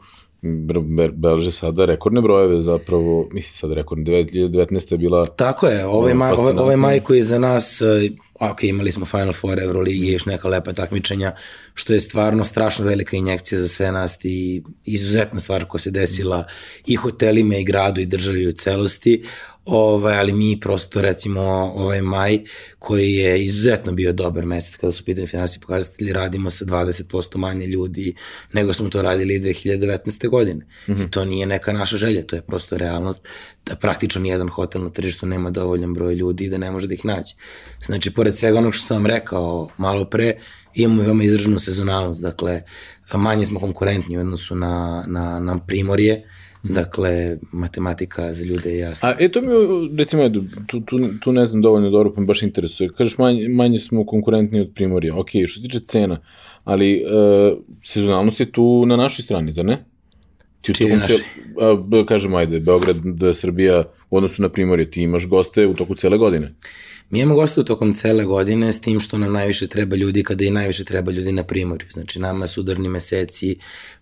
beleže 1.14 1.52
sada 1.52 1.86
rekordne 1.86 2.22
brojeve 2.22 2.62
zapravo, 2.62 3.28
mislim 3.32 3.54
sada 3.54 3.74
rekordne, 3.74 4.04
2019. 4.04 4.92
je 4.92 4.98
bila... 4.98 5.26
Tako 5.26 5.68
je, 5.68 5.86
ovaj, 5.86 6.14
maj, 6.14 6.32
ovaj, 6.32 6.54
ovaj 6.58 6.76
maj 6.76 7.00
koji 7.00 7.18
je 7.18 7.24
za 7.24 7.40
nas, 7.40 7.82
eh, 7.82 8.10
ok, 8.40 8.64
imali 8.64 8.92
smo 8.92 9.06
Final 9.06 9.34
Four 9.34 9.60
Euroligi, 9.60 10.12
još 10.12 10.26
neka 10.26 10.48
lepa 10.48 10.74
takmičenja, 10.74 11.32
što 11.74 11.94
je 11.94 12.02
stvarno 12.02 12.46
strašno 12.46 12.86
velika 12.86 13.18
injekcija 13.18 13.62
za 13.62 13.68
sve 13.68 13.92
nas 13.92 14.18
i 14.24 14.64
izuzetna 14.86 15.40
stvar 15.40 15.66
koja 15.66 15.82
se 15.82 15.92
desila 15.92 16.46
i 16.88 16.96
hotelima 16.96 17.56
i 17.56 17.64
gradu 17.64 18.02
i 18.02 18.06
državi 18.06 18.48
u 18.48 18.52
celosti, 18.52 19.24
ovaj, 19.66 20.20
ali 20.20 20.34
mi 20.34 20.60
prosto 20.60 21.02
recimo 21.02 21.42
ovaj 21.76 22.02
maj 22.02 22.40
koji 22.80 23.14
je 23.14 23.46
izuzetno 23.46 23.92
bio 23.92 24.14
dobar 24.14 24.46
mesec 24.46 24.76
kada 24.76 24.92
su 24.92 25.06
pitanje 25.06 25.28
finansije 25.28 25.62
pokazatelji, 25.62 26.14
radimo 26.14 26.52
sa 26.52 26.66
20% 26.66 27.38
manje 27.38 27.68
ljudi 27.68 28.16
nego 28.54 28.74
smo 28.74 28.90
to 28.90 29.02
radili 29.02 29.40
2019. 29.40 30.30
godine. 30.30 30.66
Mm 30.88 30.94
-hmm. 30.94 31.08
I 31.08 31.12
to 31.12 31.26
nije 31.26 31.46
neka 31.46 31.74
naša 31.74 31.98
želja, 31.98 32.26
to 32.26 32.36
je 32.36 32.42
prosto 32.42 32.78
realnost 32.78 33.28
da 33.66 33.76
praktično 33.76 34.22
nijedan 34.22 34.50
hotel 34.50 34.84
na 34.84 34.90
tržištu 34.90 35.26
nema 35.26 35.52
dovoljan 35.52 35.94
broj 35.94 36.16
ljudi 36.16 36.44
i 36.44 36.50
da 36.50 36.58
ne 36.58 36.72
može 36.72 36.88
da 36.88 36.94
ih 36.94 37.06
naći. 37.06 37.36
Znači, 37.86 38.14
pored 38.24 38.36
svega 38.36 38.58
onog 38.58 38.76
što 38.76 38.86
sam 38.86 38.98
vam 38.98 39.06
rekao 39.06 39.70
malo 39.78 40.06
pre, 40.06 40.34
imamo 40.74 41.02
i 41.02 41.06
veoma 41.06 41.24
izraženu 41.24 41.60
sezonalnost, 41.60 42.22
dakle, 42.22 42.62
manje 43.14 43.46
smo 43.46 43.60
konkurentni 43.60 44.18
u 44.18 44.20
odnosu 44.20 44.56
na, 44.56 45.04
na, 45.08 45.40
na 45.40 45.60
primorje, 45.68 46.24
Dakle, 46.64 47.38
matematika 47.52 48.34
za 48.34 48.46
ljude 48.46 48.70
je 48.70 48.80
jasna. 48.80 49.10
A 49.10 49.16
e, 49.20 49.28
to 49.32 49.42
mi, 49.42 49.48
recimo, 49.98 50.30
tu, 50.68 50.80
tu, 50.80 51.00
tu 51.22 51.32
ne 51.32 51.46
znam 51.46 51.62
dovoljno 51.62 51.90
dobro, 51.90 52.14
pa 52.14 52.22
me 52.22 52.28
baš 52.28 52.44
interesuje. 52.44 52.90
Kažeš, 52.98 53.18
manje, 53.18 53.50
manje 53.50 53.80
smo 53.80 54.06
konkurentni 54.06 54.60
od 54.60 54.72
Primorja. 54.76 55.16
Ok, 55.16 55.30
što 55.48 55.60
se 55.60 55.68
tiče 55.68 55.80
cena, 55.80 56.20
ali 56.64 56.94
e, 56.94 57.04
sezonalnost 57.84 58.40
je 58.40 58.52
tu 58.52 58.86
na 58.86 58.96
našoj 58.96 59.24
strani, 59.24 59.52
zar 59.52 59.66
ne? 59.66 59.84
Ti 60.62 60.72
u 60.72 60.76
tokom 60.76 61.00
cel- 61.00 61.24
a, 62.02 62.06
kažemo, 62.06 62.38
ajde, 62.38 62.60
Beograd, 62.60 63.04
da 63.04 63.34
Srbija 63.34 63.84
u 64.10 64.18
odnosu 64.18 64.42
na 64.42 64.50
Primorje, 64.50 64.92
ti 64.92 65.02
imaš 65.02 65.28
goste 65.28 65.68
u 65.68 65.74
toku 65.74 65.96
cele 65.96 66.18
godine. 66.18 66.54
Mi 67.14 67.20
imamo 67.20 67.36
goste 67.36 67.62
u 67.62 67.64
tokom 67.64 67.94
cele 67.94 68.26
godine 68.26 68.74
s 68.74 68.82
tim 68.82 69.00
što 69.00 69.18
nam 69.18 69.34
najviše 69.34 69.68
treba 69.68 69.96
ljudi 69.96 70.24
kada 70.24 70.44
i 70.44 70.50
najviše 70.50 70.84
treba 70.84 71.12
ljudi 71.12 71.32
na 71.32 71.44
primorju. 71.44 71.88
Znači 71.92 72.20
nama 72.20 72.48
su 72.48 72.62
udarni 72.62 72.90
meseci 72.90 73.58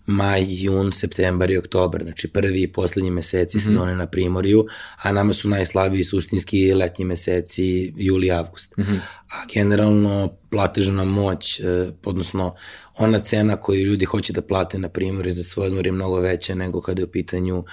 maj, 0.06 0.46
jun, 0.48 0.92
septembar 0.92 1.52
i 1.52 1.58
oktobar, 1.58 2.04
znači 2.04 2.28
prvi 2.28 2.62
i 2.62 2.72
poslednji 2.72 3.12
meseci 3.12 3.58
mm 3.58 3.60
-hmm. 3.60 3.64
sezone 3.64 3.96
na 3.96 4.08
primorju, 4.08 4.66
a 5.02 5.12
nama 5.12 5.34
su 5.34 5.50
najslabiji 5.50 6.04
suštinski 6.04 6.74
letnji 6.74 7.06
meseci 7.06 7.94
juli 7.98 8.28
i 8.28 8.32
avgust. 8.32 8.78
Mm 8.78 8.82
-hmm. 8.82 9.00
A 9.32 9.46
generalno 9.54 10.32
platežna 10.50 11.04
moć, 11.04 11.60
eh, 11.60 11.92
odnosno 12.06 12.56
ona 12.98 13.20
cena 13.20 13.58
koju 13.58 13.86
ljudi 13.86 14.06
hoće 14.06 14.34
da 14.34 14.42
plate 14.42 14.80
na 14.80 14.90
primorju 14.90 15.32
za 15.32 15.44
svoj 15.44 15.68
odmor 15.68 15.86
je 15.86 15.92
mnogo 15.92 16.20
veća 16.20 16.56
nego 16.56 16.82
kada 16.82 17.02
je 17.02 17.06
u 17.06 17.12
pitanju 17.12 17.64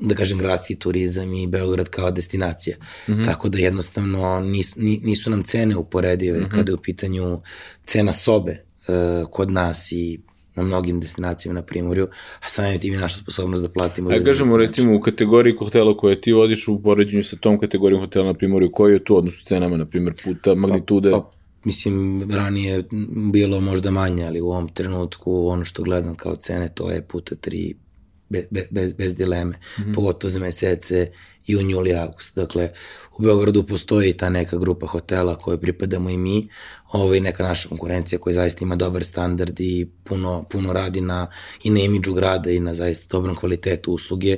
da 0.00 0.14
kažem, 0.14 0.38
gradski 0.38 0.74
turizam 0.74 1.34
i 1.34 1.46
Beograd 1.46 1.88
kao 1.88 2.10
destinacija. 2.10 2.76
Mm 3.08 3.12
-hmm. 3.12 3.24
Tako 3.24 3.48
da 3.48 3.58
jednostavno 3.58 4.40
nis, 4.40 4.76
nisu 4.76 5.30
nam 5.30 5.42
cene 5.42 5.76
uporedive 5.76 6.38
mm 6.40 6.44
-hmm. 6.44 6.50
kada 6.50 6.70
je 6.70 6.74
u 6.74 6.82
pitanju 6.82 7.40
cena 7.84 8.12
sobe 8.12 8.62
uh, 8.88 9.30
kod 9.30 9.50
nas 9.50 9.92
i 9.92 10.18
na 10.56 10.62
mnogim 10.62 11.00
destinacijama 11.00 11.60
na 11.60 11.66
Primorju, 11.66 12.08
a 12.40 12.48
samim 12.48 12.80
tim 12.80 12.92
je 12.92 13.00
naša 13.00 13.16
sposobnost 13.16 13.62
da 13.62 13.68
platimo. 13.68 14.10
A 14.10 14.24
kažemo 14.24 14.56
recimo 14.56 14.96
u 14.96 15.00
kategoriji 15.00 15.56
hotela 15.58 15.96
koje 15.96 16.20
ti 16.20 16.32
vodiš 16.32 16.68
u 16.68 16.82
poređenju 16.82 17.24
sa 17.24 17.36
tom 17.36 17.58
kategorijom 17.58 18.00
hotela 18.00 18.26
na 18.26 18.34
Primorju, 18.34 18.70
koji 18.72 18.92
je 18.92 19.04
tu 19.04 19.16
odnos 19.16 19.42
u 19.42 19.44
cenama, 19.44 19.76
na 19.76 19.86
primjer, 19.86 20.14
puta, 20.24 20.54
magnitude? 20.54 21.10
Pa, 21.10 21.20
pa, 21.20 21.30
mislim, 21.64 22.22
ranije 22.30 22.84
bilo 23.32 23.60
možda 23.60 23.90
manje, 23.90 24.26
ali 24.26 24.40
u 24.40 24.48
ovom 24.48 24.68
trenutku 24.68 25.48
ono 25.48 25.64
što 25.64 25.82
gledam 25.82 26.14
kao 26.14 26.36
cene, 26.36 26.68
to 26.74 26.90
je 26.90 27.02
puta 27.02 27.34
tri 27.34 27.74
bez, 28.28 28.44
bez, 28.70 28.94
bez 28.94 29.14
dileme, 29.14 29.54
mm 29.54 29.84
-hmm. 29.84 29.94
pogotovo 29.94 30.30
za 30.30 30.40
mesece 30.40 31.12
jun, 31.46 31.70
juli, 31.70 31.94
august. 31.94 32.36
Dakle, 32.36 32.70
u 33.18 33.22
Beogradu 33.22 33.62
postoji 33.62 34.16
ta 34.16 34.30
neka 34.30 34.56
grupa 34.56 34.86
hotela 34.86 35.38
koje 35.38 35.60
pripadamo 35.60 36.10
i 36.10 36.18
mi, 36.18 36.48
ovo 36.92 37.14
je 37.14 37.20
neka 37.20 37.42
naša 37.42 37.68
konkurencija 37.68 38.18
koja 38.18 38.34
zaista 38.34 38.64
ima 38.64 38.76
dobar 38.76 39.04
standard 39.04 39.60
i 39.60 39.86
puno, 40.04 40.44
puno 40.50 40.72
radi 40.72 41.00
na, 41.00 41.26
i 41.64 41.70
na 41.70 41.80
imidžu 41.80 42.14
grada 42.14 42.50
i 42.50 42.60
na 42.60 42.74
zaista 42.74 43.06
dobrom 43.10 43.36
kvalitetu 43.36 43.92
usluge. 43.92 44.36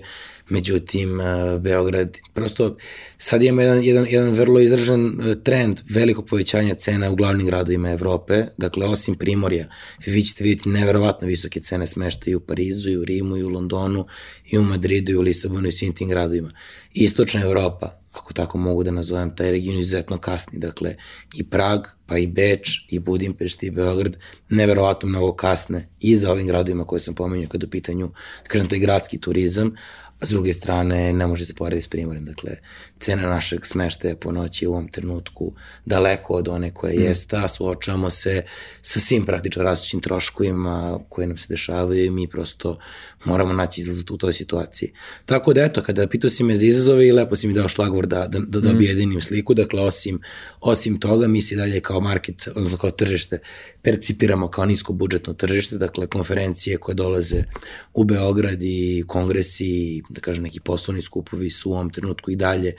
Međutim, 0.48 1.20
Beograd, 1.60 2.16
prosto 2.34 2.76
sad 3.18 3.42
imamo 3.42 3.62
jedan, 3.62 3.84
jedan, 3.84 4.06
jedan 4.10 4.30
vrlo 4.30 4.60
izražen 4.60 5.18
trend 5.44 5.80
veliko 5.90 6.22
povećanja 6.22 6.74
cena 6.74 7.10
u 7.10 7.16
glavnim 7.16 7.46
gradovima 7.46 7.90
Evrope, 7.90 8.46
dakle, 8.56 8.86
osim 8.86 9.14
Primorja, 9.14 9.68
vi 10.06 10.22
ćete 10.22 10.44
vidjeti 10.44 10.68
neverovatno 10.68 11.28
visoke 11.28 11.60
cene 11.60 11.86
smešta 11.86 12.30
i 12.30 12.34
u 12.34 12.40
Parizu, 12.40 12.90
i 12.90 12.96
u 12.96 13.04
Rimu, 13.04 13.36
i 13.36 13.42
u 13.42 13.48
Londonu, 13.48 14.06
i 14.50 14.58
u 14.58 14.62
Madridu, 14.62 15.12
i 15.12 15.16
u 15.16 15.20
Lisabonu, 15.20 15.68
i 15.68 15.72
svim 15.72 15.94
tim 15.94 16.08
gradovima. 16.08 16.52
Istočna 16.94 17.40
Evropa, 17.40 17.97
ako 18.18 18.32
tako 18.32 18.58
mogu 18.58 18.82
da 18.82 18.90
nazovem, 18.90 19.36
taj 19.36 19.50
region 19.50 19.78
izuzetno 19.78 20.18
kasni, 20.18 20.58
dakle, 20.58 20.94
i 21.34 21.44
Prag, 21.44 21.80
pa 22.06 22.18
i 22.18 22.26
Beč, 22.26 22.86
i 22.88 22.98
Budimpešti, 22.98 23.66
i 23.66 23.70
Beograd, 23.70 24.16
neverovatno 24.48 25.08
mnogo 25.08 25.32
kasne 25.32 25.88
i 26.00 26.16
za 26.16 26.32
ovim 26.32 26.46
gradovima 26.46 26.84
koje 26.84 27.00
sam 27.00 27.14
pomenuo 27.14 27.48
kada 27.48 27.66
u 27.66 27.70
pitanju, 27.70 28.08
da 28.42 28.48
kažem, 28.48 28.68
taj 28.68 28.78
gradski 28.78 29.20
turizam, 29.20 29.74
s 30.22 30.28
druge 30.28 30.54
strane 30.54 31.12
ne 31.12 31.26
može 31.26 31.46
se 31.46 31.54
porediti 31.54 31.84
s 31.84 31.88
Primorjem. 31.88 32.24
Dakle, 32.24 32.56
cena 33.00 33.28
našeg 33.28 33.66
smeštaja 33.66 34.16
po 34.16 34.32
noći 34.32 34.66
u 34.66 34.70
ovom 34.70 34.88
trenutku 34.88 35.52
daleko 35.84 36.34
od 36.34 36.48
one 36.48 36.74
koja 36.74 36.92
mm. 36.92 37.02
jeste, 37.02 37.36
a 37.36 37.48
suočavamo 37.48 38.10
se 38.10 38.42
sa 38.82 39.00
svim 39.00 39.26
praktično 39.26 39.62
rastućim 39.62 40.00
troškovima 40.00 40.98
koje 41.08 41.26
nam 41.26 41.36
se 41.36 41.46
dešavaju 41.48 42.04
i 42.04 42.10
mi 42.10 42.28
prosto 42.28 42.78
moramo 43.24 43.52
naći 43.52 43.80
izlaz 43.80 44.04
u 44.10 44.16
toj 44.16 44.32
situaciji. 44.32 44.92
Tako 45.26 45.52
da 45.52 45.62
eto, 45.62 45.82
kada 45.82 46.06
pitao 46.06 46.30
si 46.30 46.44
me 46.44 46.56
za 46.56 46.66
izazove 46.66 47.06
i 47.06 47.12
lepo 47.12 47.36
si 47.36 47.48
mi 47.48 47.54
dao 47.54 47.68
šlagvor 47.68 48.06
da, 48.06 48.28
da, 48.28 48.38
da 48.38 48.60
dobije 48.60 48.94
mm. 48.94 48.96
jedinim 48.96 49.20
sliku, 49.20 49.54
dakle 49.54 49.82
osim, 49.82 50.20
osim 50.60 51.00
toga 51.00 51.28
mi 51.28 51.42
se 51.42 51.56
dalje 51.56 51.80
kao 51.80 52.00
market, 52.00 52.48
odnosno 52.54 52.78
kao 52.78 52.90
tržište, 52.90 53.38
percipiramo 53.82 54.48
kao 54.48 54.66
nisko 54.66 54.92
budžetno 54.92 55.32
tržište, 55.32 55.78
dakle 55.78 56.06
konferencije 56.06 56.78
koje 56.78 56.94
dolaze 56.94 57.44
u 57.94 58.04
Beograd 58.04 58.62
i 58.62 59.04
kongresi, 59.06 60.02
da 60.08 60.20
kažem 60.20 60.42
neki 60.42 60.60
poslovni 60.60 61.02
skupovi 61.02 61.50
su 61.50 61.70
u 61.70 61.74
ovom 61.74 61.90
trenutku 61.90 62.30
i 62.30 62.36
dalje 62.36 62.74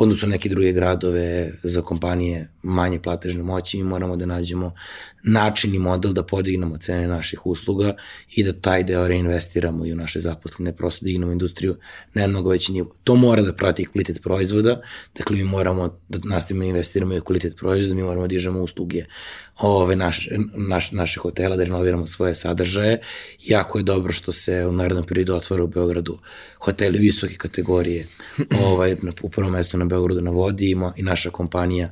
odnosno 0.00 0.28
neke 0.28 0.48
druge 0.48 0.72
gradove 0.72 1.52
za 1.62 1.82
kompanije 1.82 2.48
manje 2.62 3.00
platežne 3.00 3.42
moći, 3.42 3.76
mi 3.76 3.84
moramo 3.84 4.16
da 4.16 4.26
nađemo 4.26 4.72
način 5.22 5.74
i 5.74 5.78
model 5.78 6.12
da 6.12 6.22
podignemo 6.22 6.78
cene 6.78 7.06
naših 7.06 7.46
usluga 7.46 7.94
i 8.36 8.44
da 8.44 8.52
taj 8.52 8.84
deo 8.84 9.08
reinvestiramo 9.08 9.86
i 9.86 9.92
u 9.92 9.96
naše 9.96 10.20
zaposlene, 10.20 10.76
prosto 10.76 11.04
dignemo 11.04 11.32
industriju 11.32 11.76
na 12.14 12.26
mnogo 12.26 12.50
veći 12.50 12.72
nivo. 12.72 12.94
To 13.04 13.14
mora 13.14 13.42
da 13.42 13.52
prati 13.52 13.84
kvalitet 13.84 14.22
proizvoda, 14.22 14.80
dakle 15.14 15.36
mi 15.36 15.44
moramo 15.44 15.98
da 16.08 16.18
nastavimo 16.24 16.64
da 16.64 16.68
investiramo 16.68 17.14
i 17.14 17.18
u 17.18 17.24
kvalitet 17.24 17.56
proizvoda, 17.56 17.94
mi 17.94 18.02
moramo 18.02 18.22
da 18.22 18.28
dižemo 18.28 18.62
usluge 18.62 19.04
ove 19.58 19.96
naše, 19.96 20.38
naš, 20.54 20.92
naše 20.92 21.20
hotela, 21.20 21.56
da 21.56 21.64
renoviramo 21.64 22.06
svoje 22.06 22.34
sadržaje. 22.34 23.00
Jako 23.40 23.78
je 23.78 23.84
dobro 23.84 24.12
što 24.12 24.32
se 24.32 24.66
u 24.66 24.72
narednom 24.72 25.04
periodu 25.04 25.34
otvara 25.34 25.64
u 25.64 25.66
Beogradu 25.66 26.18
hoteli 26.58 26.98
visoke 26.98 27.34
kategorije, 27.34 28.06
ovaj, 28.66 28.96
u 29.22 29.28
prvom 29.28 29.52
mestu 29.52 29.78
na 29.78 29.89
Beogradu 29.90 30.20
na 30.20 30.30
vodi 30.30 30.70
ima 30.70 30.92
i 30.96 31.02
naša 31.02 31.30
kompanija 31.30 31.90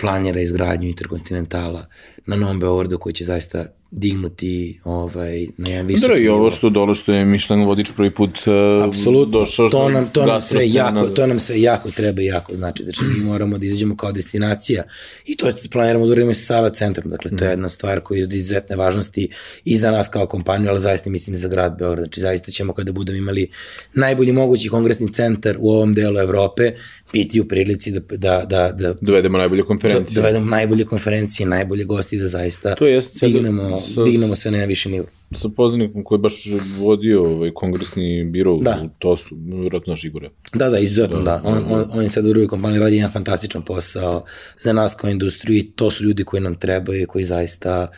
planira 0.00 0.40
izgradnju 0.40 0.88
interkontinentala 0.88 1.86
na 2.26 2.36
Novom 2.36 2.60
Beogradu 2.60 2.98
koji 2.98 3.12
će 3.12 3.24
zaista 3.24 3.66
dignuti 3.90 4.80
ovaj, 4.84 5.46
na 5.56 5.68
jedan 5.68 5.86
visok 5.86 6.02
nivo. 6.02 6.14
Da, 6.14 6.20
i 6.20 6.28
ovo 6.28 6.50
što 6.50 6.70
dole 6.70 6.94
što 6.94 7.12
je 7.12 7.24
Mišlen 7.24 7.64
vodič 7.64 7.90
prvi 7.96 8.14
put 8.14 8.30
uh, 8.30 8.84
Apsolutno, 8.84 9.40
došao. 9.40 9.68
To 9.68 9.88
nam, 9.88 10.08
to, 10.08 10.26
nam 10.26 10.40
sve 10.40 10.70
jako, 10.70 11.06
to 11.06 11.26
nam 11.26 11.38
sve 11.38 11.60
jako 11.60 11.90
treba 11.90 12.22
i 12.22 12.26
jako 12.26 12.54
znači. 12.54 12.82
Znači, 12.82 13.04
mi 13.04 13.24
moramo 13.24 13.58
da 13.58 13.66
izađemo 13.66 13.96
kao 13.96 14.12
destinacija 14.12 14.82
i 15.26 15.36
to 15.36 15.50
planiramo 15.72 16.06
da 16.06 16.12
uradimo 16.12 16.34
sa 16.34 16.40
Sava 16.40 16.70
centrom. 16.70 17.10
Dakle, 17.10 17.30
to 17.36 17.44
je 17.44 17.50
jedna 17.50 17.68
stvar 17.68 18.00
koja 18.00 18.18
je 18.18 18.24
od 18.24 18.32
izuzetne 18.32 18.76
važnosti 18.76 19.28
i 19.64 19.76
za 19.76 19.90
nas 19.90 20.08
kao 20.08 20.26
kompaniju, 20.26 20.70
ali 20.70 20.80
zaista 20.80 21.10
mislim 21.10 21.36
za 21.36 21.48
grad 21.48 21.78
Beograd. 21.78 22.04
Znači, 22.04 22.20
zaista 22.20 22.52
ćemo 22.52 22.72
kada 22.72 22.92
budemo 22.92 23.18
imali 23.18 23.50
najbolji 23.94 24.32
mogući 24.32 24.68
kongresni 24.68 25.12
centar 25.12 25.56
u 25.60 25.70
ovom 25.70 25.94
delu 25.94 26.18
Evrope, 26.18 26.72
biti 27.12 27.40
u 27.40 27.44
prilici 27.44 27.90
da, 27.90 28.00
da, 28.16 28.44
da, 28.48 28.72
da 28.72 28.94
dovedemo 29.00 29.38
najbolje 29.38 29.62
konferencije. 29.92 30.14
Da, 30.14 30.20
dovedemo 30.20 30.50
najbolje 30.50 30.84
konferencije, 30.84 31.46
najbolje 31.46 31.84
gosti 31.84 32.18
da 32.18 32.26
zaista 32.28 32.74
to 32.74 32.86
jest 32.86 33.24
dignemo, 33.24 33.80
sa, 33.80 34.04
dignemo 34.04 34.36
sve 34.36 34.50
na 34.50 34.64
više 34.64 34.90
nivo. 34.90 35.06
Sa 35.34 35.48
poznanikom 35.48 36.04
koji 36.04 36.16
je 36.16 36.20
baš 36.20 36.44
vodio 36.78 37.24
ovaj 37.24 37.50
kongresni 37.54 38.24
biro 38.24 38.56
da. 38.56 38.80
u 38.84 38.88
TOS-u, 38.98 39.36
vjerojatno 39.60 39.90
naš 39.92 40.04
Igore. 40.04 40.30
Da, 40.54 40.70
da, 40.70 40.78
izuzetno, 40.78 41.18
da. 41.18 41.24
da. 41.24 41.42
On, 41.44 41.64
on, 41.70 41.90
on 41.92 42.02
je 42.02 42.10
sad 42.10 42.24
u 42.24 42.28
drugoj 42.28 42.48
kompaniji 42.48 42.80
radi 42.80 42.96
jedan 42.96 43.12
fantastičan 43.12 43.62
posao 43.62 44.24
za 44.60 44.72
nas 44.72 44.94
kao 44.94 45.10
industriju 45.10 45.58
i 45.58 45.70
to 45.70 45.90
su 45.90 46.04
ljudi 46.04 46.24
koji 46.24 46.42
nam 46.42 46.54
trebaju 46.54 47.02
i 47.02 47.06
koji 47.06 47.24
zaista 47.24 47.88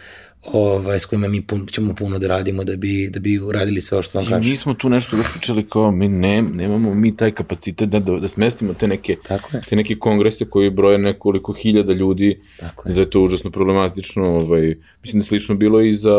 ovaj, 0.47 0.99
s 0.99 1.05
kojima 1.05 1.29
mi 1.29 1.43
pun, 1.43 1.67
ćemo 1.67 1.95
puno 1.95 2.19
da 2.19 2.27
radimo 2.27 2.65
da 2.65 2.77
bi, 2.77 3.11
da 3.13 3.21
bi 3.21 3.39
uradili 3.39 3.81
sve 3.81 3.99
o 3.99 4.03
što 4.03 4.19
vam 4.19 4.27
kažem. 4.27 4.43
I 4.43 4.51
mi 4.51 4.57
smo 4.57 4.75
tu 4.75 4.89
nešto 4.89 5.17
pričali 5.33 5.69
kao 5.69 5.91
mi 5.91 6.09
ne, 6.09 6.43
nemamo 6.43 6.95
mi 6.95 7.17
taj 7.17 7.31
kapacitet 7.31 7.89
da, 7.89 7.99
da, 7.99 8.19
da 8.19 8.29
smestimo 8.29 8.75
te 8.75 8.89
neke, 8.89 9.17
Tako 9.29 9.57
je. 9.57 9.63
te 9.69 9.77
neke 9.77 9.97
kongrese 9.99 10.45
koji 10.45 10.71
broje 10.71 10.99
nekoliko 10.99 11.53
hiljada 11.53 11.93
ljudi, 11.93 12.41
Tako 12.61 12.89
je. 12.89 12.95
da 12.95 13.01
je 13.01 13.11
to 13.11 13.21
užasno 13.21 13.51
problematično. 13.51 14.25
Ovaj, 14.25 14.77
mislim 15.03 15.21
da 15.21 15.27
slično 15.27 15.55
bilo 15.55 15.81
i 15.81 15.93
za 15.93 16.17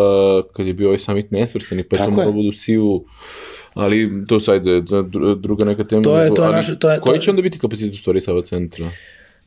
kad 0.54 0.68
je 0.68 0.74
bio 0.74 0.88
ovaj 0.88 1.00
summit 1.00 1.32
nesvrstani, 1.32 1.84
pa 1.84 1.96
je 1.96 2.06
to 2.06 2.12
moralo 2.12 2.32
budu 2.32 2.54
sivu 2.54 3.06
ali 3.74 4.26
to 4.28 4.40
sad 4.40 4.66
je 4.66 4.82
druga 5.38 5.66
neka 5.66 5.84
tema. 5.84 6.02
To 6.02 6.22
je, 6.22 6.36
to 6.36 6.42
je 6.42 6.48
ali, 6.48 6.56
naše, 6.56 6.80
to 6.80 6.92
je, 6.92 7.00
koji 7.00 7.20
će 7.20 7.30
onda 7.30 7.42
biti 7.42 7.60
kapacitet 7.60 7.94
u 7.94 7.98
stvari 7.98 8.22
Sava 8.22 8.42
centra? 8.42 8.90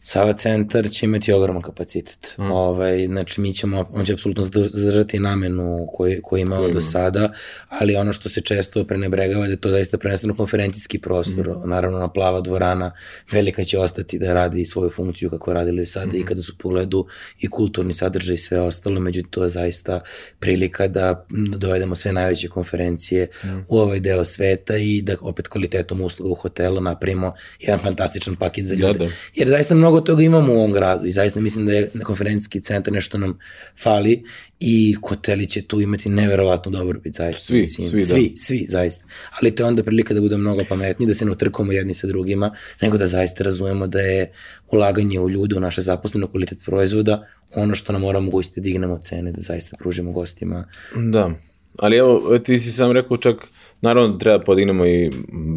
Sava 0.08 0.32
centar 0.32 0.90
će 0.90 1.06
imati 1.06 1.32
ogroman 1.32 1.62
kapacitet. 1.62 2.34
Mm. 2.38 2.50
Ovaj, 2.50 3.06
znači, 3.06 3.40
mi 3.40 3.52
ćemo, 3.52 3.86
on 3.92 4.04
će 4.04 4.12
apsolutno 4.12 4.42
zadržati 4.42 5.18
namenu 5.18 5.86
koju, 5.92 6.20
koju 6.22 6.40
imao 6.40 6.58
Koji 6.58 6.72
do 6.72 6.80
sada, 6.80 7.32
ali 7.68 7.96
ono 7.96 8.12
što 8.12 8.28
se 8.28 8.40
često 8.40 8.84
prenebregava 8.84 9.44
je 9.44 9.48
da 9.48 9.52
je 9.52 9.60
to 9.60 9.70
zaista 9.70 9.98
preneseno 9.98 10.34
konferencijski 10.34 10.98
prostor. 10.98 11.48
Mm. 11.48 11.68
Naravno, 11.68 11.98
na 11.98 12.08
plava 12.08 12.40
dvorana 12.40 12.92
velika 13.32 13.64
će 13.64 13.78
ostati 13.78 14.18
da 14.18 14.32
radi 14.32 14.66
svoju 14.66 14.90
funkciju 14.90 15.30
kako 15.30 15.52
radili 15.52 15.86
sada 15.86 16.12
mm. 16.12 16.16
i 16.16 16.24
kada 16.24 16.42
su 16.42 16.58
pogledu 16.58 17.06
i 17.40 17.48
kulturni 17.48 17.92
sadržaj 17.92 18.34
i 18.34 18.38
sve 18.38 18.60
ostalo, 18.60 19.00
međutim, 19.00 19.30
to 19.30 19.42
je 19.42 19.48
zaista 19.48 20.00
prilika 20.38 20.88
da 20.88 21.26
dovedemo 21.56 21.94
sve 21.94 22.12
najveće 22.12 22.48
konferencije 22.48 23.28
mm. 23.44 23.48
u 23.68 23.78
ovaj 23.78 24.00
deo 24.00 24.24
sveta 24.24 24.76
i 24.76 25.02
da 25.02 25.16
opet 25.20 25.48
kvalitetom 25.48 26.00
usluga 26.00 26.30
u 26.30 26.34
hotelu 26.34 26.80
napravimo 26.80 27.32
jedan 27.60 27.78
fantastičan 27.78 28.36
paket 28.36 28.66
za 28.66 28.74
ljude. 28.74 28.98
Da, 28.98 29.04
da. 29.04 29.10
Jer 29.34 29.48
zaista 29.48 29.74
mnogo 29.74 29.95
mnogo 29.96 30.06
toga 30.06 30.22
imamo 30.22 30.52
u 30.52 30.56
ovom 30.56 30.72
gradu 30.72 31.06
i 31.06 31.12
zaista 31.12 31.40
mislim 31.40 31.66
da 31.66 31.72
je 31.72 31.90
konferencijski 32.04 32.60
centar 32.60 32.92
nešto 32.92 33.18
nam 33.18 33.38
fali 33.82 34.22
i 34.60 34.96
hoteli 35.02 35.46
će 35.46 35.62
tu 35.62 35.80
imati 35.80 36.08
neverovatno 36.08 36.70
dobrobit, 36.70 37.14
zaista. 37.14 37.44
Svi, 37.44 37.58
mislim, 37.58 37.88
svi, 37.88 37.98
da. 37.98 38.06
svi, 38.06 38.32
svi, 38.36 38.66
zaista. 38.68 39.04
Ali 39.40 39.54
to 39.54 39.62
je 39.62 39.66
onda 39.66 39.82
prilika 39.82 40.14
da 40.14 40.20
budemo 40.20 40.40
mnogo 40.40 40.64
pametniji, 40.68 41.06
da 41.06 41.14
se 41.14 41.24
ne 41.24 41.30
utrkamo 41.30 41.72
jedni 41.72 41.94
sa 41.94 42.06
drugima, 42.06 42.50
nego 42.82 42.98
da 42.98 43.06
zaista 43.06 43.44
razumemo 43.44 43.86
da 43.86 44.00
je 44.00 44.32
ulaganje 44.72 45.20
u 45.20 45.30
ljude, 45.30 45.56
u 45.56 45.60
naše 45.60 45.82
zaposlene, 45.82 46.24
u 46.24 46.28
kvalitet 46.28 46.58
proizvoda, 46.64 47.26
ono 47.54 47.74
što 47.74 47.92
nam 47.92 48.02
moramo 48.02 48.24
mogućiti 48.24 48.60
da 48.60 48.64
dignemo 48.64 48.98
cene, 48.98 49.32
da 49.32 49.40
zaista 49.40 49.76
pružimo 49.76 50.12
gostima. 50.12 50.64
Da, 50.96 51.30
ali 51.78 51.96
evo, 51.96 52.38
ti 52.38 52.58
si 52.58 52.70
sam 52.70 52.92
rekao 52.92 53.16
čak, 53.16 53.36
naravno 53.80 54.18
treba 54.18 54.44
podignemo 54.44 54.86
i 54.86 55.10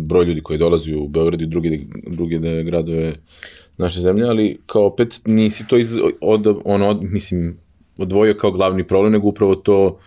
broj 0.03 0.25
ljudi 0.25 0.41
koji 0.41 0.59
dolazi 0.59 0.93
u 0.93 1.07
Beograd 1.07 1.41
i 1.41 1.45
druge, 1.45 1.79
druge 2.07 2.63
gradove 2.63 3.15
naše 3.79 4.01
zemlje, 4.01 4.25
ali 4.25 4.59
kao 4.65 4.85
opet 4.85 5.21
nisi 5.25 5.67
to 5.67 5.77
iz, 5.77 5.93
od, 6.21 6.47
ono, 6.65 6.89
od, 6.89 6.97
mislim, 7.01 7.57
odvojio 7.97 8.33
kao 8.33 8.51
glavni 8.51 8.83
problem, 8.83 9.11
nego 9.13 9.27
upravo 9.27 9.55
to 9.55 9.99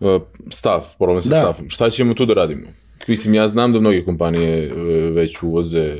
uh, 0.00 0.22
stav, 0.50 0.94
problem 0.98 1.22
sa 1.22 1.28
Da. 1.28 1.40
stafom. 1.40 1.70
Šta 1.70 1.90
ćemo 1.90 2.14
tu 2.14 2.26
da 2.26 2.34
radimo? 2.34 2.66
Mislim, 3.08 3.34
ja 3.34 3.48
znam 3.48 3.72
da 3.72 3.80
mnoge 3.80 4.04
kompanije 4.04 4.72
uh, 4.72 4.78
već 5.14 5.42
uvoze, 5.42 5.96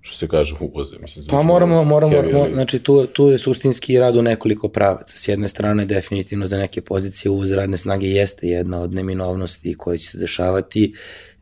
što 0.00 0.16
se 0.16 0.28
kaže, 0.28 0.54
uvoze. 0.60 0.96
Mislim, 0.98 1.24
Pa 1.24 1.30
zvuči 1.30 1.46
moramo, 1.46 1.84
moramo, 1.84 2.12
heavy, 2.12 2.36
ali- 2.36 2.52
znači 2.52 2.78
tu, 2.78 3.06
tu 3.06 3.26
je 3.26 3.38
suštinski 3.38 3.98
rad 3.98 4.16
u 4.16 4.22
nekoliko 4.22 4.68
pravaca. 4.68 5.16
S 5.16 5.28
jedne 5.28 5.48
strane, 5.48 5.84
definitivno 5.84 6.46
za 6.46 6.58
neke 6.58 6.80
pozicije 6.80 7.30
uvoz 7.30 7.52
radne 7.52 7.76
snage 7.76 8.06
jeste 8.06 8.46
jedna 8.46 8.80
od 8.80 8.94
neminovnosti 8.94 9.74
koje 9.74 9.98
će 9.98 10.06
se 10.06 10.18
dešavati. 10.18 10.94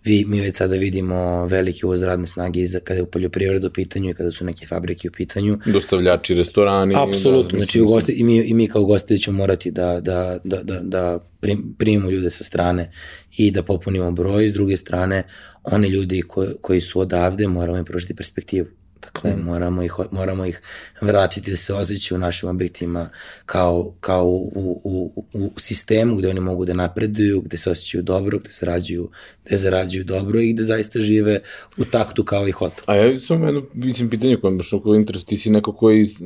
Vi, 0.07 0.25
mi 0.25 0.41
već 0.41 0.57
sada 0.57 0.77
vidimo 0.77 1.47
veliki 1.47 1.87
uvoz 1.87 2.03
radne 2.03 2.27
snage 2.27 2.67
za, 2.67 2.81
kada 2.81 2.99
je 2.99 3.03
u 3.03 3.07
poljoprivredu 3.07 3.67
u 3.67 3.71
pitanju 3.71 4.11
i 4.11 4.15
kada 4.15 4.33
su 4.33 4.45
neke 4.45 4.67
fabrike 4.67 5.09
u 5.09 5.13
pitanju. 5.13 5.59
dostavljači, 5.67 6.35
restorani. 6.35 6.95
Apsolutno, 6.97 7.51
da, 7.51 7.57
znači 7.57 7.81
ugosti, 7.81 8.13
i, 8.13 8.25
mi, 8.25 8.37
i 8.37 8.55
mi 8.55 8.69
kao 8.69 8.85
gostitelji 8.85 9.21
ćemo 9.21 9.39
morati 9.39 9.71
da, 9.71 10.01
da, 10.01 10.39
da, 10.45 10.63
da, 10.63 10.81
da 10.81 11.19
prim, 11.41 11.75
primimo 11.79 12.11
ljude 12.11 12.31
sa 12.31 12.45
strane 12.45 12.93
i 13.37 13.51
da 13.51 13.63
popunimo 13.63 14.11
broj, 14.11 14.49
s 14.49 14.53
druge 14.53 14.77
strane 14.77 15.23
oni 15.65 15.89
ljudi 15.89 16.23
koji, 16.23 16.49
koji 16.61 16.81
su 16.81 17.01
odavde 17.01 17.49
moramo 17.49 17.79
im 17.79 17.85
pružiti 17.85 18.15
perspektivu. 18.15 18.67
Dakle, 19.03 19.37
mm. 19.37 19.45
moramo, 19.45 19.83
ih, 19.83 19.93
moramo 20.11 20.47
ih 20.47 20.61
vratiti 21.01 21.51
da 21.51 21.57
se 21.57 21.75
osjećaju 21.75 22.17
u 22.17 22.21
našim 22.21 22.49
objektima 22.49 23.09
kao, 23.47 23.95
kao 24.01 24.27
u, 24.27 24.53
u, 24.55 24.81
u, 24.85 25.25
u 25.33 25.51
sistemu 25.57 26.17
gde 26.17 26.29
oni 26.29 26.41
mogu 26.41 26.65
da 26.65 26.75
napreduju, 26.75 27.41
gde 27.41 27.57
se 27.57 27.71
osjećaju 27.71 28.03
dobro, 28.03 28.39
gde 28.39 28.51
zarađuju, 28.61 29.11
gde 29.45 29.57
zarađuju 29.57 30.05
dobro 30.05 30.41
i 30.41 30.53
gde 30.53 30.65
zaista 30.65 31.01
žive 31.01 31.41
u 31.77 31.85
taktu 31.85 32.25
kao 32.25 32.49
i 32.49 32.53
hotel. 32.53 32.85
A 32.87 32.95
ja 32.95 33.21
samo 33.21 33.47
jedno, 33.47 33.63
mislim, 33.75 34.11
pitanje 34.11 34.37
koje 34.41 34.55
me 34.55 34.63
oko 34.73 34.95
interes, 34.95 35.25
ti 35.25 35.37
si 35.37 35.51
neko 35.51 35.73
koji 35.73 36.01
iz, 36.01 36.23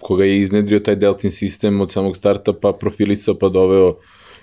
koga 0.00 0.24
je 0.24 0.40
iznedrio 0.40 0.80
taj 0.80 0.96
Deltin 0.96 1.30
sistem 1.30 1.80
od 1.80 1.92
samog 1.92 2.16
starta, 2.16 2.52
pa 2.52 2.72
profilisao, 2.80 3.38
pa 3.38 3.48
doveo, 3.48 3.96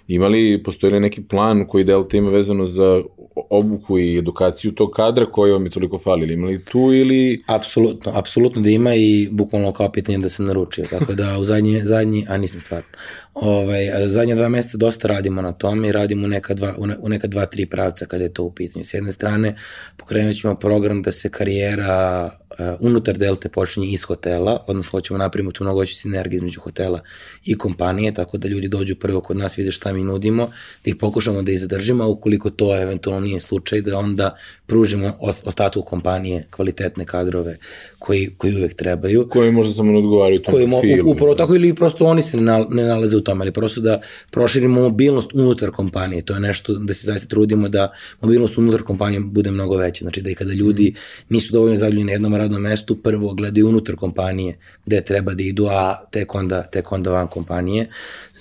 ima 0.08 0.28
li, 0.28 0.64
postoji 0.64 0.94
li 0.94 1.00
neki 1.00 1.22
plan 1.22 1.66
koji 1.68 1.84
Delta 1.84 2.18
ima 2.18 2.30
vezano 2.30 2.68
za 2.68 3.02
obuku 3.50 4.00
i 4.00 4.18
edukaciju 4.18 4.72
tog 4.72 4.92
kadra 4.92 5.26
koji 5.32 5.52
vam 5.52 5.66
je 5.66 5.70
toliko 5.70 5.98
falili? 5.98 6.34
Ima 6.34 6.48
li 6.48 6.66
tu 6.66 6.80
ili... 6.80 7.42
Apsolutno, 7.48 8.12
apsolutno 8.16 8.62
da 8.62 8.70
ima 8.70 8.96
i 8.96 9.28
bukvalno 9.32 9.72
kao 9.72 9.92
pitanje 9.92 10.18
da 10.18 10.30
sam 10.30 10.46
naručio, 10.46 10.86
tako 10.90 11.14
da 11.14 11.38
u 11.38 11.46
zadnji, 11.46 11.82
zadnji 11.86 12.26
a 12.30 12.38
nisam 12.38 12.60
stvarno, 12.60 12.88
ovaj, 13.34 14.08
zadnje 14.08 14.36
dva 14.36 14.50
meseca 14.50 14.78
dosta 14.78 15.08
radimo 15.08 15.42
na 15.42 15.52
tome 15.52 15.88
i 15.88 15.92
radimo 15.92 16.26
u 16.26 16.28
neka 16.28 16.54
dva, 16.54 16.76
u 16.78 16.88
ne- 16.88 16.98
u 17.02 17.10
neka 17.10 17.28
dva, 17.28 17.46
tri 17.46 17.66
pravca 17.66 18.06
kada 18.06 18.24
je 18.24 18.34
to 18.34 18.44
u 18.44 18.52
pitanju. 18.52 18.86
S 18.86 18.94
jedne 18.94 19.12
strane, 19.12 19.56
pokrenut 19.98 20.36
ćemo 20.36 20.56
program 20.56 21.02
da 21.02 21.12
se 21.12 21.30
karijera 21.30 22.26
uh, 22.26 22.66
unutar 22.80 23.18
Delte 23.18 23.50
počinje 23.50 23.88
iz 23.88 24.04
hotela, 24.04 24.64
odnosno 24.68 24.92
hoćemo 24.92 25.18
napraviti 25.18 25.58
tu 25.58 25.64
mnogoću 25.64 25.96
sinergiju 25.96 26.38
između 26.38 26.60
hotela 26.60 27.00
i 27.46 27.58
kompanije, 27.58 28.14
tako 28.14 28.38
da 28.38 28.48
ljudi 28.48 28.68
dođu 28.68 28.96
prvo 28.96 29.22
kod 29.22 29.38
nas, 29.38 29.58
vide 29.58 29.72
šta 29.72 29.91
mi 29.94 30.04
nudimo, 30.04 30.46
da 30.86 30.90
ih 30.90 30.96
pokušamo 30.96 31.42
da 31.42 31.52
ih 31.52 31.60
zadržimo, 31.60 32.04
a 32.04 32.08
ukoliko 32.08 32.50
to 32.50 32.82
eventualno 32.82 33.22
nije 33.22 33.40
slučaj, 33.42 33.82
da 33.82 33.98
onda 33.98 34.36
pružimo 34.66 35.14
os- 35.20 35.42
ostatku 35.46 35.82
kompanije 35.82 36.48
kvalitetne 36.52 37.06
kadrove 37.06 37.58
koji, 38.00 38.30
koji 38.38 38.56
uvek 38.56 38.74
trebaju 38.74 39.28
koji 39.30 39.52
možda 39.52 39.74
samo 39.74 39.92
ne 39.92 39.98
odgovaraju 39.98 40.42
tom 40.42 40.54
koji 40.54 40.68
mo, 40.68 40.80
profilu? 40.80 41.08
u- 41.08 41.12
upravo 41.12 41.36
tako 41.36 41.56
ili 41.56 41.76
prosto 41.76 42.06
oni 42.06 42.22
se 42.22 42.38
ne, 42.38 42.66
ne 42.70 42.84
nalaze 42.84 43.18
u 43.18 43.22
tome, 43.22 43.44
ali 43.44 43.52
prosto 43.52 43.82
da 43.82 44.02
proširimo 44.32 44.82
mobilnost 44.82 45.30
unutar 45.34 45.72
kompanije, 45.72 46.22
to 46.22 46.34
je 46.34 46.40
nešto 46.40 46.74
da 46.74 46.94
se 46.94 47.06
zaista 47.06 47.28
trudimo 47.28 47.70
da 47.70 47.92
mobilnost 48.22 48.58
unutar 48.58 48.82
kompanije 48.82 49.20
bude 49.22 49.52
mnogo 49.52 49.78
veća, 49.78 50.06
znači 50.06 50.22
da 50.22 50.30
i 50.30 50.36
kada 50.36 50.54
ljudi 50.54 50.94
nisu 51.30 51.54
dovoljno 51.54 51.78
zadovoljni 51.78 52.04
na 52.04 52.12
jednom 52.12 52.36
radnom 52.36 52.62
mestu, 52.62 52.96
prvo 52.96 53.34
gledaju 53.34 53.68
unutar 53.68 53.96
kompanije 53.96 54.56
gde 54.86 55.02
treba 55.02 55.34
da 55.34 55.44
idu, 55.44 55.66
a 55.66 55.96
tek 56.12 56.36
onda, 56.36 56.64
tek 56.64 56.92
onda 56.92 57.12
van 57.12 57.28
kompanije. 57.28 57.88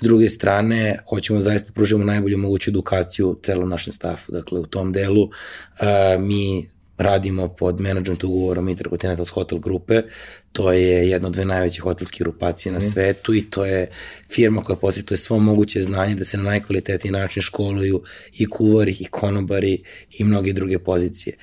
S 0.01 0.03
druge 0.03 0.29
strane, 0.29 0.99
hoćemo 1.09 1.41
zaista 1.41 1.73
pružimo 1.73 2.05
najbolju 2.05 2.39
moguću 2.39 2.71
edukaciju 2.71 3.39
celom 3.43 3.69
našem 3.69 3.93
stafu, 3.93 4.33
dakle 4.33 4.61
u 4.61 4.67
tom 4.67 4.93
delu 4.93 5.23
uh, 5.23 5.31
mi 6.19 6.69
radimo 7.03 7.49
pod 7.49 7.81
management 7.81 8.25
ugovorom 8.25 8.69
Intercontinental 8.69 9.27
Hotel 9.35 9.59
grupe, 9.59 10.03
to 10.53 10.73
je 10.73 11.11
jedna 11.11 11.29
od 11.29 11.35
dve 11.35 11.45
najveće 11.45 11.83
hotelske 11.83 12.25
grupacije 12.25 12.73
na 12.73 12.81
svetu 12.81 13.35
i 13.35 13.51
to 13.51 13.65
je 13.65 13.91
firma 14.29 14.63
koja 14.63 14.77
posjetuje 14.77 15.19
svo 15.19 15.39
moguće 15.39 15.83
znanje 15.83 16.15
da 16.15 16.25
se 16.25 16.37
na 16.37 16.43
najkvalitetniji 16.43 17.13
način 17.13 17.43
školuju 17.43 18.03
i 18.33 18.51
kuvari, 18.51 18.97
i 19.01 19.05
konobari 19.05 19.83
i 20.11 20.25
mnoge 20.25 20.53
druge 20.53 20.79
pozicije. 20.79 21.37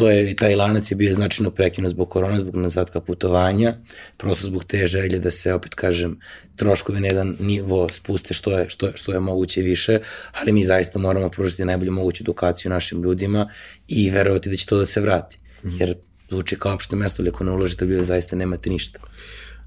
To 0.00 0.10
je, 0.10 0.36
taj 0.36 0.54
lanac 0.56 0.90
je 0.90 0.96
bio 0.96 1.14
značajno 1.14 1.50
prekinut 1.50 1.90
zbog 1.90 2.08
korona, 2.08 2.38
zbog 2.38 2.56
nedostatka 2.56 3.00
putovanja, 3.00 3.74
prosto 4.16 4.46
zbog 4.46 4.64
te 4.64 4.86
želje 4.86 5.18
da 5.18 5.30
se, 5.30 5.52
opet 5.54 5.74
kažem, 5.74 6.20
troškovi 6.56 7.00
na 7.00 7.06
jedan 7.06 7.36
nivo 7.40 7.88
spuste 7.88 8.34
što 8.34 8.58
je, 8.58 8.68
što, 8.70 8.86
je- 8.86 8.92
što 8.96 9.12
je 9.12 9.20
moguće 9.20 9.62
više, 9.62 9.98
ali 10.32 10.52
mi 10.52 10.64
zaista 10.64 10.98
moramo 10.98 11.28
pružiti 11.28 11.64
najbolju 11.64 11.92
moguću 11.92 12.24
edukaciju 12.24 12.70
našim 12.70 13.02
ljudima 13.02 13.48
i 13.88 14.10
verovati 14.10 14.50
da 14.50 14.56
će 14.56 14.66
to 14.66 14.78
da 14.78 14.86
se 14.86 15.00
vrati. 15.00 15.38
Jer 15.64 15.94
zvuči 16.30 16.56
kao 16.56 16.74
opšte 16.74 16.96
mesto, 16.96 17.22
ali 17.22 17.28
ako 17.28 17.44
ne 17.44 17.52
uložite 17.52 17.84
u 17.84 17.88
ljude, 17.88 18.04
zaista 18.04 18.36
nemate 18.36 18.70
ništa. 18.70 18.98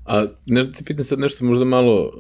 A 0.05 0.25
ne 0.45 0.63
da 0.63 0.71
ti 0.71 0.83
pitam 0.83 1.05
sad 1.05 1.19
nešto 1.19 1.45
možda 1.45 1.65
malo 1.65 2.11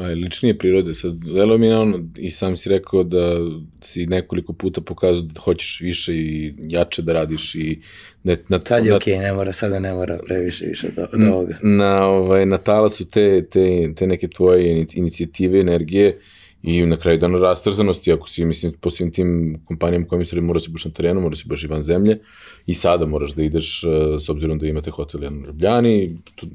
aj, 0.00 0.14
ličnije 0.14 0.58
prirode, 0.58 0.94
sad 0.94 1.14
delo 1.14 1.58
mi 1.58 1.66
je 1.66 1.78
ono, 1.78 1.98
i 2.16 2.30
sam 2.30 2.56
si 2.56 2.68
rekao 2.68 3.02
da 3.02 3.38
si 3.80 4.06
nekoliko 4.06 4.52
puta 4.52 4.80
pokazao 4.80 5.22
da 5.22 5.40
hoćeš 5.40 5.80
više 5.80 6.14
i 6.14 6.54
jače 6.58 7.02
da 7.02 7.12
radiš 7.12 7.54
i 7.54 7.80
ne, 8.22 8.36
na, 8.48 8.60
Sad 8.64 8.84
je 8.84 8.90
na, 8.90 8.96
okej, 8.96 9.14
okay, 9.14 9.20
ne 9.20 9.32
mora, 9.32 9.52
sada 9.52 9.78
ne 9.78 9.92
mora 9.92 10.18
previše 10.26 10.66
više 10.66 10.86
od, 10.86 11.08
od 11.12 11.28
ovoga. 11.32 11.58
na, 11.62 12.06
ovaj, 12.06 12.46
na 12.46 12.58
talasu 12.58 13.04
te, 13.04 13.46
te, 13.50 13.92
te 13.96 14.06
neke 14.06 14.28
tvoje 14.28 14.74
ini- 14.74 14.98
inicijative, 14.98 15.60
energije 15.60 16.18
i 16.62 16.86
na 16.86 16.96
kraju 16.96 17.18
dana 17.18 17.38
rastrzanosti, 17.38 18.12
ako 18.12 18.28
si, 18.28 18.44
mislim, 18.44 18.72
po 18.80 18.90
svim 18.90 19.10
tim 19.12 19.60
kompanijama 19.64 20.06
kojima 20.06 20.24
se 20.24 20.36
radi, 20.36 20.46
mora 20.46 20.60
si 20.60 20.70
baš 20.70 20.84
na 20.84 20.90
terenu, 20.90 21.20
mora 21.20 21.36
si 21.36 21.48
baš 21.48 21.64
i 21.64 21.66
van 21.66 21.82
zemlje 21.82 22.18
i 22.66 22.74
sada 22.74 23.06
moraš 23.06 23.34
da 23.34 23.42
ideš, 23.42 23.84
eh, 23.84 24.20
s 24.20 24.28
obzirom 24.28 24.58
da 24.58 24.66
imate 24.66 24.90
hotel 24.90 25.22
jedan 25.22 25.38
u 25.38 25.46
Ljubljani, 25.46 26.18
tu, 26.34 26.46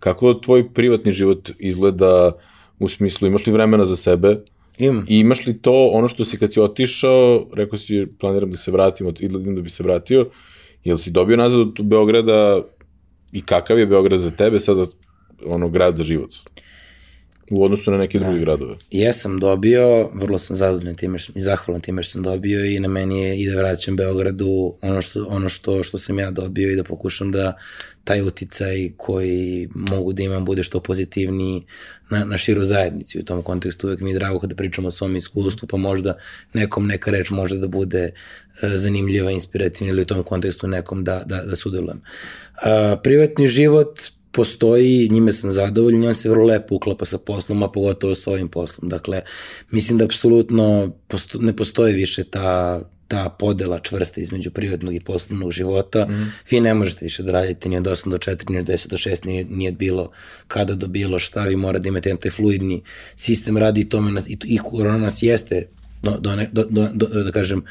kako 0.00 0.34
tvoj 0.34 0.72
privatni 0.72 1.12
život 1.12 1.50
izgleda 1.58 2.32
u 2.78 2.88
smislu, 2.88 3.28
imaš 3.28 3.46
li 3.46 3.52
vremena 3.52 3.86
za 3.86 3.96
sebe 3.96 4.36
Imam. 4.78 5.04
i 5.08 5.18
imaš 5.18 5.46
li 5.46 5.58
to, 5.58 5.90
ono 5.92 6.08
što 6.08 6.24
si 6.24 6.38
kad 6.38 6.52
si 6.52 6.60
otišao, 6.60 7.46
rekao 7.54 7.78
si 7.78 8.06
planiram 8.18 8.50
da 8.50 8.56
se 8.56 8.70
vratim, 8.70 9.14
idem 9.20 9.54
da 9.54 9.60
bi 9.60 9.70
se 9.70 9.82
vratio, 9.82 10.30
jel 10.84 10.98
si 10.98 11.10
dobio 11.10 11.36
nazad 11.36 11.60
od 11.60 11.80
Beograda 11.82 12.62
i 13.32 13.42
kakav 13.42 13.78
je 13.78 13.86
Beograd 13.86 14.20
za 14.20 14.30
tebe 14.30 14.60
sada 14.60 14.84
ono 15.46 15.68
grad 15.68 15.96
za 15.96 16.02
život? 16.02 16.30
U 17.50 17.64
odnosu 17.64 17.90
na 17.90 17.96
neke 17.96 18.18
druge 18.18 18.40
gradove. 18.40 18.74
Jesam 18.90 19.38
dobio, 19.38 20.10
vrlo 20.14 20.38
sam 20.38 20.56
zadovoljan 20.56 20.94
time 20.94 21.18
i 21.34 21.40
zahvalan 21.40 21.80
time 21.80 22.02
što 22.02 22.12
sam 22.12 22.22
dobio 22.22 22.64
i 22.64 22.80
na 22.80 22.88
meni 22.88 23.20
je 23.20 23.38
i 23.38 23.50
da 23.50 23.56
vraćam 23.56 23.96
Beogradu 23.96 24.74
ono 24.82 25.02
što, 25.02 25.24
ono 25.28 25.48
što, 25.48 25.82
što 25.82 25.98
sam 25.98 26.18
ja 26.18 26.30
dobio 26.30 26.72
i 26.72 26.76
da 26.76 26.84
pokušam 26.84 27.32
da 27.32 27.56
taj 28.04 28.22
uticaj 28.22 28.90
koji 28.96 29.68
mogu 29.74 30.12
da 30.12 30.22
imam 30.22 30.44
bude 30.44 30.62
što 30.62 30.80
pozitivniji 30.80 31.62
na, 32.10 32.24
na 32.24 32.38
širu 32.38 32.64
zajednici. 32.64 33.18
U 33.18 33.24
tom 33.24 33.42
kontekstu 33.42 33.86
uvek 33.86 34.00
mi 34.00 34.10
je 34.10 34.14
drago 34.14 34.38
kada 34.38 34.54
pričamo 34.54 34.88
o 34.88 34.90
svom 34.90 35.16
iskustvu, 35.16 35.68
pa 35.68 35.76
možda 35.76 36.16
nekom 36.52 36.86
neka 36.86 37.10
reč 37.10 37.30
može 37.30 37.58
da 37.58 37.68
bude 37.68 38.02
e, 38.02 38.12
zanimljiva, 38.76 39.30
inspirativna 39.30 39.92
ili 39.92 40.02
u 40.02 40.06
tom 40.06 40.22
kontekstu 40.22 40.68
nekom 40.68 41.04
da, 41.04 41.22
da, 41.26 41.42
da 41.42 41.56
sudelujem. 41.56 42.00
A, 42.62 42.96
privatni 43.02 43.48
život 43.48 44.00
postoji, 44.32 45.08
njime 45.08 45.32
sam 45.32 45.52
zadovoljan 45.52 46.04
i 46.04 46.06
on 46.06 46.14
se 46.14 46.28
vrlo 46.28 46.44
lepo 46.44 46.74
uklapa 46.74 47.04
sa 47.04 47.18
poslom, 47.18 47.62
a 47.62 47.68
pogotovo 47.68 48.14
sa 48.14 48.30
ovim 48.30 48.48
poslom. 48.48 48.88
Dakle, 48.88 49.22
mislim 49.70 49.98
da 49.98 50.04
apsolutno 50.04 50.92
posto, 51.08 51.38
ne 51.38 51.56
postoji 51.56 51.94
više 51.94 52.24
ta 52.24 52.80
ta 53.10 53.28
podela 53.28 53.80
čvrsta 53.80 54.20
između 54.20 54.50
privatnog 54.50 54.94
i 54.94 55.00
poslovnog 55.00 55.52
života, 55.52 56.06
mm. 56.06 56.32
vi 56.50 56.60
ne 56.60 56.74
možete 56.74 57.04
više 57.04 57.22
da 57.22 57.32
radite 57.32 57.68
ni 57.68 57.76
od 57.76 57.84
8 57.84 58.10
do 58.10 58.18
4, 58.18 58.50
ni 58.50 58.58
od 58.58 58.66
10 58.66 58.88
do 58.88 58.96
6, 58.96 59.26
ni, 59.26 59.44
ni 59.44 59.68
od 59.68 59.74
bilo 59.74 60.10
kada 60.48 60.74
do 60.74 60.86
bilo 60.86 61.18
šta, 61.18 61.44
vi 61.44 61.56
morate 61.56 61.82
da 61.82 61.88
imate 61.88 62.08
jedan 62.08 62.20
taj 62.20 62.30
fluidni 62.30 62.82
sistem 63.16 63.56
radi 63.56 63.80
i 63.80 63.88
tome 63.88 64.12
nas, 64.12 64.28
i, 64.28 64.38
i 64.44 64.58
korona 64.58 64.98
nas 64.98 65.22
jeste 65.22 65.68
do, 66.02 66.16
do, 66.20 66.36
do, 66.52 66.64
do, 66.70 66.88
do, 66.94 67.24
da 67.24 67.32
kažem, 67.32 67.64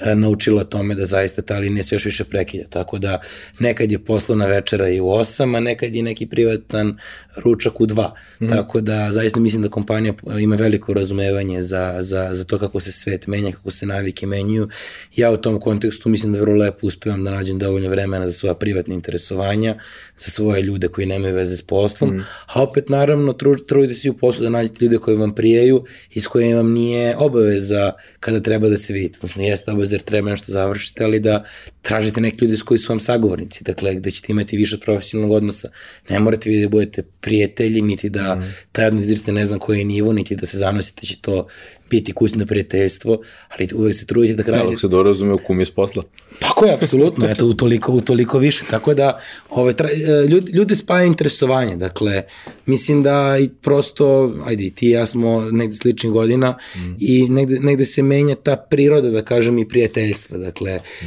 e, 0.00 0.14
naučila 0.14 0.64
tome 0.64 0.94
da 0.94 1.04
zaista 1.04 1.42
ta 1.42 1.58
linija 1.58 1.82
se 1.82 1.94
još 1.94 2.04
više 2.04 2.24
prekida. 2.24 2.64
Tako 2.68 2.98
da 2.98 3.20
nekad 3.58 3.92
je 3.92 3.98
poslovna 3.98 4.46
večera 4.46 4.88
i 4.88 5.00
u 5.00 5.04
8, 5.04 5.56
a 5.56 5.60
nekad 5.60 5.94
je 5.94 6.02
neki 6.02 6.26
privatan 6.26 6.98
ručak 7.36 7.80
u 7.80 7.86
2. 7.86 8.10
Mm. 8.40 8.48
Tako 8.48 8.80
da 8.80 9.12
zaista 9.12 9.40
mislim 9.40 9.62
da 9.62 9.68
kompanija 9.68 10.14
ima 10.40 10.56
veliko 10.56 10.94
razumevanje 10.94 11.62
za, 11.62 11.96
za, 12.00 12.30
za 12.32 12.44
to 12.44 12.58
kako 12.58 12.80
se 12.80 12.92
svet 12.92 13.26
menja, 13.26 13.52
kako 13.52 13.70
se 13.70 13.86
navike 13.86 14.26
menjuju. 14.26 14.68
Ja 15.16 15.30
u 15.30 15.36
tom 15.36 15.60
kontekstu 15.60 16.08
mislim 16.08 16.32
da 16.32 16.40
vrlo 16.40 16.56
lepo 16.56 16.86
uspevam 16.86 17.24
da 17.24 17.30
nađem 17.30 17.58
dovoljno 17.58 17.88
vremena 17.88 18.26
za 18.26 18.32
svoja 18.32 18.54
privatne 18.54 18.94
interesovanja, 18.94 19.76
za 20.18 20.30
svoje 20.30 20.62
ljude 20.62 20.88
koji 20.88 21.06
nemaju 21.06 21.34
veze 21.34 21.56
s 21.56 21.62
poslom, 21.62 22.10
mm. 22.10 22.24
a 22.54 22.62
opet 22.62 22.88
naravno 22.88 23.32
tru, 23.32 23.56
trudite 23.56 23.94
se 23.94 24.10
u 24.10 24.16
poslu 24.16 24.42
da 24.44 24.50
nađete 24.50 24.84
ljude 24.84 24.98
koji 24.98 25.16
vam 25.16 25.34
prijaju 25.34 25.84
i 26.10 26.20
s 26.20 26.26
kojima 26.26 26.56
vam 26.56 26.72
nije 26.72 27.16
obaveza 27.16 27.71
kada 28.20 28.40
treba 28.40 28.68
da 28.68 28.76
se 28.76 28.92
vidite. 28.92 29.18
Odnosno, 29.18 29.42
jeste 29.42 29.70
obaveza 29.70 29.94
jer 29.94 30.02
treba 30.02 30.30
nešto 30.30 30.52
završite, 30.52 31.04
ali 31.04 31.20
da 31.20 31.44
tražite 31.82 32.20
neke 32.20 32.44
ljude 32.44 32.56
s 32.56 32.62
koji 32.62 32.78
su 32.78 32.92
vam 32.92 33.00
sagovornici, 33.00 33.64
dakle, 33.64 33.94
gde 33.94 34.10
ćete 34.10 34.32
imati 34.32 34.56
više 34.56 34.74
od 34.74 34.80
profesionalnog 34.80 35.36
odnosa. 35.36 35.68
Ne 36.10 36.20
morate 36.20 36.50
vi 36.50 36.60
da 36.62 36.68
budete 36.68 37.02
prijatelji, 37.20 37.80
niti 37.80 38.10
da 38.10 38.34
mm. 38.34 38.54
taj 38.72 38.86
odnos 38.86 39.26
ne 39.26 39.44
znam 39.44 39.58
koji 39.58 39.78
je 39.78 39.84
nivo, 39.84 40.12
niti 40.12 40.36
da 40.36 40.46
se 40.46 40.58
zanosite 40.58 41.00
da 41.00 41.06
će 41.06 41.20
to 41.20 41.46
biti 41.92 42.12
kućno 42.12 42.46
prijateljstvo, 42.46 43.20
ali 43.48 43.68
uvek 43.74 43.94
se 43.94 44.06
trudite 44.06 44.34
da 44.34 44.42
krajete. 44.42 44.72
Da, 44.72 44.78
se 44.78 44.88
dobro 44.88 45.10
razume 45.10 45.34
u 45.34 45.38
kum 45.38 45.60
je 45.60 45.66
s 45.66 45.70
posla. 45.70 46.02
Tako 46.38 46.66
je, 46.66 46.74
apsolutno, 46.74 47.26
eto, 47.28 47.46
u 47.46 47.54
toliko, 47.54 47.92
u 47.92 48.00
toliko 48.00 48.38
više. 48.38 48.64
Tako 48.70 48.94
da, 48.94 49.18
ove, 49.50 49.72
tra, 49.72 49.88
e, 49.90 50.26
ljudi, 50.28 50.52
ljudi 50.52 50.76
spaja 50.76 51.04
interesovanje, 51.04 51.76
dakle, 51.76 52.22
mislim 52.66 53.02
da 53.02 53.38
i 53.40 53.48
prosto, 53.48 54.34
ajde, 54.46 54.70
ti 54.70 54.86
i 54.86 54.90
ja 54.90 55.06
smo 55.06 55.40
negde 55.50 55.76
sličnih 55.76 56.12
godina 56.12 56.56
mm. 56.76 56.94
i 57.00 57.28
negde, 57.28 57.60
negde 57.60 57.86
se 57.86 58.02
menja 58.02 58.34
ta 58.34 58.56
priroda, 58.56 59.10
da 59.10 59.22
kažem, 59.22 59.58
i 59.58 59.68
prijateljstva, 59.68 60.38
dakle, 60.38 60.80
mm. 60.80 61.06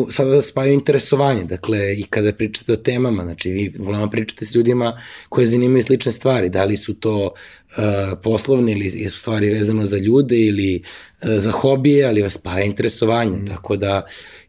uh, 0.00 0.06
sada 0.10 0.40
spaju 0.40 0.72
interesovanje, 0.72 1.44
dakle, 1.44 1.94
i 1.98 2.02
kada 2.10 2.32
pričate 2.32 2.72
o 2.72 2.76
temama, 2.76 3.24
znači, 3.24 3.50
vi 3.50 3.72
uglavnom 3.78 4.10
pričate 4.10 4.44
s 4.44 4.54
ljudima 4.54 4.96
koje 5.28 5.46
zanimaju 5.46 5.84
slične 5.84 6.12
stvari, 6.12 6.48
da 6.48 6.64
li 6.64 6.76
su 6.76 6.94
to 6.94 7.34
poslovne 8.22 8.72
ili 8.72 9.08
stvari 9.08 9.50
vezano 9.50 9.84
za 9.84 9.96
ljude 9.96 10.38
ili 10.38 10.82
uh, 11.22 11.28
za 11.36 11.50
hobije, 11.50 12.06
ali 12.06 12.22
vas 12.22 12.34
spaja 12.34 12.64
interesovanje, 12.64 13.36
mm. 13.38 13.46
tako 13.46 13.76
da 13.76 14.02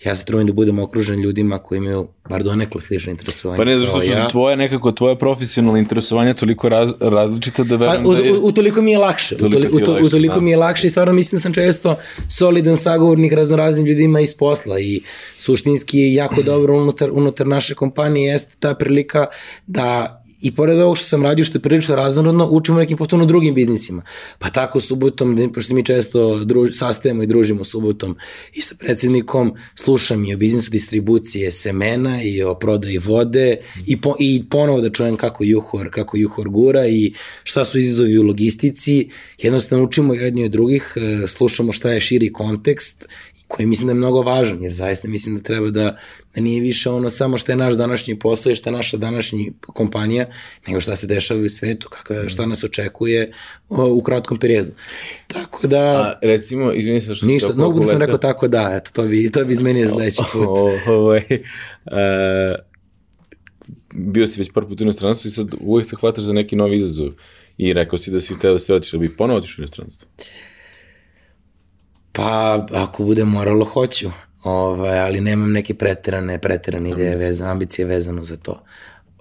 ja 0.06 0.16
se 0.16 0.26
trudim 0.26 0.48
da 0.48 0.54
budem 0.54 0.80
okružen 0.80 1.20
ljudima 1.20 1.60
koji 1.60 1.78
imaju 1.78 2.08
bar 2.30 2.44
donekle 2.44 2.82
slično 2.82 3.12
interesovanje. 3.12 3.58
Pa 3.58 3.64
ne, 3.64 3.80
zašto 3.80 4.00
su 4.00 4.06
ja. 4.06 4.28
tvoje 4.28 4.58
nekako, 4.58 4.92
tvoje 4.92 5.20
profesionalne 5.20 5.80
interesovanja 5.80 6.34
toliko 6.34 6.70
raz, 6.70 6.92
različite 7.00 7.64
da 7.64 7.76
verujem 7.76 8.04
pa, 8.04 8.14
da 8.14 8.20
je... 8.20 8.34
U, 8.34 8.48
u, 8.48 8.52
toliko 8.52 8.82
mi 8.82 8.92
je 8.92 8.98
lakše, 8.98 9.38
toliko 9.38 9.58
u, 9.58 9.70
toliko, 9.70 9.92
lakše, 9.92 10.06
u 10.06 10.10
toliko 10.10 10.36
da. 10.36 10.42
mi 10.42 10.52
je 10.52 10.58
lakše 10.58 10.88
i 10.88 10.90
stvarno 10.90 11.14
mislim 11.14 11.38
da 11.38 11.42
sam 11.42 11.54
često 11.54 11.96
solidan 12.30 12.78
sagovornik 12.78 13.34
raznoraznim 13.34 13.86
ljudima 13.86 14.20
iz 14.20 14.38
posla 14.38 14.80
i 14.80 15.02
suštinski 15.38 16.00
je 16.00 16.14
jako 16.14 16.42
dobro 16.42 16.74
unutar, 16.74 17.12
unutar 17.12 17.48
naše 17.48 17.76
kompanije 17.76 18.32
jeste 18.32 18.56
ta 18.60 18.74
prilika 18.74 19.26
da 19.68 20.21
I 20.42 20.56
pored 20.56 20.80
ovog 20.80 20.98
što 20.98 21.08
sam 21.08 21.24
radio, 21.24 21.46
što 21.46 21.58
je 21.58 21.62
prilično 21.62 21.96
raznorodno, 21.96 22.48
učimo 22.52 22.78
nekim 22.78 22.98
potpuno 22.98 23.26
drugim 23.26 23.56
biznisima. 23.56 24.02
Pa 24.40 24.50
tako 24.50 24.82
subotom, 24.82 25.52
pošto 25.54 25.74
mi 25.74 25.86
često 25.86 26.46
druž, 26.46 26.70
sastajemo 26.74 27.24
i 27.24 27.28
družimo 27.28 27.64
subotom 27.64 28.18
i 28.54 28.62
sa 28.62 28.76
predsednikom, 28.80 29.54
slušam 29.76 30.26
i 30.26 30.34
o 30.34 30.38
biznisu 30.38 30.72
distribucije 30.72 31.52
semena 31.52 32.24
i 32.24 32.44
o 32.44 32.56
prodaji 32.56 32.98
vode 32.98 33.58
i, 33.86 34.02
po, 34.02 34.16
i 34.20 34.44
ponovo 34.50 34.82
da 34.82 34.90
čujem 34.90 35.18
kako 35.18 35.44
Juhor, 35.44 35.90
kako 35.92 36.18
Juhor 36.18 36.50
gura 36.50 36.88
i 36.88 37.14
šta 37.44 37.66
su 37.66 37.80
izazovi 37.80 38.18
u 38.18 38.24
logistici. 38.24 39.10
Jednostavno 39.38 39.86
učimo 39.86 40.14
jedni 40.14 40.46
od 40.46 40.52
drugih, 40.52 40.94
e, 40.96 41.28
slušamo 41.28 41.72
šta 41.72 41.92
je 41.92 42.02
širi 42.02 42.34
kontekst 42.34 43.08
koji 43.52 43.66
mislim 43.66 43.88
da 43.88 43.92
je 43.92 43.96
mnogo 43.96 44.22
važan, 44.22 44.64
jer 44.64 44.74
zaista 44.74 45.08
mislim 45.08 45.36
da 45.36 45.44
treba 45.44 45.70
da, 45.70 45.98
da 46.36 46.42
nije 46.42 46.62
više 46.62 46.90
ono 46.90 47.10
samo 47.10 47.38
što 47.38 47.52
je 47.52 47.56
naš 47.56 47.74
današnji 47.74 48.20
posao 48.20 48.52
i 48.52 48.56
šta 48.56 48.70
je 48.70 48.76
naša 48.76 48.98
današnji 48.98 49.54
kompanija, 49.62 50.26
nego 50.68 50.80
šta 50.80 50.96
se 50.96 51.08
dešava 51.08 51.42
u 51.42 51.50
svetu, 51.50 51.90
kako, 51.90 52.30
šta 52.30 52.46
nas 52.46 52.64
očekuje 52.64 53.32
u 53.70 54.02
kratkom 54.02 54.38
periodu. 54.38 54.72
Tako 55.28 55.68
da... 55.68 55.78
A, 55.80 56.20
recimo, 56.22 56.74
izvini 56.74 57.02
se 57.02 57.16
što 57.16 57.26
ništa, 57.26 57.50
ste 57.50 57.58
Mogu 57.58 57.80
da 57.80 57.86
sam 57.86 58.00
rekao 58.00 58.18
tako 58.18 58.48
da, 58.48 58.72
eto, 58.74 58.92
to 58.94 59.04
bi, 59.08 59.32
to 59.32 59.46
bi 59.46 59.54
izmenio 59.54 59.88
sledeći 59.88 60.22
put. 60.34 60.48
O, 60.48 60.78
ovaj, 60.88 61.22
uh, 61.86 62.56
bio 63.94 64.28
si 64.28 64.40
već 64.40 64.52
par 64.54 64.66
puta 64.66 64.84
u 64.84 64.86
inostranstvu 64.86 65.28
i 65.28 65.32
sad 65.32 65.48
uvek 65.60 65.86
se 65.86 65.96
hvataš 65.96 66.24
za 66.24 66.34
neki 66.34 66.56
novi 66.56 66.78
izazov. 66.78 67.10
I 67.58 67.74
rekao 67.74 67.98
si 67.98 68.12
da 68.12 68.20
si 68.20 68.40
teo 68.40 68.54
da 68.54 68.60
se 68.60 68.74
otišao, 68.74 68.98
da 68.98 69.08
bi 69.08 69.18
ponovo 69.18 69.38
otišao 69.38 69.62
u 69.62 69.64
inostranstvo. 69.64 70.10
Pa, 72.12 72.66
ako 72.74 73.04
bude 73.04 73.26
moralo, 73.26 73.66
hoću. 73.66 74.10
Ovaj, 74.44 75.00
ali 75.00 75.22
nemam 75.22 75.52
neke 75.52 75.74
preterane, 75.74 76.40
preterane 76.42 76.90
ideje, 76.90 77.16
veze, 77.16 77.46
ambicije 77.46 77.86
vezano 77.86 78.24
za 78.24 78.38
to. 78.38 78.64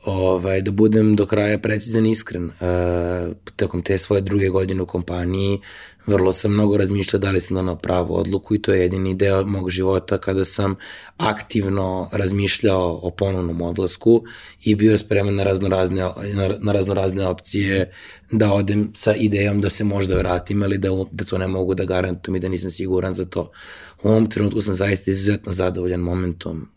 Ovaj, 0.05 0.63
da 0.63 0.71
budem 0.71 1.17
do 1.17 1.27
kraja 1.27 1.59
precizan 1.59 2.07
iskren. 2.07 2.45
Uh, 2.45 3.37
tokom 3.57 3.83
te 3.83 3.99
svoje 3.99 4.23
druge 4.23 4.49
godine 4.49 4.83
u 4.83 4.87
kompaniji 4.87 5.61
vrlo 6.07 6.33
sam 6.33 6.53
mnogo 6.53 6.77
razmišljao 6.77 7.21
da 7.21 7.31
li 7.31 7.41
sam 7.41 7.55
donao 7.55 7.77
pravu 7.77 8.17
odluku 8.17 8.55
i 8.55 8.63
to 8.63 8.73
je 8.73 8.81
jedini 8.81 9.15
deo 9.15 9.45
mog 9.45 9.71
života 9.71 10.19
kada 10.19 10.45
sam 10.45 10.77
aktivno 11.17 12.09
razmišljao 12.13 13.01
o 13.03 13.11
ponovnom 13.11 13.63
odlasku 13.63 14.25
i 14.65 14.75
bio 14.75 14.99
spreman 14.99 15.35
na 15.35 15.43
razno 15.43 15.69
razne, 15.69 16.03
na, 16.35 16.51
na 16.59 16.73
razno 16.73 16.95
razne 16.95 17.27
opcije 17.27 17.93
da 18.31 18.53
odem 18.53 18.93
sa 18.95 19.15
idejom 19.15 19.61
da 19.61 19.71
se 19.71 19.85
možda 19.85 20.19
vratim, 20.19 20.63
ali 20.63 20.79
da, 20.79 20.89
da 21.11 21.25
to 21.25 21.39
ne 21.39 21.47
mogu 21.47 21.75
da 21.75 21.85
garantujem 21.85 22.37
i 22.37 22.41
da 22.41 22.49
nisam 22.49 22.71
siguran 22.71 23.13
za 23.13 23.25
to. 23.25 23.51
U 24.03 24.09
ovom 24.09 24.31
trenutku 24.31 24.61
sam 24.61 24.75
zaista 24.75 25.11
izuzetno 25.11 25.53
zadovoljan 25.53 26.01
momentom 26.01 26.69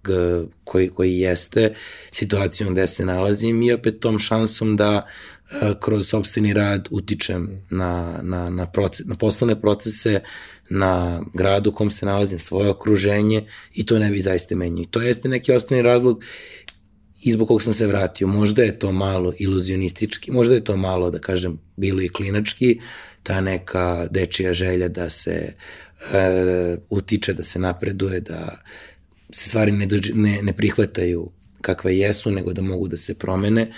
koji, 0.63 0.89
koji 0.89 1.19
jeste, 1.19 1.73
situacijom 2.11 2.73
gde 2.73 2.87
se 2.87 3.05
nalazim 3.05 3.61
i 3.61 3.73
opet 3.73 3.99
tom 3.99 4.19
šansom 4.19 4.77
da 4.77 5.05
kroz 5.79 6.07
sobstveni 6.07 6.53
rad 6.53 6.87
utičem 6.91 7.61
na, 7.69 8.19
na, 8.21 8.49
na, 8.49 8.65
proces, 8.65 9.05
na 9.05 9.15
poslovne 9.15 9.61
procese, 9.61 10.19
na 10.69 11.21
gradu 11.33 11.69
u 11.69 11.73
kom 11.73 11.91
se 11.91 12.05
nalazim, 12.05 12.39
svoje 12.39 12.69
okruženje 12.69 13.43
i 13.73 13.85
to 13.85 13.99
ne 13.99 14.09
bi 14.09 14.21
zaista 14.21 14.55
menio. 14.55 14.83
I 14.83 14.87
to 14.91 15.01
jeste 15.01 15.29
neki 15.29 15.51
osnovni 15.51 15.81
razlog 15.81 16.23
i 17.21 17.31
zbog 17.31 17.47
kog 17.47 17.61
sam 17.61 17.73
se 17.73 17.87
vratio. 17.87 18.27
Možda 18.27 18.63
je 18.63 18.79
to 18.79 18.91
malo 18.91 19.33
iluzionistički, 19.39 20.31
možda 20.31 20.55
je 20.55 20.63
to 20.63 20.77
malo, 20.77 21.11
da 21.11 21.19
kažem, 21.19 21.59
bilo 21.77 22.01
i 22.01 22.09
klinački, 22.09 22.79
ta 23.23 23.41
neka 23.41 24.07
dečija 24.11 24.53
želja 24.53 24.87
da 24.87 25.09
se 25.09 25.53
e, 26.13 26.77
utiče, 26.89 27.33
da 27.33 27.43
se 27.43 27.59
napreduje, 27.59 28.19
da 28.19 28.61
se 29.31 29.49
stvari 29.49 29.71
ne, 29.71 29.87
ne, 30.13 30.39
ne 30.41 30.53
prihvataju 30.53 31.31
kakve 31.61 31.97
jesu, 31.97 32.31
nego 32.31 32.53
da 32.53 32.61
mogu 32.61 32.87
da 32.87 32.97
se 32.97 33.13
promene 33.13 33.71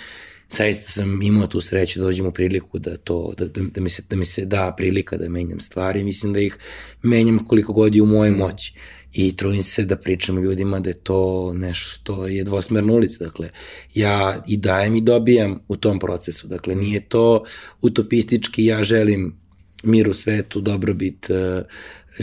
zaista 0.50 0.92
sam 0.92 1.22
imao 1.22 1.46
tu 1.46 1.60
sreću 1.60 2.00
da 2.00 2.04
dođem 2.04 2.26
u 2.26 2.32
priliku 2.32 2.78
da 2.78 2.96
to, 2.96 3.34
da, 3.38 3.46
da, 3.46 3.60
da, 3.74 3.80
mi 3.80 3.88
se, 3.88 4.02
da 4.10 4.16
mi 4.16 4.24
se 4.24 4.44
da 4.44 4.74
prilika 4.76 5.16
da 5.16 5.28
menjam 5.28 5.60
stvari, 5.60 6.04
mislim 6.04 6.32
da 6.32 6.40
ih 6.40 6.58
menjam 7.02 7.38
koliko 7.38 7.72
god 7.72 7.94
je 7.94 8.02
u 8.02 8.06
mojoj 8.06 8.30
moći. 8.30 8.74
I 9.12 9.36
trudim 9.36 9.62
se 9.62 9.84
da 9.84 9.96
pričam 9.96 10.42
ljudima 10.42 10.80
da 10.80 10.90
je 10.90 10.94
to 10.94 11.52
nešto 11.54 11.90
što 11.90 12.26
je 12.26 12.44
dvosmerna 12.44 12.92
ulica, 12.92 13.24
dakle, 13.24 13.50
ja 13.94 14.42
i 14.46 14.56
dajem 14.56 14.96
i 14.96 15.00
dobijam 15.00 15.60
u 15.68 15.76
tom 15.76 15.98
procesu, 15.98 16.48
dakle, 16.48 16.74
nije 16.74 17.08
to 17.08 17.44
utopistički, 17.80 18.64
ja 18.64 18.84
želim 18.84 19.45
mir 19.82 20.08
u 20.08 20.14
svetu, 20.14 20.60
dobrobit, 20.60 21.30
uh, 21.30 21.64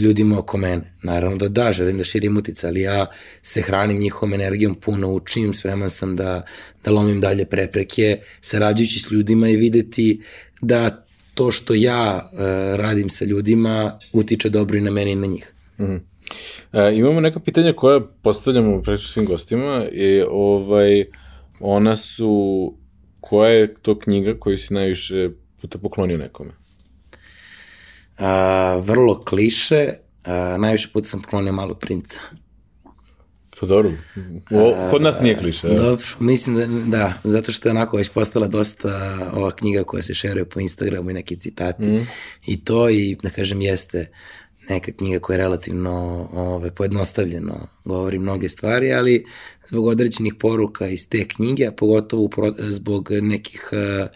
ljudima 0.02 0.38
oko 0.38 0.58
mene. 0.58 0.82
Naravno 1.02 1.36
da 1.36 1.48
da, 1.48 1.72
želim 1.72 1.98
da 1.98 2.04
širim 2.04 2.36
utica, 2.36 2.66
ali 2.66 2.80
ja 2.80 3.06
se 3.42 3.62
hranim 3.62 3.98
njihovom 3.98 4.34
energijom, 4.34 4.74
puno 4.74 5.12
učim, 5.12 5.54
spreman 5.54 5.90
sam 5.90 6.16
da, 6.16 6.42
da 6.84 6.90
lomim 6.90 7.20
dalje 7.20 7.44
prepreke, 7.44 8.18
sarađujući 8.40 9.00
s 9.00 9.10
ljudima 9.10 9.48
i 9.48 9.56
videti 9.56 10.20
da 10.60 11.04
to 11.34 11.50
što 11.50 11.74
ja 11.74 12.30
uh, 12.32 12.40
radim 12.76 13.10
sa 13.10 13.24
ljudima 13.24 13.98
utiče 14.12 14.50
dobro 14.50 14.78
i 14.78 14.80
na 14.80 14.90
mene 14.90 15.12
i 15.12 15.16
na 15.16 15.26
njih. 15.26 15.52
Mm 15.78 15.84
-hmm. 15.84 16.00
e, 16.72 16.96
imamo 16.96 17.20
neka 17.20 17.40
pitanja 17.40 17.72
koja 17.72 18.00
postavljamo 18.00 18.82
preču 18.82 19.08
svim 19.08 19.26
gostima 19.26 19.86
i 19.92 20.22
ovaj, 20.30 21.04
ona 21.60 21.96
su 21.96 22.74
koja 23.20 23.50
je 23.50 23.74
to 23.74 23.98
knjiga 23.98 24.34
koju 24.38 24.58
si 24.58 24.74
najviše 24.74 25.30
puta 25.60 25.78
poklonio 25.78 26.18
nekome? 26.18 26.50
A, 28.18 28.76
vrlo 28.76 29.24
kliše, 29.24 29.94
a, 30.24 30.56
najviše 30.58 30.88
puta 30.92 31.08
sam 31.08 31.22
poklonio 31.22 31.52
malog 31.52 31.78
princa. 31.78 32.20
Pa 33.60 33.66
dobro, 33.66 33.92
o, 34.50 34.88
kod 34.90 35.02
nas 35.02 35.20
nije 35.20 35.36
kliše. 35.36 35.66
A, 35.66 35.74
dobro, 35.74 36.06
mislim 36.18 36.56
da, 36.56 36.66
da, 36.98 37.12
zato 37.24 37.52
što 37.52 37.68
je 37.68 37.70
onako 37.70 37.96
već 37.96 38.08
postala 38.08 38.46
dosta 38.46 39.18
ova 39.32 39.50
knjiga 39.50 39.84
koja 39.84 40.02
se 40.02 40.14
šeruje 40.14 40.44
po 40.44 40.60
Instagramu 40.60 41.10
i 41.10 41.14
neki 41.14 41.36
citati. 41.36 41.82
Mm. 41.82 42.06
I 42.46 42.64
to 42.64 42.88
i, 42.90 43.16
da 43.22 43.30
kažem, 43.30 43.62
jeste 43.62 44.10
neka 44.68 44.92
knjiga 44.92 45.18
koja 45.18 45.34
je 45.34 45.38
relativno 45.38 46.28
ove, 46.32 46.74
pojednostavljeno 46.74 47.66
govori 47.84 48.18
mnoge 48.18 48.48
stvari, 48.48 48.92
ali 48.92 49.24
zbog 49.68 49.86
određenih 49.86 50.34
poruka 50.34 50.86
iz 50.86 51.08
te 51.08 51.28
knjige, 51.28 51.66
a 51.66 51.72
pogotovo 51.72 52.28
zbog 52.58 53.08
nekih 53.10 53.68
a, 53.72 54.06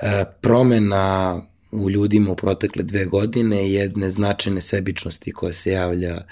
a, 0.00 0.24
promena 0.40 1.42
u 1.70 1.90
ljudima 1.90 2.30
u 2.30 2.36
protekle 2.36 2.82
dve 2.82 3.04
godine, 3.04 3.72
jedne 3.72 4.10
značajne 4.10 4.60
sebičnosti 4.60 5.32
koja 5.32 5.52
se 5.52 5.70
javlja 5.70 6.22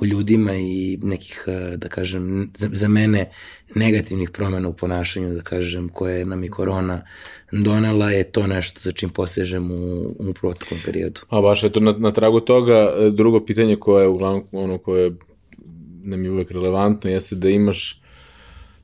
u 0.00 0.06
ljudima 0.06 0.54
i 0.54 0.98
nekih, 1.02 1.44
e, 1.46 1.76
da 1.76 1.88
kažem, 1.88 2.50
za, 2.54 2.88
mene 2.88 3.30
negativnih 3.74 4.30
promena 4.30 4.68
u 4.68 4.72
ponašanju, 4.72 5.34
da 5.34 5.42
kažem, 5.42 5.88
koje 5.88 6.24
nam 6.24 6.44
i 6.44 6.50
korona 6.50 7.02
donela, 7.52 8.10
je 8.10 8.24
to 8.24 8.46
nešto 8.46 8.80
za 8.80 8.92
čim 8.92 9.10
posežem 9.10 9.70
u, 9.70 10.14
u 10.18 10.32
protokom 10.40 10.78
periodu. 10.84 11.20
A 11.28 11.40
baš, 11.40 11.64
eto, 11.64 11.80
na, 11.80 11.92
na 11.92 12.12
tragu 12.12 12.40
toga, 12.40 12.94
e, 12.98 13.10
drugo 13.10 13.44
pitanje 13.44 13.76
koje 13.76 14.02
je 14.02 14.08
uglavnom, 14.08 14.44
ono 14.52 14.78
koje 14.78 15.12
nam 16.02 16.24
je 16.24 16.30
uvek 16.30 16.50
relevantno, 16.50 17.10
jeste 17.10 17.36
da 17.36 17.48
imaš 17.48 18.02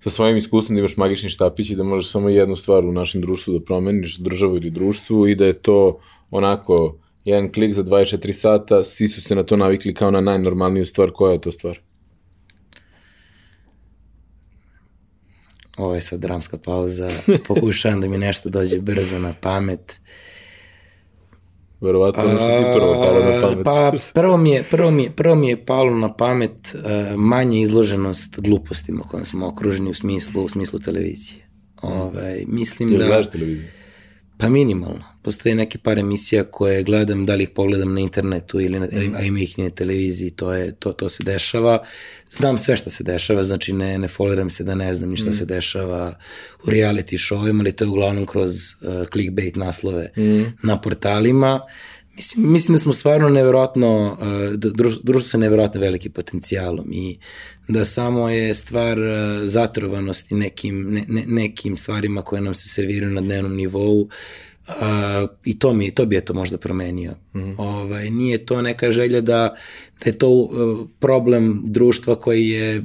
sa 0.04 0.10
svojim 0.10 0.36
iskustvom 0.36 0.76
da 0.76 0.78
imaš 0.78 0.96
magični 0.96 1.30
štapić 1.30 1.70
i 1.70 1.76
da 1.76 1.84
možeš 1.84 2.10
samo 2.10 2.28
jednu 2.28 2.56
stvar 2.56 2.84
u 2.84 2.92
našem 2.92 3.20
društvu 3.20 3.58
da 3.58 3.64
promeniš, 3.64 4.18
državu 4.18 4.56
ili 4.56 4.70
društvu 4.70 5.28
i 5.28 5.34
da 5.34 5.46
je 5.46 5.52
to 5.52 6.00
onako 6.30 6.98
jedan 7.24 7.52
klik 7.52 7.74
za 7.74 7.84
24 7.84 8.32
sata, 8.32 8.84
svi 8.84 9.08
su 9.08 9.22
se 9.22 9.34
na 9.34 9.42
to 9.42 9.56
navikli 9.56 9.94
kao 9.94 10.10
na 10.10 10.20
najnormalniju 10.20 10.86
stvar, 10.86 11.10
koja 11.14 11.32
je 11.32 11.40
to 11.40 11.52
stvar? 11.52 11.78
Ovo 15.76 15.94
je 15.94 16.00
sad 16.00 16.20
dramska 16.20 16.58
pauza, 16.58 17.10
pokušavam 17.48 18.00
da 18.00 18.08
mi 18.08 18.18
nešto 18.18 18.48
dođe 18.48 18.80
brzo 18.80 19.18
na 19.18 19.34
pamet. 19.40 20.00
Verovatno 21.82 22.22
ono 22.22 22.38
što 22.38 22.48
ti 22.48 22.64
prvo 22.74 22.94
palo 22.94 23.24
na 23.24 23.40
pamet. 23.40 23.64
Pa 23.64 23.92
prvo 24.14 24.36
mi 24.36 24.50
je, 24.50 24.62
prvo 24.62 24.90
mi 24.90 25.02
je, 25.02 25.10
prvo 25.10 25.34
mi 25.34 25.48
je 25.48 25.66
palo 25.66 25.96
na 25.96 26.12
pamet 26.12 26.74
uh, 26.74 26.80
manje 27.16 27.60
izloženost 27.60 28.40
glupostima 28.40 29.02
kojom 29.02 29.26
smo 29.26 29.48
okruženi 29.48 29.90
u 29.90 29.94
smislu, 29.94 30.44
u 30.44 30.48
smislu 30.48 30.78
televizije. 30.78 31.48
Ovaj, 31.82 32.44
mislim 32.46 32.90
Jel 32.90 33.00
da... 33.00 33.06
gledaš 33.06 33.30
televiziju? 33.30 33.68
Pa 34.42 34.48
minimalno. 34.48 35.04
Postoje 35.22 35.54
neke 35.54 35.78
par 35.78 35.98
emisija 35.98 36.44
koje 36.44 36.82
gledam, 36.82 37.26
da 37.26 37.34
li 37.34 37.42
ih 37.42 37.48
pogledam 37.48 37.94
na 37.94 38.00
internetu 38.00 38.60
ili 38.60 38.80
na, 38.80 38.86
mm. 38.86 39.14
a 39.14 39.22
ima 39.22 39.38
ih 39.38 39.58
i 39.58 39.62
na 39.62 39.70
televiziji, 39.70 40.30
to, 40.30 40.52
je, 40.52 40.72
to, 40.72 40.92
to 40.92 41.08
se 41.08 41.24
dešava. 41.24 41.82
Znam 42.30 42.58
sve 42.58 42.76
što 42.76 42.90
se 42.90 43.04
dešava, 43.04 43.44
znači 43.44 43.72
ne, 43.72 43.98
ne 43.98 44.08
foliram 44.08 44.50
se 44.50 44.64
da 44.64 44.74
ne 44.74 44.94
znam 44.94 45.10
ni 45.10 45.16
šta 45.16 45.30
mm. 45.30 45.32
se 45.32 45.44
dešava 45.44 46.18
u 46.64 46.66
reality 46.66 47.18
showima, 47.18 47.60
ali 47.60 47.72
to 47.72 47.84
je 47.84 47.88
uglavnom 47.88 48.26
kroz 48.26 48.54
uh, 48.54 49.08
clickbait 49.12 49.56
naslove 49.56 50.10
mm. 50.16 50.42
na 50.62 50.80
portalima. 50.80 51.60
Mislim, 52.16 52.52
mislim 52.52 52.74
da 52.74 52.78
smo 52.78 52.92
stvarno 52.92 53.28
neverovatno, 53.28 54.16
uh, 54.20 54.54
da 54.54 54.68
društvo 55.02 55.30
sa 55.30 55.38
neverovatno 55.38 55.80
veliki 55.80 56.10
potencijalom 56.10 56.92
i 56.92 57.18
da 57.68 57.84
samo 57.84 58.28
je 58.28 58.54
stvar 58.54 58.98
uh, 58.98 59.04
zatrovanosti 59.44 60.34
nekim, 60.34 60.90
ne, 60.90 61.04
ne, 61.08 61.24
nekim 61.26 61.76
stvarima 61.76 62.22
koje 62.22 62.42
nam 62.42 62.54
se 62.54 62.68
serviraju 62.68 63.12
na 63.12 63.20
dnevnom 63.20 63.56
nivou 63.56 64.08
Uh, 64.68 65.30
I 65.44 65.58
to 65.58 65.72
mi 65.72 65.94
to 65.94 66.06
bi 66.06 66.14
je 66.14 66.24
to 66.24 66.34
možda 66.34 66.58
promenio. 66.58 67.14
Mm. 67.34 67.58
Ovaj 67.58 68.10
nije 68.10 68.46
to 68.46 68.62
neka 68.62 68.92
želja 68.92 69.20
da 69.20 69.54
da 70.04 70.10
je 70.10 70.18
to 70.18 70.30
uh, 70.30 70.50
problem 71.00 71.62
društva 71.64 72.14
koji 72.14 72.48
je 72.48 72.84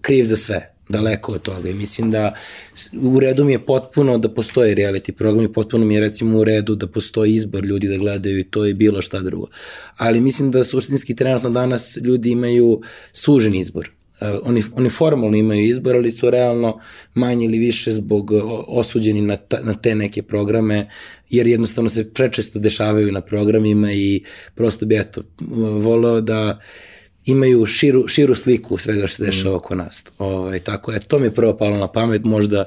kriv 0.00 0.24
za 0.24 0.36
sve 0.36 0.74
daleko 0.92 1.32
od 1.32 1.42
toga 1.42 1.68
i 1.70 1.74
mislim 1.74 2.10
da 2.10 2.34
u 3.02 3.20
redu 3.20 3.44
mi 3.44 3.52
je 3.52 3.66
potpuno 3.66 4.18
da 4.18 4.28
postoje 4.28 4.76
reality 4.76 5.12
program 5.12 5.44
i 5.44 5.52
potpuno 5.52 5.84
mi 5.84 5.94
je 5.94 6.00
recimo 6.00 6.38
u 6.38 6.44
redu 6.44 6.74
da 6.74 6.86
postoji 6.86 7.34
izbor 7.34 7.64
ljudi 7.64 7.88
da 7.88 7.96
gledaju 7.96 8.38
i 8.38 8.44
to 8.44 8.64
je 8.64 8.74
bilo 8.74 9.02
šta 9.02 9.20
drugo. 9.20 9.46
Ali 9.96 10.20
mislim 10.20 10.50
da 10.50 10.64
suštinski 10.64 11.16
trenutno 11.16 11.50
danas 11.50 11.96
ljudi 11.96 12.30
imaju 12.30 12.80
sužen 13.12 13.54
izbor. 13.54 13.90
Uh, 14.20 14.28
oni, 14.44 14.62
oni 14.74 14.90
formalno 14.90 15.36
imaju 15.36 15.68
izbor, 15.68 15.96
ali 15.96 16.12
su 16.12 16.30
realno 16.30 16.78
manje 17.14 17.44
ili 17.44 17.58
više 17.58 17.92
zbog 17.92 18.30
osuđeni 18.68 19.22
na, 19.22 19.36
ta, 19.36 19.60
na 19.62 19.74
te 19.74 19.94
neke 19.94 20.22
programe, 20.22 20.88
jer 21.30 21.46
jednostavno 21.46 21.90
se 21.90 22.10
prečesto 22.14 22.58
dešavaju 22.58 23.12
na 23.12 23.20
programima 23.20 23.92
i 23.92 24.22
prosto 24.54 24.86
bi, 24.86 24.96
eto, 24.96 25.22
voleo 25.80 26.20
da 26.20 26.58
uh, 26.58 26.91
imaju 27.24 27.66
širu, 27.66 28.08
širu 28.08 28.34
sliku 28.34 28.78
svega 28.78 29.06
što 29.06 29.16
se 29.16 29.24
dešava 29.24 29.54
mm. 29.54 29.56
oko 29.56 29.74
nas. 29.74 30.04
Ovaj, 30.18 30.58
tako 30.58 30.92
je, 30.92 31.00
to 31.00 31.18
mi 31.18 31.26
je 31.26 31.30
prvo 31.30 31.56
palo 31.56 31.78
na 31.78 31.88
pamet, 31.88 32.24
možda 32.24 32.64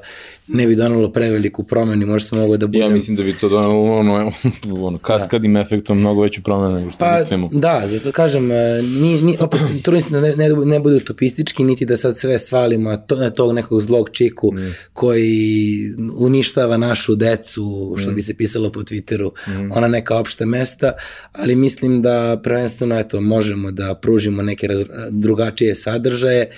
ne 0.48 0.68
bi 0.68 0.76
donalo 0.76 1.12
preveliku 1.12 1.64
promenu, 1.64 2.06
možda 2.08 2.28
sam 2.28 2.40
mogao 2.40 2.58
da 2.58 2.68
budem... 2.68 2.82
Ja 2.82 2.90
mislim 2.90 3.18
da 3.18 3.24
bi 3.24 3.34
to 3.34 3.50
donalo 3.50 3.84
ono, 3.84 4.32
ono 4.88 4.98
kaskadnim 4.98 5.54
da. 5.54 5.60
efektom 5.60 6.00
mnogo 6.00 6.22
veću 6.22 6.44
promenu 6.44 6.76
nego 6.76 6.90
što 6.90 7.00
pa, 7.00 7.18
mislimo. 7.20 7.50
Da, 7.52 7.82
zato 7.86 8.12
kažem, 8.12 8.52
e, 8.52 8.82
ni, 8.82 9.22
ni, 9.22 9.38
opet, 9.40 9.60
trudim 9.84 10.02
se 10.02 10.10
da 10.10 10.22
ne, 10.22 10.36
ne, 10.36 10.50
ne 10.50 10.80
budu 10.80 10.96
utopistički, 10.96 11.64
niti 11.64 11.86
da 11.86 11.98
sad 11.98 12.18
sve 12.18 12.40
svalimo 12.40 12.98
to, 12.98 13.16
na 13.16 13.30
tog 13.30 13.54
nekog 13.54 13.82
zlog 13.82 14.10
čiku 14.10 14.52
mm. 14.54 14.74
koji 14.94 15.94
uništava 16.18 16.78
našu 16.78 17.16
decu, 17.16 17.96
što 17.98 18.12
mm. 18.12 18.16
bi 18.16 18.22
se 18.22 18.38
pisalo 18.38 18.72
po 18.72 18.80
Twitteru, 18.80 19.32
mm. 19.48 19.72
ona 19.72 19.88
neka 19.88 20.18
opšta 20.20 20.46
mesta, 20.46 20.92
ali 21.32 21.56
mislim 21.56 22.02
da 22.02 22.42
prvenstveno 22.44 23.00
eto, 23.00 23.22
možemo 23.22 23.72
da 23.72 23.96
pružimo 23.96 24.45
neke 24.46 24.68
raz, 24.68 24.82
drugačije 25.12 25.76
sadržaje 25.76 26.50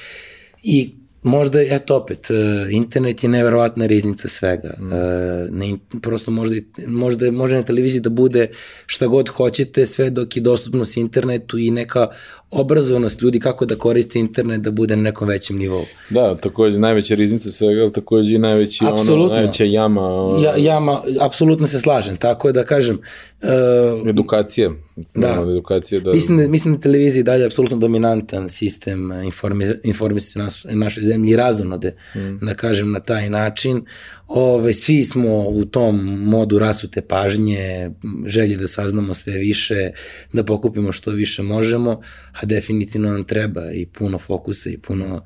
i 0.64 0.90
možda, 1.24 1.62
eto 1.62 1.96
opet, 1.96 2.32
e, 2.32 2.68
internet 2.72 3.24
je 3.24 3.30
neverovatna 3.30 3.86
riznica 3.86 4.28
svega. 4.28 4.74
Mm. 4.80 4.94
E, 4.94 5.48
ne, 5.52 5.78
prosto 6.02 6.32
možda, 6.32 6.56
možda 6.88 7.32
može 7.32 7.56
na 7.56 7.64
televiziji 7.64 8.02
da 8.02 8.10
bude 8.10 8.48
šta 8.86 9.08
god 9.08 9.30
hoćete, 9.30 9.86
sve 9.86 10.10
dok 10.10 10.38
je 10.38 10.42
dostupnost 10.42 10.98
internetu 10.98 11.58
i 11.58 11.72
neka 11.72 12.08
obrazovanost 12.52 13.22
ljudi 13.22 13.40
kako 13.40 13.66
da 13.66 13.76
koriste 13.76 14.20
internet 14.20 14.62
da 14.62 14.72
bude 14.72 14.96
na 14.96 15.02
nekom 15.02 15.28
većem 15.28 15.58
nivou. 15.58 15.84
Da, 16.10 16.36
takođe 16.36 16.80
najveća 16.80 17.16
riznica 17.16 17.52
svega, 17.52 17.82
ali 17.82 17.94
takođe 17.94 18.36
i 18.36 18.38
najveći, 18.38 18.86
apsolutno. 18.86 19.26
ono, 19.26 19.34
najveća 19.34 19.64
jama. 19.64 20.02
Ono... 20.02 20.44
Ja, 20.44 20.54
jama, 20.58 21.02
apsolutno 21.20 21.68
se 21.68 21.80
slažem, 21.80 22.18
tako 22.18 22.52
da 22.52 22.64
kažem... 22.64 23.00
Uh, 23.42 24.10
edukacija. 24.10 24.72
Da. 25.16 25.46
edukacija 25.50 26.02
da... 26.02 26.12
Mislim, 26.12 26.38
da, 26.38 26.48
mislim 26.48 26.76
da 26.76 26.82
televizija 26.82 27.24
dalje 27.24 27.46
apsolutno 27.46 27.78
dominantan 27.78 28.50
sistem 28.50 29.12
informi, 29.12 29.66
informisanja 29.84 30.44
naš, 30.44 30.64
našoj 30.64 31.04
zemlji 31.04 31.32
i 31.32 31.36
razonode, 31.36 31.96
mm. 32.16 32.46
da 32.46 32.54
kažem 32.54 32.92
na 32.92 33.00
taj 33.00 33.30
način. 33.30 33.86
Ove, 34.28 34.74
svi 34.74 35.06
smo 35.06 35.48
u 35.50 35.66
tom 35.66 36.06
modu 36.06 36.60
rasute 36.60 37.02
pažnje, 37.02 37.92
želje 38.26 38.58
da 38.58 38.68
saznamo 38.68 39.14
sve 39.14 39.38
više, 39.38 39.92
da 40.34 40.44
pokupimo 40.44 40.92
što 40.92 41.12
više 41.12 41.44
možemo, 41.44 42.02
a 42.42 42.46
definitivno 42.46 43.12
nam 43.12 43.24
treba 43.24 43.72
i 43.72 43.86
puno 43.86 44.18
fokusa 44.18 44.70
i 44.70 44.78
puno 44.78 45.24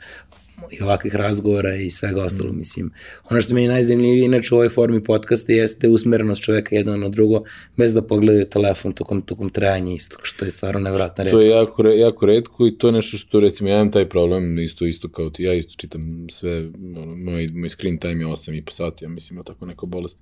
i 0.72 0.82
ovakvih 0.82 1.16
razgovora 1.16 1.76
i 1.76 1.89
svega 1.91 2.24
ostalo, 2.24 2.51
mislim. 2.51 2.91
Ono 3.30 3.41
što 3.41 3.53
mi 3.53 3.64
je 3.64 3.70
najzemljivije 3.70 4.26
inače 4.26 4.55
u 4.55 4.57
ovoj 4.57 4.70
formi 4.70 5.03
podcasta 5.03 5.53
jeste 5.53 5.89
usmerenost 5.89 6.43
čoveka 6.43 6.76
jedan 6.76 6.99
na 6.99 7.09
drugo, 7.09 7.43
bez 7.78 7.93
da 7.93 8.01
pogledaju 8.01 8.45
telefon 8.45 8.93
tokom, 8.93 9.22
tokom 9.22 9.49
trajanja 9.49 9.93
isto, 9.93 10.18
što 10.24 10.45
je 10.45 10.51
stvarno 10.51 10.80
nevratna 10.80 11.24
redkost. 11.24 11.41
To 11.41 11.47
je 11.47 11.49
jako, 11.49 11.84
jako 11.84 12.26
redko 12.26 12.68
i 12.68 12.78
to 12.78 12.88
je 12.88 12.91
nešto 12.91 13.18
što, 13.18 13.39
recimo, 13.39 13.70
ja 13.70 13.76
imam 13.76 13.91
taj 13.91 14.09
problem 14.09 14.59
isto, 14.59 14.86
isto 14.86 15.09
kao 15.09 15.30
ti, 15.30 15.43
ja 15.43 15.53
isto 15.53 15.74
čitam 15.78 16.28
sve, 16.32 16.57
ono, 16.97 17.16
moj, 17.16 17.49
moj 17.53 17.70
screen 17.70 17.97
time 17.97 18.24
je 18.24 18.28
8,5 18.28 18.72
sati, 18.72 19.05
ja 19.05 19.09
mislim, 19.09 19.39
je 19.39 19.43
tako 19.43 19.66
neka 19.66 19.86
bolest. 19.86 20.20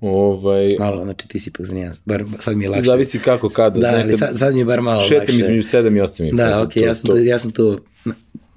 Ovaj, 0.00 0.76
malo, 0.78 1.04
znači 1.04 1.28
ti 1.28 1.38
si 1.38 1.50
pak 1.52 1.66
zanija, 1.66 1.92
bar 2.04 2.24
sad 2.40 2.56
mi 2.56 2.64
je 2.64 2.70
lakše. 2.70 2.86
Zavisi 2.86 3.18
kako, 3.18 3.48
kada. 3.48 3.80
Da, 3.80 4.00
ali 4.04 4.18
sad, 4.18 4.38
sad 4.38 4.54
mi 4.54 4.60
je 4.60 4.64
bar 4.64 4.80
malo 4.80 5.02
šetam 5.02 5.18
lakše. 5.18 5.32
Šetam 5.32 5.50
između 5.50 5.68
7 5.68 5.96
i 5.96 6.30
8,5. 6.30 6.36
Da, 6.36 6.62
okej, 6.62 6.82
okay, 6.82 6.86
ja, 6.86 6.94
sam 6.94 7.10
to, 7.10 7.16
ja 7.16 7.38
sam 7.38 7.50
tu 7.50 7.80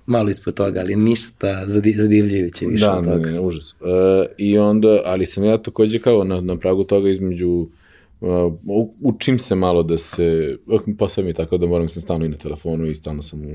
malo 0.10 0.30
ispod 0.30 0.53
toga, 0.53 0.80
ali 0.80 0.95
ništa 0.95 1.64
zadivljujuće 1.68 2.66
više 2.66 2.86
da, 2.86 2.97
od 2.97 3.05
toga. 3.05 3.18
Da, 3.18 3.26
ne, 3.26 3.32
ne, 3.32 3.39
užas. 3.39 3.74
Uh, 3.74 3.88
I 4.38 4.57
onda, 4.57 5.01
ali 5.05 5.26
sam 5.26 5.43
ja 5.43 5.57
takođe 5.57 5.99
kao 5.99 6.24
na, 6.24 6.41
na 6.41 6.57
pragu 6.57 6.84
toga 6.84 7.10
između 7.10 7.68
uh, 8.20 8.53
učim 9.01 9.39
se 9.39 9.55
malo 9.55 9.84
da 9.84 9.97
se, 9.97 10.57
posao 10.97 11.24
mi 11.24 11.30
je 11.30 11.34
tako 11.34 11.57
da 11.57 11.68
moram 11.68 11.89
sam 11.89 12.01
stalno 12.01 12.26
i 12.26 12.30
na 12.30 12.38
telefonu 12.38 12.89
i 12.89 12.95
stalno 12.95 13.22
sam 13.22 13.39
u, 13.39 13.45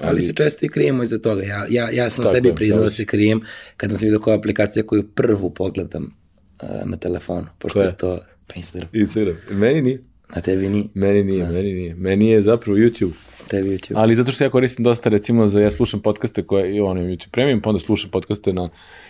Ali, 0.00 0.10
ali 0.10 0.20
se 0.20 0.32
često 0.32 0.66
i 0.66 0.68
krijemo 0.68 1.02
iza 1.02 1.18
toga. 1.18 1.42
Ja, 1.42 1.66
ja, 1.70 1.90
ja 1.90 2.10
sam 2.10 2.24
sebi 2.24 2.54
priznao 2.54 2.84
da 2.84 2.90
se 2.90 3.04
krijem 3.04 3.40
kada 3.76 3.94
sam 3.94 4.06
vidio 4.06 4.20
koja 4.20 4.36
aplikacija 4.36 4.82
koju 4.82 5.08
prvu 5.14 5.50
pogledam 5.50 6.14
uh, 6.62 6.68
na 6.84 6.96
telefonu, 6.96 7.46
pošto 7.58 7.82
je 7.82 7.96
to 7.96 8.18
pa 8.46 8.54
Instagram. 8.54 8.90
Instagram. 8.92 9.36
Meni 9.50 9.82
nije. 9.82 10.02
Na 10.34 10.40
tebi 10.40 10.68
nije? 10.68 10.84
Meni 10.94 11.24
nije, 11.24 11.46
da. 11.46 11.52
meni 11.52 11.72
nije. 11.72 11.94
Meni 11.94 12.30
je 12.30 12.42
zapravo 12.42 12.78
YouTube 12.78 13.12
tebi 13.48 13.68
YouTube. 13.68 13.92
Ali 13.96 14.16
zato 14.16 14.32
što 14.32 14.44
ja 14.44 14.50
koristim 14.50 14.84
dosta, 14.84 15.08
recimo, 15.08 15.48
za 15.48 15.60
ja 15.60 15.70
slušam 15.70 16.00
podcaste 16.00 16.42
koje, 16.42 16.76
i 16.76 16.80
ono, 16.80 17.00
YouTube 17.00 17.30
Premium, 17.30 17.60
pa 17.60 17.70
onda 17.70 17.80
slušam 17.80 18.10
podcaste 18.10 18.52
na, 18.52 18.68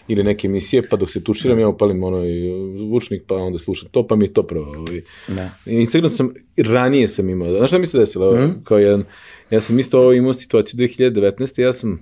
ili 0.08 0.24
neke 0.24 0.46
emisije, 0.46 0.82
pa 0.90 0.96
dok 0.96 1.10
se 1.10 1.24
tuširam, 1.24 1.56
da. 1.56 1.60
ja 1.60 1.68
upalim 1.68 2.02
ono 2.02 2.24
i 2.24 2.50
zvučnik, 2.78 3.22
pa 3.26 3.34
onda 3.34 3.58
slušam 3.58 3.88
to, 3.88 4.06
pa 4.06 4.16
mi 4.16 4.24
je 4.24 4.32
to 4.32 4.42
prvo. 4.42 4.66
Ovaj. 4.66 5.02
Da. 5.28 5.50
Instagram 5.66 6.10
sam, 6.10 6.34
ranije 6.56 7.08
sam 7.08 7.28
imao, 7.28 7.56
znaš 7.56 7.70
šta 7.70 7.78
mi 7.78 7.86
se 7.86 7.98
desilo? 7.98 8.32
Mm. 8.32 8.64
Kao 8.64 8.78
jedan, 8.78 9.04
ja 9.50 9.60
sam 9.60 9.78
isto 9.78 10.00
ovo 10.00 10.12
imao 10.12 10.34
situaciju 10.34 10.80
2019. 10.80 11.60
Ja 11.60 11.72
sam 11.72 12.00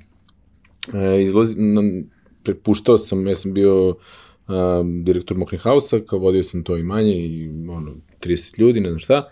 e, 0.95 1.23
izlazi, 1.23 1.55
na, 1.59 1.83
prepuštao 2.43 2.99
sam, 2.99 3.27
ja 3.27 3.37
sam 3.37 3.55
bio 3.55 3.89
um, 3.89 5.05
direktor 5.05 5.37
Mokrin 5.37 5.61
Hausa, 5.61 6.01
kao 6.01 6.19
vodio 6.19 6.43
sam 6.43 6.65
to 6.65 6.77
imanje 6.77 7.17
i 7.17 7.49
ono, 7.69 7.95
30 8.21 8.61
ljudi, 8.61 8.81
ne 8.81 8.89
znam 8.89 8.99
šta 8.99 9.29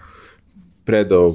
predao 0.85 1.35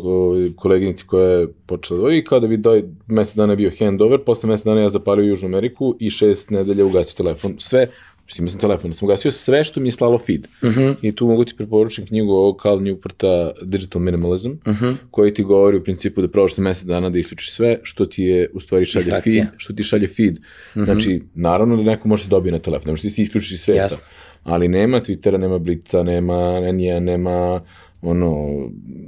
koleginici 0.56 1.06
koja 1.06 1.30
je 1.30 1.47
počela 1.66 2.14
i 2.14 2.24
kao 2.24 2.39
da 2.39 2.47
bi 2.47 2.58
doj, 2.58 2.84
mesec 3.08 3.36
dana 3.36 3.56
bio 3.56 3.72
handover, 3.80 4.20
posle 4.20 4.50
mesec 4.50 4.66
dana 4.66 4.82
ja 4.82 4.89
zapalio 4.89 5.24
Južnu 5.26 5.47
Ameriku 5.47 5.95
i 6.00 6.10
šest 6.10 6.50
nedelja 6.50 6.86
ugasio 6.86 7.14
telefon. 7.18 7.56
Sve 7.60 7.88
Mislim, 8.28 8.50
sam 8.50 8.60
telefon, 8.60 8.93
sam 8.93 9.06
ugasio 9.06 9.32
sve 9.32 9.64
što 9.64 9.80
mi 9.80 9.88
je 9.88 9.91
slalo 9.91 10.18
feed. 10.18 10.47
Uh 10.62 10.70
Mhm. 10.70 10.80
-huh. 10.80 10.95
I 11.02 11.16
tu 11.16 11.28
mogu 11.28 11.45
ti 11.45 11.54
preporučiti 11.58 12.08
knjigu 12.08 12.32
ovog 12.32 12.60
Cal 12.62 12.80
Newporta 12.80 13.52
Digital 13.64 14.02
Minimalism, 14.02 14.50
uh 14.52 14.68
Mhm. 14.68 14.86
-huh. 14.86 14.95
koji 15.12 15.34
ti 15.34 15.43
govori 15.43 15.78
u 15.78 15.84
principu 15.84 16.22
da 16.22 16.28
probaš 16.28 16.58
na 16.58 16.64
mesec 16.64 16.86
dana 16.86 17.10
da 17.10 17.20
isključiš 17.20 17.52
sve 17.52 17.80
što 17.84 18.06
ti 18.06 18.24
je 18.24 18.50
u 18.54 18.60
stvari 18.60 18.86
šalje 18.86 19.22
feed, 19.24 19.45
što 19.58 19.74
ti 19.74 19.84
šalje 19.84 20.08
feed. 20.08 20.38
Uh 20.38 20.41
-huh. 20.76 20.86
Znači, 20.86 21.22
naravno 21.36 21.76
da 21.78 21.84
neko 21.84 22.08
može 22.08 22.24
da 22.24 22.30
dobije 22.30 22.52
na 22.52 22.60
telefon, 22.60 22.86
ne 22.86 22.91
možeš 22.91 23.02
ti 23.02 23.10
si 23.10 23.22
isključiš 23.22 23.62
sveta. 23.62 23.80
Jasno. 23.82 24.04
Ali 24.43 24.68
nema 24.68 25.02
Twittera, 25.02 25.38
nema 25.38 25.58
Blica, 25.60 26.04
nema 26.04 26.60
Nenija, 26.60 27.00
nema 27.00 27.62
ono, 28.02 28.36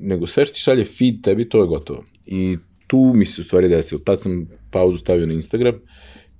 nego 0.02 0.28
sve 0.28 0.46
što 0.46 0.54
ti 0.54 0.60
šalje 0.60 0.86
feed 0.86 1.22
tebi, 1.24 1.50
to 1.50 1.62
je 1.62 1.68
gotovo. 1.68 2.04
I 2.26 2.58
tu 2.88 3.12
mi 3.16 3.26
se 3.26 3.42
u 3.42 3.44
stvari 3.44 3.70
desilo. 3.70 4.02
Tad 4.02 4.22
sam 4.22 4.48
pauzu 4.72 4.98
stavio 4.98 5.26
na 5.26 5.34
Instagram 5.34 5.76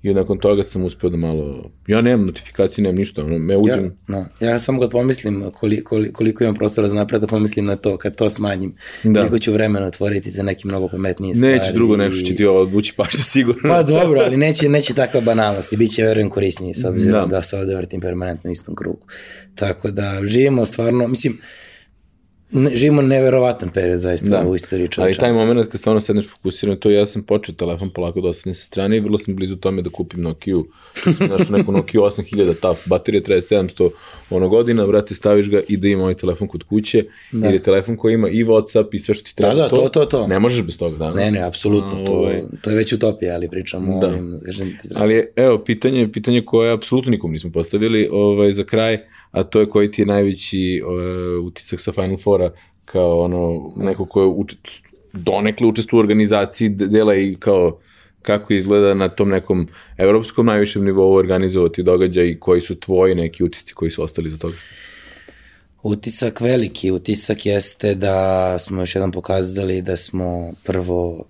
i 0.02 0.14
nakon 0.14 0.38
toga 0.38 0.64
sam 0.64 0.84
uspeo 0.84 1.10
da 1.10 1.16
malo... 1.16 1.70
Ja 1.86 2.00
nemam 2.00 2.26
notifikacije, 2.26 2.82
nemam 2.82 2.96
ništa, 2.96 3.24
ono, 3.24 3.38
me 3.38 3.54
Ja, 3.54 3.58
uđem... 3.58 3.96
no, 4.08 4.26
ja 4.40 4.58
samo 4.58 4.80
kad 4.80 4.90
pomislim 4.90 5.50
koliko, 5.54 6.04
koliko 6.12 6.44
imam 6.44 6.54
prostora 6.54 6.88
za 6.88 6.94
napred, 6.94 7.20
da 7.20 7.26
pomislim 7.26 7.64
na 7.64 7.76
to, 7.76 7.96
kad 7.96 8.14
to 8.16 8.30
smanjim, 8.30 8.74
Da. 9.04 9.22
nego 9.22 9.38
ću 9.38 9.52
vremena 9.52 9.86
otvoriti 9.86 10.30
za 10.30 10.42
neke 10.42 10.62
mnogo 10.64 10.88
pametnije 10.88 11.34
stvari. 11.34 11.52
Neće 11.54 11.72
drugo 11.72 11.96
nego 11.96 12.12
što 12.12 12.26
će 12.26 12.34
ti 12.34 12.44
ovo 12.44 12.60
odvući 12.60 12.94
pašta 12.96 13.22
sigurno. 13.22 13.68
Pa 13.68 13.82
dobro, 13.82 14.20
ali 14.24 14.36
neće, 14.36 14.68
neće 14.68 14.94
takva 14.94 15.20
banalnost 15.20 15.72
i 15.72 15.76
bit 15.76 15.90
će, 15.94 16.04
verujem, 16.04 16.30
korisnije 16.30 16.74
s 16.74 16.84
obzirom 16.84 17.20
Da. 17.20 17.26
da. 17.26 17.36
da 17.36 17.42
se 17.42 17.56
ovde 17.56 17.74
vrtim 17.74 18.00
permanentno 18.00 18.50
u 18.50 18.52
istom 18.52 18.74
krugu. 18.74 19.06
Tako 19.54 19.90
da 19.90 20.20
živimo 20.24 20.66
stvarno, 20.66 21.08
mislim, 21.08 21.38
ne, 22.52 22.70
živimo 22.76 23.02
neverovatan 23.02 23.70
period 23.70 24.00
zaista 24.00 24.28
da. 24.28 24.48
u 24.48 24.54
istoriji 24.54 24.84
Ali 24.84 24.90
čovečanstva. 24.92 25.34
taj 25.34 25.46
moment 25.46 25.70
kad 25.70 25.80
stvarno 25.80 26.00
sedneš 26.00 26.28
fokusiran, 26.28 26.76
to 26.76 26.90
ja 26.90 27.06
sam 27.06 27.22
počeo 27.22 27.54
telefon 27.54 27.90
polako 27.90 28.20
da 28.20 28.28
ostanem 28.28 28.54
sa 28.54 28.64
strane 28.64 28.96
i 28.96 29.00
vrlo 29.00 29.18
sam 29.18 29.36
blizu 29.36 29.56
tome 29.56 29.82
da 29.82 29.90
kupim 29.90 30.22
Nokia. 30.22 30.56
Našao 31.20 31.56
neku 31.56 31.72
Nokia 31.72 32.00
8000 32.00 32.60
taf, 32.60 32.78
baterija 32.86 33.22
traje 33.22 33.40
700 33.40 33.90
ono 34.30 34.48
godina, 34.48 34.86
brate, 34.86 35.14
staviš 35.14 35.50
ga 35.50 35.60
i 35.68 35.76
da 35.76 35.88
ima 35.88 36.02
ovaj 36.02 36.14
telefon 36.14 36.48
kod 36.48 36.62
kuće, 36.62 37.04
da. 37.32 37.46
jer 37.46 37.54
je 37.54 37.62
telefon 37.62 37.96
koji 37.96 38.14
ima 38.14 38.28
i 38.28 38.44
Whatsapp 38.44 38.88
i 38.92 38.98
sve 38.98 39.14
što 39.14 39.24
ti 39.24 39.36
treba. 39.36 39.54
da, 39.54 39.68
to, 39.68 39.88
to, 39.88 40.04
to. 40.04 40.26
Ne 40.26 40.38
možeš 40.38 40.66
bez 40.66 40.78
toga 40.78 40.96
danas. 40.96 41.14
Ne, 41.16 41.30
ne, 41.30 41.42
apsolutno, 41.42 42.02
A, 42.02 42.06
to, 42.06 42.12
ovaj. 42.12 42.42
to 42.62 42.70
je 42.70 42.76
već 42.76 42.92
utopija, 42.92 43.34
ali 43.34 43.48
pričamo 43.48 44.00
Da. 44.00 44.06
o 44.06 44.10
ovim, 44.10 44.40
kažem, 44.44 44.68
ti 44.82 44.88
Ali 44.94 45.26
evo, 45.36 45.58
pitanje, 45.58 46.08
pitanje 46.12 46.42
koje 46.44 46.72
apsolutno 46.72 47.10
nikom 47.10 47.32
nismo 47.32 47.50
postavili 47.52 48.08
ovaj, 48.12 48.52
za 48.52 48.64
kraj, 48.64 48.98
a 49.32 49.42
to 49.42 49.60
je 49.60 49.68
koji 49.68 49.90
ti 49.90 50.02
je 50.02 50.06
najveći 50.06 50.82
uh, 50.84 51.46
utisak 51.46 51.80
sa 51.80 51.92
Final 51.92 52.16
Fora 52.16 52.50
kao 52.84 53.20
ono, 53.20 53.72
neko 53.76 54.04
ko 54.04 54.20
je 54.20 54.26
uč, 54.26 54.54
donekle 55.12 55.66
učestvuje 55.66 55.98
u 55.98 56.02
organizaciji, 56.02 56.68
de- 56.68 56.86
dela 56.86 57.16
i 57.16 57.36
kao 57.38 57.78
kako 58.22 58.54
izgleda 58.54 58.94
na 58.94 59.08
tom 59.08 59.28
nekom 59.28 59.68
evropskom 59.96 60.46
najvišem 60.46 60.84
nivou 60.84 61.14
organizovati 61.14 61.82
događaj 61.82 62.26
i 62.26 62.40
koji 62.40 62.60
su 62.60 62.80
tvoji 62.80 63.14
neki 63.14 63.44
utisci 63.44 63.74
koji 63.74 63.90
su 63.90 64.02
ostali 64.02 64.30
za 64.30 64.36
toga? 64.36 64.54
Utisak, 65.82 66.40
veliki 66.40 66.90
utisak 66.90 67.46
jeste 67.46 67.94
da 67.94 68.58
smo 68.58 68.82
još 68.82 68.94
jednom 68.94 69.12
pokazali 69.12 69.82
da 69.82 69.96
smo 69.96 70.52
prvo 70.64 71.24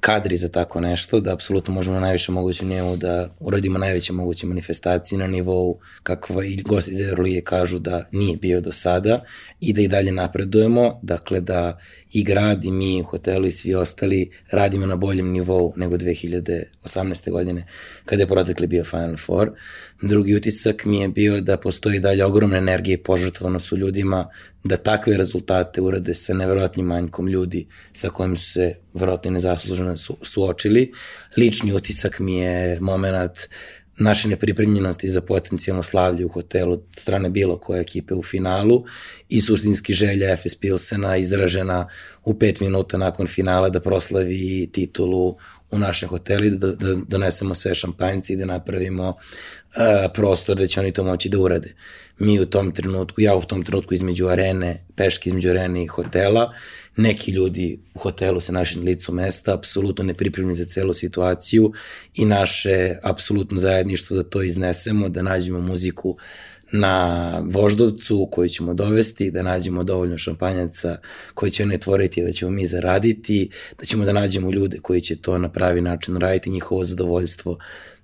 kadri 0.00 0.36
za 0.36 0.48
tako 0.48 0.80
nešto, 0.80 1.20
da 1.20 1.32
apsolutno 1.32 1.74
možemo 1.74 1.94
na 1.94 2.00
najviše 2.00 2.32
mogućem 2.32 2.68
nivou 2.68 2.96
da 2.96 3.28
uradimo 3.40 3.78
najveće 3.78 4.12
moguće 4.12 4.46
manifestacije 4.46 5.18
na 5.18 5.26
nivou 5.26 5.78
kakva 6.02 6.44
i 6.44 6.62
gosti 6.62 6.90
iz 6.90 7.00
Eurolige 7.00 7.40
kažu 7.40 7.78
da 7.78 8.04
nije 8.12 8.36
bio 8.36 8.60
do 8.60 8.72
sada 8.72 9.24
i 9.60 9.72
da 9.72 9.80
i 9.80 9.88
dalje 9.88 10.12
napredujemo, 10.12 11.00
dakle 11.02 11.40
da 11.40 11.78
i 12.12 12.24
grad 12.24 12.64
i 12.64 12.70
mi 12.70 13.00
u 13.00 13.04
hotelu 13.04 13.46
i 13.46 13.52
svi 13.52 13.74
ostali 13.74 14.30
radimo 14.50 14.86
na 14.86 14.96
boljem 14.96 15.32
nivou 15.32 15.72
nego 15.76 15.96
2018. 15.96 17.30
godine 17.30 17.66
kada 18.04 18.22
je 18.22 18.26
protekli 18.26 18.66
bio 18.66 18.84
Final 18.84 19.16
Four. 19.16 19.50
Drugi 20.02 20.36
utisak 20.36 20.84
mi 20.84 21.00
je 21.00 21.08
bio 21.08 21.40
da 21.40 21.56
postoji 21.56 22.00
dalje 22.00 22.24
ogromna 22.24 22.56
energija 22.56 22.94
i 22.94 23.02
požrtvovanost 23.02 23.72
u 23.72 23.76
ljudima 23.76 24.26
da 24.64 24.76
takve 24.76 25.16
rezultate 25.16 25.80
urade 25.80 26.14
sa 26.14 26.34
neverovatnim 26.34 26.86
manjkom 26.86 27.28
ljudi 27.28 27.66
sa 27.92 28.08
kojim 28.08 28.36
su 28.36 28.52
se 28.52 28.74
verovatno 28.94 29.28
i 29.28 29.32
nezasluženo 29.32 29.96
su, 29.96 30.16
suočili. 30.22 30.92
Lični 31.36 31.72
utisak 31.72 32.18
mi 32.18 32.38
je 32.38 32.80
moment 32.80 33.38
naše 33.98 34.28
nepripremljenosti 34.28 35.08
za 35.08 35.20
potencijalno 35.20 35.82
slavlje 35.82 36.24
u 36.24 36.28
hotelu 36.28 36.72
od 36.72 36.82
strane 36.96 37.30
bilo 37.30 37.58
koje 37.58 37.80
ekipe 37.80 38.14
u 38.14 38.22
finalu 38.22 38.84
i 39.28 39.40
suštinski 39.40 39.94
želja 39.94 40.36
FS 40.36 40.54
Pilsena 40.54 41.16
izražena 41.16 41.88
u 42.24 42.38
pet 42.38 42.60
minuta 42.60 42.98
nakon 42.98 43.26
finala 43.26 43.68
da 43.68 43.80
proslavi 43.80 44.70
titulu 44.72 45.36
u 45.74 45.78
našem 45.78 46.08
hotelu 46.08 46.44
i 46.44 46.50
da, 46.50 46.74
da 46.74 46.94
donesemo 47.08 47.54
sve 47.54 47.74
šampanjce 47.74 48.32
i 48.32 48.36
da 48.36 48.46
napravimo 48.46 49.08
uh, 49.08 49.16
prostor 50.14 50.56
da 50.56 50.66
će 50.66 50.80
oni 50.80 50.92
to 50.92 51.04
moći 51.04 51.28
da 51.28 51.38
urade. 51.38 51.74
Mi 52.18 52.40
u 52.40 52.46
tom 52.46 52.72
trenutku, 52.72 53.20
ja 53.20 53.34
u 53.34 53.42
tom 53.42 53.64
trenutku 53.64 53.94
između 53.94 54.26
arene, 54.28 54.84
peške 54.96 55.28
između 55.28 55.50
arene 55.50 55.84
i 55.84 55.86
hotela, 55.86 56.52
neki 56.96 57.30
ljudi 57.30 57.78
u 57.94 57.98
hotelu 57.98 58.40
sa 58.40 58.52
našim 58.52 58.82
licu 58.82 59.12
mesta, 59.12 59.54
apsolutno 59.54 60.04
nepripremljeni 60.04 60.56
za 60.56 60.64
celu 60.64 60.94
situaciju 60.94 61.72
i 62.14 62.24
naše 62.24 62.96
apsolutno 63.02 63.58
zajedništvo 63.58 64.16
da 64.16 64.22
to 64.22 64.42
iznesemo, 64.42 65.08
da 65.08 65.22
nađemo 65.22 65.60
muziku 65.60 66.16
na 66.76 67.38
voždovcu 67.44 68.28
koju 68.30 68.48
ćemo 68.48 68.74
dovesti, 68.74 69.30
da 69.30 69.42
nađemo 69.42 69.84
dovoljno 69.84 70.18
šampanjaca 70.18 70.96
koji 71.34 71.50
će 71.50 71.62
oni 71.62 71.74
otvoriti, 71.74 72.22
da 72.22 72.32
ćemo 72.32 72.50
mi 72.50 72.66
zaraditi, 72.66 73.50
da 73.78 73.84
ćemo 73.84 74.04
da 74.04 74.12
nađemo 74.12 74.50
ljude 74.50 74.78
koji 74.82 75.00
će 75.00 75.16
to 75.16 75.38
na 75.38 75.48
pravi 75.48 75.80
način 75.80 76.16
raditi, 76.16 76.50
njihovo 76.50 76.84
zadovoljstvo 76.84 77.58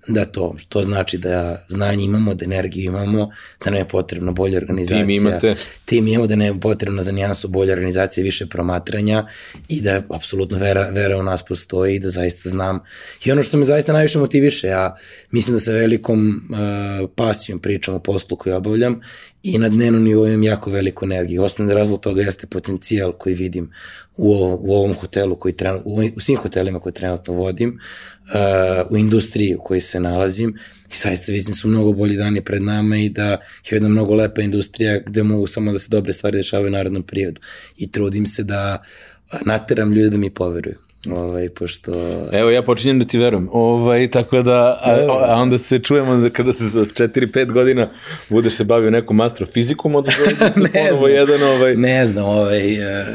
da 0.08 0.24
to, 0.24 0.54
što 0.58 0.82
znači 0.82 1.18
da 1.18 1.64
znanje 1.68 2.04
imamo, 2.04 2.34
da 2.34 2.44
energiju 2.44 2.84
imamo, 2.84 3.30
da 3.64 3.70
nam 3.70 3.78
je 3.78 3.88
potrebna 3.88 4.32
bolja 4.32 4.58
organizacija. 4.58 5.06
Tim 5.06 5.10
imate. 5.10 5.54
Tim 5.84 6.08
imamo 6.08 6.26
da 6.26 6.36
nam 6.36 6.46
je 6.46 6.60
potrebna 6.60 7.02
za 7.02 7.12
nijansu 7.12 7.48
bolja 7.48 7.72
organizacija, 7.72 8.24
više 8.24 8.46
promatranja 8.46 9.26
i 9.68 9.80
da 9.80 10.02
apsolutno 10.14 10.58
vera, 10.58 10.90
vera 10.90 11.16
u 11.16 11.22
nas 11.22 11.44
postoji 11.44 11.96
i 11.96 11.98
da 11.98 12.10
zaista 12.10 12.48
znam. 12.48 12.80
I 13.24 13.32
ono 13.32 13.42
što 13.42 13.56
me 13.56 13.64
zaista 13.64 13.92
najviše 13.92 14.18
motiviše, 14.18 14.66
ja 14.66 14.96
mislim 15.30 15.56
da 15.56 15.60
sa 15.60 15.72
velikom 15.72 16.28
uh, 16.50 17.10
pasijom 17.16 17.58
pričam 17.58 17.94
o 17.94 17.98
poslu 17.98 18.36
koji 18.36 18.52
obavljam 18.52 19.00
i 19.42 19.58
na 19.58 19.68
dnevnom 19.68 20.02
nivou 20.04 20.26
imam 20.26 20.42
jako 20.42 20.70
veliku 20.70 21.04
energiju. 21.04 21.42
Osnovni 21.42 21.74
razlog 21.74 22.00
toga 22.00 22.22
jeste 22.22 22.46
potencijal 22.46 23.12
koji 23.12 23.34
vidim 23.34 23.70
u, 24.16 24.32
ovo, 24.34 24.56
u 24.56 24.74
ovom 24.74 24.94
hotelu, 24.94 25.36
koji 25.36 25.56
trenu, 25.56 25.82
u, 25.84 26.02
u 26.16 26.20
svim 26.20 26.36
hotelima 26.36 26.80
koje 26.80 26.92
trenutno 26.92 27.34
vodim, 27.34 27.68
uh, 27.70 28.90
u 28.90 28.96
industriji 28.96 29.54
u 29.54 29.62
kojoj 29.62 29.80
se 29.80 30.00
nalazim 30.00 30.58
i 30.92 30.96
saista 30.96 31.32
vidim 31.32 31.54
su 31.54 31.68
mnogo 31.68 31.92
bolji 31.92 32.16
dani 32.16 32.44
pred 32.44 32.62
nama 32.62 32.96
i 32.96 33.08
da 33.08 33.30
je 33.30 33.38
jedna 33.70 33.88
mnogo 33.88 34.14
lepa 34.14 34.42
industrija 34.42 34.98
gde 35.06 35.22
mogu 35.22 35.46
samo 35.46 35.72
da 35.72 35.78
se 35.78 35.88
dobre 35.90 36.12
stvari 36.12 36.36
dešavaju 36.36 36.68
u 36.68 36.70
narodnom 36.70 37.02
periodu. 37.02 37.40
I 37.76 37.92
trudim 37.92 38.26
se 38.26 38.42
da 38.44 38.82
nateram 39.46 39.92
ljude 39.92 40.10
da 40.10 40.16
mi 40.16 40.30
poveruju. 40.30 40.89
Ovaj, 41.08 41.48
pošto... 41.48 41.92
Evo, 42.32 42.50
ja 42.50 42.62
počinjem 42.62 42.98
da 42.98 43.04
ti 43.04 43.18
verujem. 43.18 43.48
Ovaj, 43.52 44.10
tako 44.10 44.42
da, 44.42 44.80
a, 44.82 44.96
a 45.28 45.34
onda 45.34 45.58
se 45.58 45.78
čujemo 45.78 46.16
da 46.16 46.30
kada 46.30 46.52
se 46.52 46.64
za 46.64 46.80
4-5 46.80 47.52
godina 47.52 47.88
budeš 48.28 48.54
se 48.54 48.64
bavio 48.64 48.90
nekom 48.90 49.20
astrofizikom, 49.20 49.94
onda 49.94 50.10
da 50.40 50.52
se 50.52 50.60
ponovo 50.72 51.08
jedan 51.08 51.42
ovaj... 51.42 51.76
Ne 51.76 52.06
znam, 52.06 52.24
ovaj, 52.24 52.72
uh, 52.78 53.06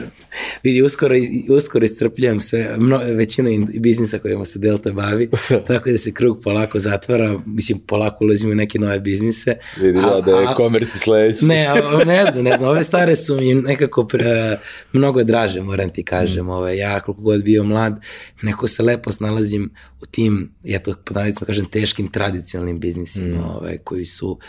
vidi, 0.63 0.81
uskoro, 0.81 1.15
uskoro 1.49 1.86
iscrpljujem 1.86 2.39
se, 2.39 2.75
mno, 2.77 3.01
većina 3.13 3.49
in- 3.49 3.69
biznisa 3.79 4.19
kojima 4.19 4.45
se 4.45 4.59
Delta 4.59 4.91
bavi, 4.91 5.29
tako 5.67 5.89
da 5.89 5.97
se 5.97 6.13
krug 6.13 6.41
polako 6.43 6.79
zatvara, 6.79 7.39
mislim, 7.45 7.79
polako 7.79 8.23
ulazimo 8.25 8.51
u 8.51 8.55
neke 8.55 8.79
nove 8.79 8.99
biznise. 8.99 9.55
Vidi 9.81 9.99
A- 9.99 10.21
da, 10.21 10.21
da 10.31 10.39
je 10.39 10.47
komerci 10.55 10.99
sledeći. 10.99 11.45
Ne, 11.45 11.65
a, 11.67 12.03
ne 12.05 12.25
znam, 12.31 12.43
ne 12.43 12.57
znam, 12.57 12.69
ove 12.69 12.83
stare 12.83 13.15
su 13.15 13.36
mi 13.38 13.53
nekako 13.53 14.07
pre, 14.07 14.59
mnogo 14.93 15.23
draže, 15.23 15.61
moram 15.61 15.89
ti 15.89 16.03
kažem, 16.03 16.49
ove, 16.49 16.77
ja 16.77 16.99
koliko 16.99 17.21
god 17.21 17.43
bio 17.43 17.63
mlad, 17.63 17.99
neko 18.41 18.67
se 18.67 18.83
lepo 18.83 19.11
snalazim 19.11 19.69
u 20.01 20.05
tim, 20.05 20.51
ja 20.63 20.79
to 20.79 20.95
navodnicima 21.09 21.45
kažem, 21.45 21.65
teškim 21.65 22.11
tradicionalnim 22.11 22.79
biznisima, 22.79 23.38
mm. 23.38 23.55
ove, 23.57 23.77
koji 23.77 24.05
su 24.05 24.39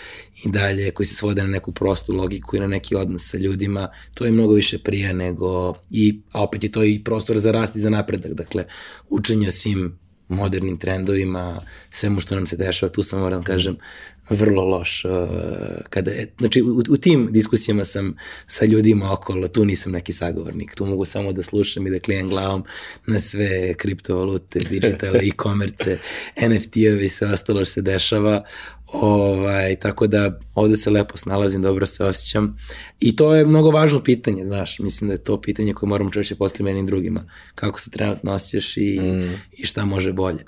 i 0.44 0.50
dalje, 0.50 0.90
koji 0.90 1.06
se 1.06 1.14
svode 1.14 1.42
na 1.42 1.48
neku 1.48 1.72
prostu 1.72 2.12
logiku 2.12 2.56
i 2.56 2.60
na 2.60 2.66
neki 2.66 2.94
odnos 2.96 3.30
sa 3.30 3.38
ljudima, 3.38 3.88
to 4.14 4.24
je 4.24 4.30
mnogo 4.32 4.54
više 4.54 4.78
prija 4.78 5.12
nego, 5.12 5.74
i, 5.90 6.20
a 6.32 6.42
opet 6.42 6.64
je 6.64 6.72
to 6.72 6.84
i 6.84 7.04
prostor 7.04 7.38
za 7.38 7.52
rast 7.52 7.76
i 7.76 7.80
za 7.80 7.90
napredak, 7.90 8.32
dakle, 8.32 8.64
učenje 9.08 9.48
o 9.48 9.50
svim 9.50 9.98
modernim 10.28 10.78
trendovima, 10.78 11.60
svemu 11.90 12.20
što 12.20 12.34
nam 12.34 12.46
se 12.46 12.56
dešava, 12.56 12.92
tu 12.92 13.02
sam 13.02 13.20
moram 13.20 13.40
da 13.40 13.46
kažem 13.46 13.76
vrlo 14.30 14.64
loš. 14.64 15.04
Uh, 15.04 15.10
kada 15.90 16.10
je, 16.10 16.32
znači, 16.38 16.62
u, 16.62 16.82
u 16.88 16.96
tim 16.96 17.28
diskusijama 17.30 17.84
sam 17.84 18.16
sa 18.46 18.64
ljudima 18.64 19.12
okolo, 19.12 19.48
tu 19.48 19.64
nisam 19.64 19.92
neki 19.92 20.12
sagovornik, 20.12 20.74
tu 20.74 20.86
mogu 20.86 21.04
samo 21.04 21.32
da 21.32 21.42
slušam 21.42 21.86
i 21.86 21.90
da 21.90 21.98
klijem 21.98 22.28
glavom 22.28 22.64
na 23.06 23.18
sve 23.18 23.74
kriptovalute, 23.74 24.58
digitale, 24.58 25.18
e-komerce, 25.28 25.98
NFT-ove 26.36 27.04
i 27.04 27.08
sve 27.08 27.32
ostalo 27.32 27.64
što 27.64 27.72
se 27.72 27.82
dešava. 27.82 28.44
Ovaj, 28.92 29.76
tako 29.76 30.06
da 30.06 30.38
ovde 30.54 30.76
se 30.76 30.90
lepo 30.90 31.16
snalazim, 31.16 31.62
dobro 31.62 31.86
se 31.86 32.04
osjećam. 32.04 32.58
I 33.00 33.16
to 33.16 33.34
je 33.34 33.46
mnogo 33.46 33.70
važno 33.70 34.02
pitanje, 34.02 34.44
znaš, 34.44 34.78
mislim 34.78 35.08
da 35.08 35.14
je 35.14 35.24
to 35.24 35.40
pitanje 35.40 35.74
koje 35.74 35.88
moramo 35.88 36.10
češće 36.10 36.34
postaviti 36.34 36.62
meni 36.62 36.80
i 36.80 36.86
drugima. 36.86 37.24
Kako 37.54 37.80
se 37.80 37.90
trenutno 37.90 38.32
osjećaš 38.32 38.76
i, 38.76 39.00
mm. 39.00 39.34
i 39.52 39.66
šta 39.66 39.84
može 39.84 40.12
bolje. 40.12 40.44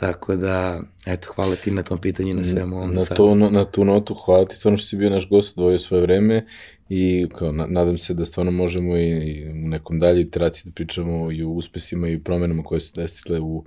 Tako 0.00 0.36
da, 0.36 0.80
eto, 1.06 1.32
hvala 1.34 1.56
ti 1.56 1.70
na 1.70 1.82
tom 1.82 1.98
pitanju 1.98 2.30
i 2.30 2.34
na 2.34 2.44
svemu 2.44 2.76
ovom 2.76 2.94
na, 2.94 3.00
sad. 3.00 3.16
to, 3.16 3.34
na 3.34 3.64
tu 3.64 3.84
notu, 3.84 4.14
hvala 4.14 4.44
ti 4.44 4.56
stvarno 4.56 4.76
što 4.76 4.86
si 4.86 4.96
bio 4.96 5.10
naš 5.10 5.28
gost, 5.28 5.56
dvojio 5.56 5.78
svoje 5.78 6.02
vreme 6.02 6.46
i 6.88 7.26
kao, 7.38 7.52
na, 7.52 7.66
nadam 7.66 7.98
se 7.98 8.14
da 8.14 8.24
stvarno 8.24 8.52
možemo 8.52 8.96
i, 8.96 9.08
i 9.08 9.50
u 9.50 9.68
nekom 9.68 10.00
dalje 10.00 10.20
iteraciji 10.20 10.70
da 10.70 10.74
pričamo 10.74 11.32
i 11.32 11.42
o 11.42 11.48
uspesima 11.48 12.08
i 12.08 12.18
promenama 12.18 12.62
koje 12.62 12.80
su 12.80 12.92
desile 12.96 13.40
u, 13.40 13.64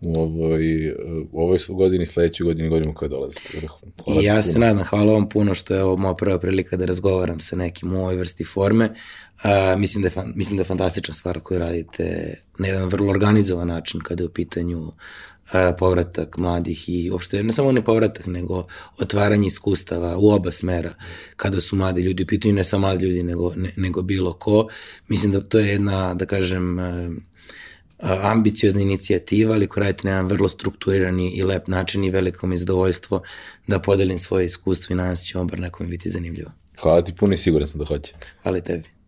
u 0.00 0.20
ovoj, 0.20 0.92
u 1.32 1.42
ovoj 1.42 1.58
godini, 1.68 2.06
sledećoj 2.06 2.44
godini, 2.44 2.68
godinama 2.68 2.94
koje 2.94 3.08
dolaze. 3.08 3.34
Tako 3.34 3.60
da, 3.60 3.68
hvala 4.04 4.20
I 4.22 4.24
ja 4.24 4.32
puno. 4.32 4.42
se 4.42 4.58
nadam, 4.58 4.84
hvala 4.84 5.12
vam 5.12 5.28
puno 5.28 5.54
što 5.54 5.74
je 5.74 5.82
ovo 5.82 5.96
moja 5.96 6.14
prva 6.14 6.38
prilika 6.38 6.76
da 6.76 6.84
razgovaram 6.84 7.40
sa 7.40 7.56
nekim 7.56 7.94
u 7.94 7.98
ovoj 7.98 8.16
vrsti 8.16 8.44
forme. 8.44 8.84
Uh, 8.84 9.80
mislim, 9.80 10.02
da 10.02 10.06
je, 10.06 10.10
fan, 10.10 10.32
mislim 10.36 10.56
da 10.56 10.60
je 10.60 10.64
fantastična 10.64 11.14
stvar 11.14 11.40
koju 11.40 11.58
radite 11.58 12.34
na 12.58 12.68
jedan 12.68 12.88
vrlo 12.88 13.10
organizovan 13.10 13.68
način 13.68 14.00
kada 14.00 14.22
je 14.22 14.26
u 14.26 14.32
pitanju 14.32 14.92
povratak 15.78 16.36
mladih 16.36 16.88
i 16.88 17.10
uopšte 17.10 17.42
ne 17.42 17.52
samo 17.52 17.72
ne 17.72 17.84
povratak, 17.84 18.26
nego 18.26 18.66
otvaranje 18.98 19.46
iskustava 19.46 20.16
u 20.18 20.30
oba 20.30 20.52
smera 20.52 20.94
kada 21.36 21.60
su 21.60 21.76
mladi 21.76 22.02
ljudi 22.02 22.22
u 22.22 22.26
pitanju, 22.26 22.54
ne 22.54 22.64
samo 22.64 22.86
mladi 22.86 23.04
ljudi, 23.04 23.22
nego, 23.22 23.52
ne, 23.56 23.72
nego 23.76 24.02
bilo 24.02 24.32
ko. 24.32 24.68
Mislim 25.08 25.32
da 25.32 25.40
to 25.40 25.58
je 25.58 25.68
jedna, 25.68 26.14
da 26.14 26.26
kažem, 26.26 26.78
uh, 26.78 26.84
ambiciozna 28.22 28.80
inicijativa, 28.80 29.54
ali 29.54 29.66
koja 29.66 29.84
radite 29.84 30.08
na 30.08 30.10
jedan 30.10 30.26
vrlo 30.26 30.48
strukturirani 30.48 31.30
i 31.30 31.42
lep 31.42 31.68
način 31.68 32.04
i 32.04 32.10
veliko 32.10 32.46
mi 32.46 32.54
je 32.54 32.58
zadovoljstvo 32.58 33.22
da 33.66 33.78
podelim 33.78 34.18
svoje 34.18 34.46
iskustvo 34.46 34.92
i 34.92 34.96
nadam 34.96 35.16
se 35.16 35.24
će 35.24 35.38
vam 35.38 35.46
bar 35.46 35.58
nekom 35.58 35.88
biti 35.88 36.10
zanimljivo. 36.10 36.50
Hvala 36.80 37.04
ti 37.04 37.14
puno 37.14 37.34
i 37.34 37.38
siguran 37.38 37.68
sam 37.68 37.78
da 37.78 37.84
hoće. 37.84 38.12
Hvala 38.42 38.60
tebi. 38.60 39.01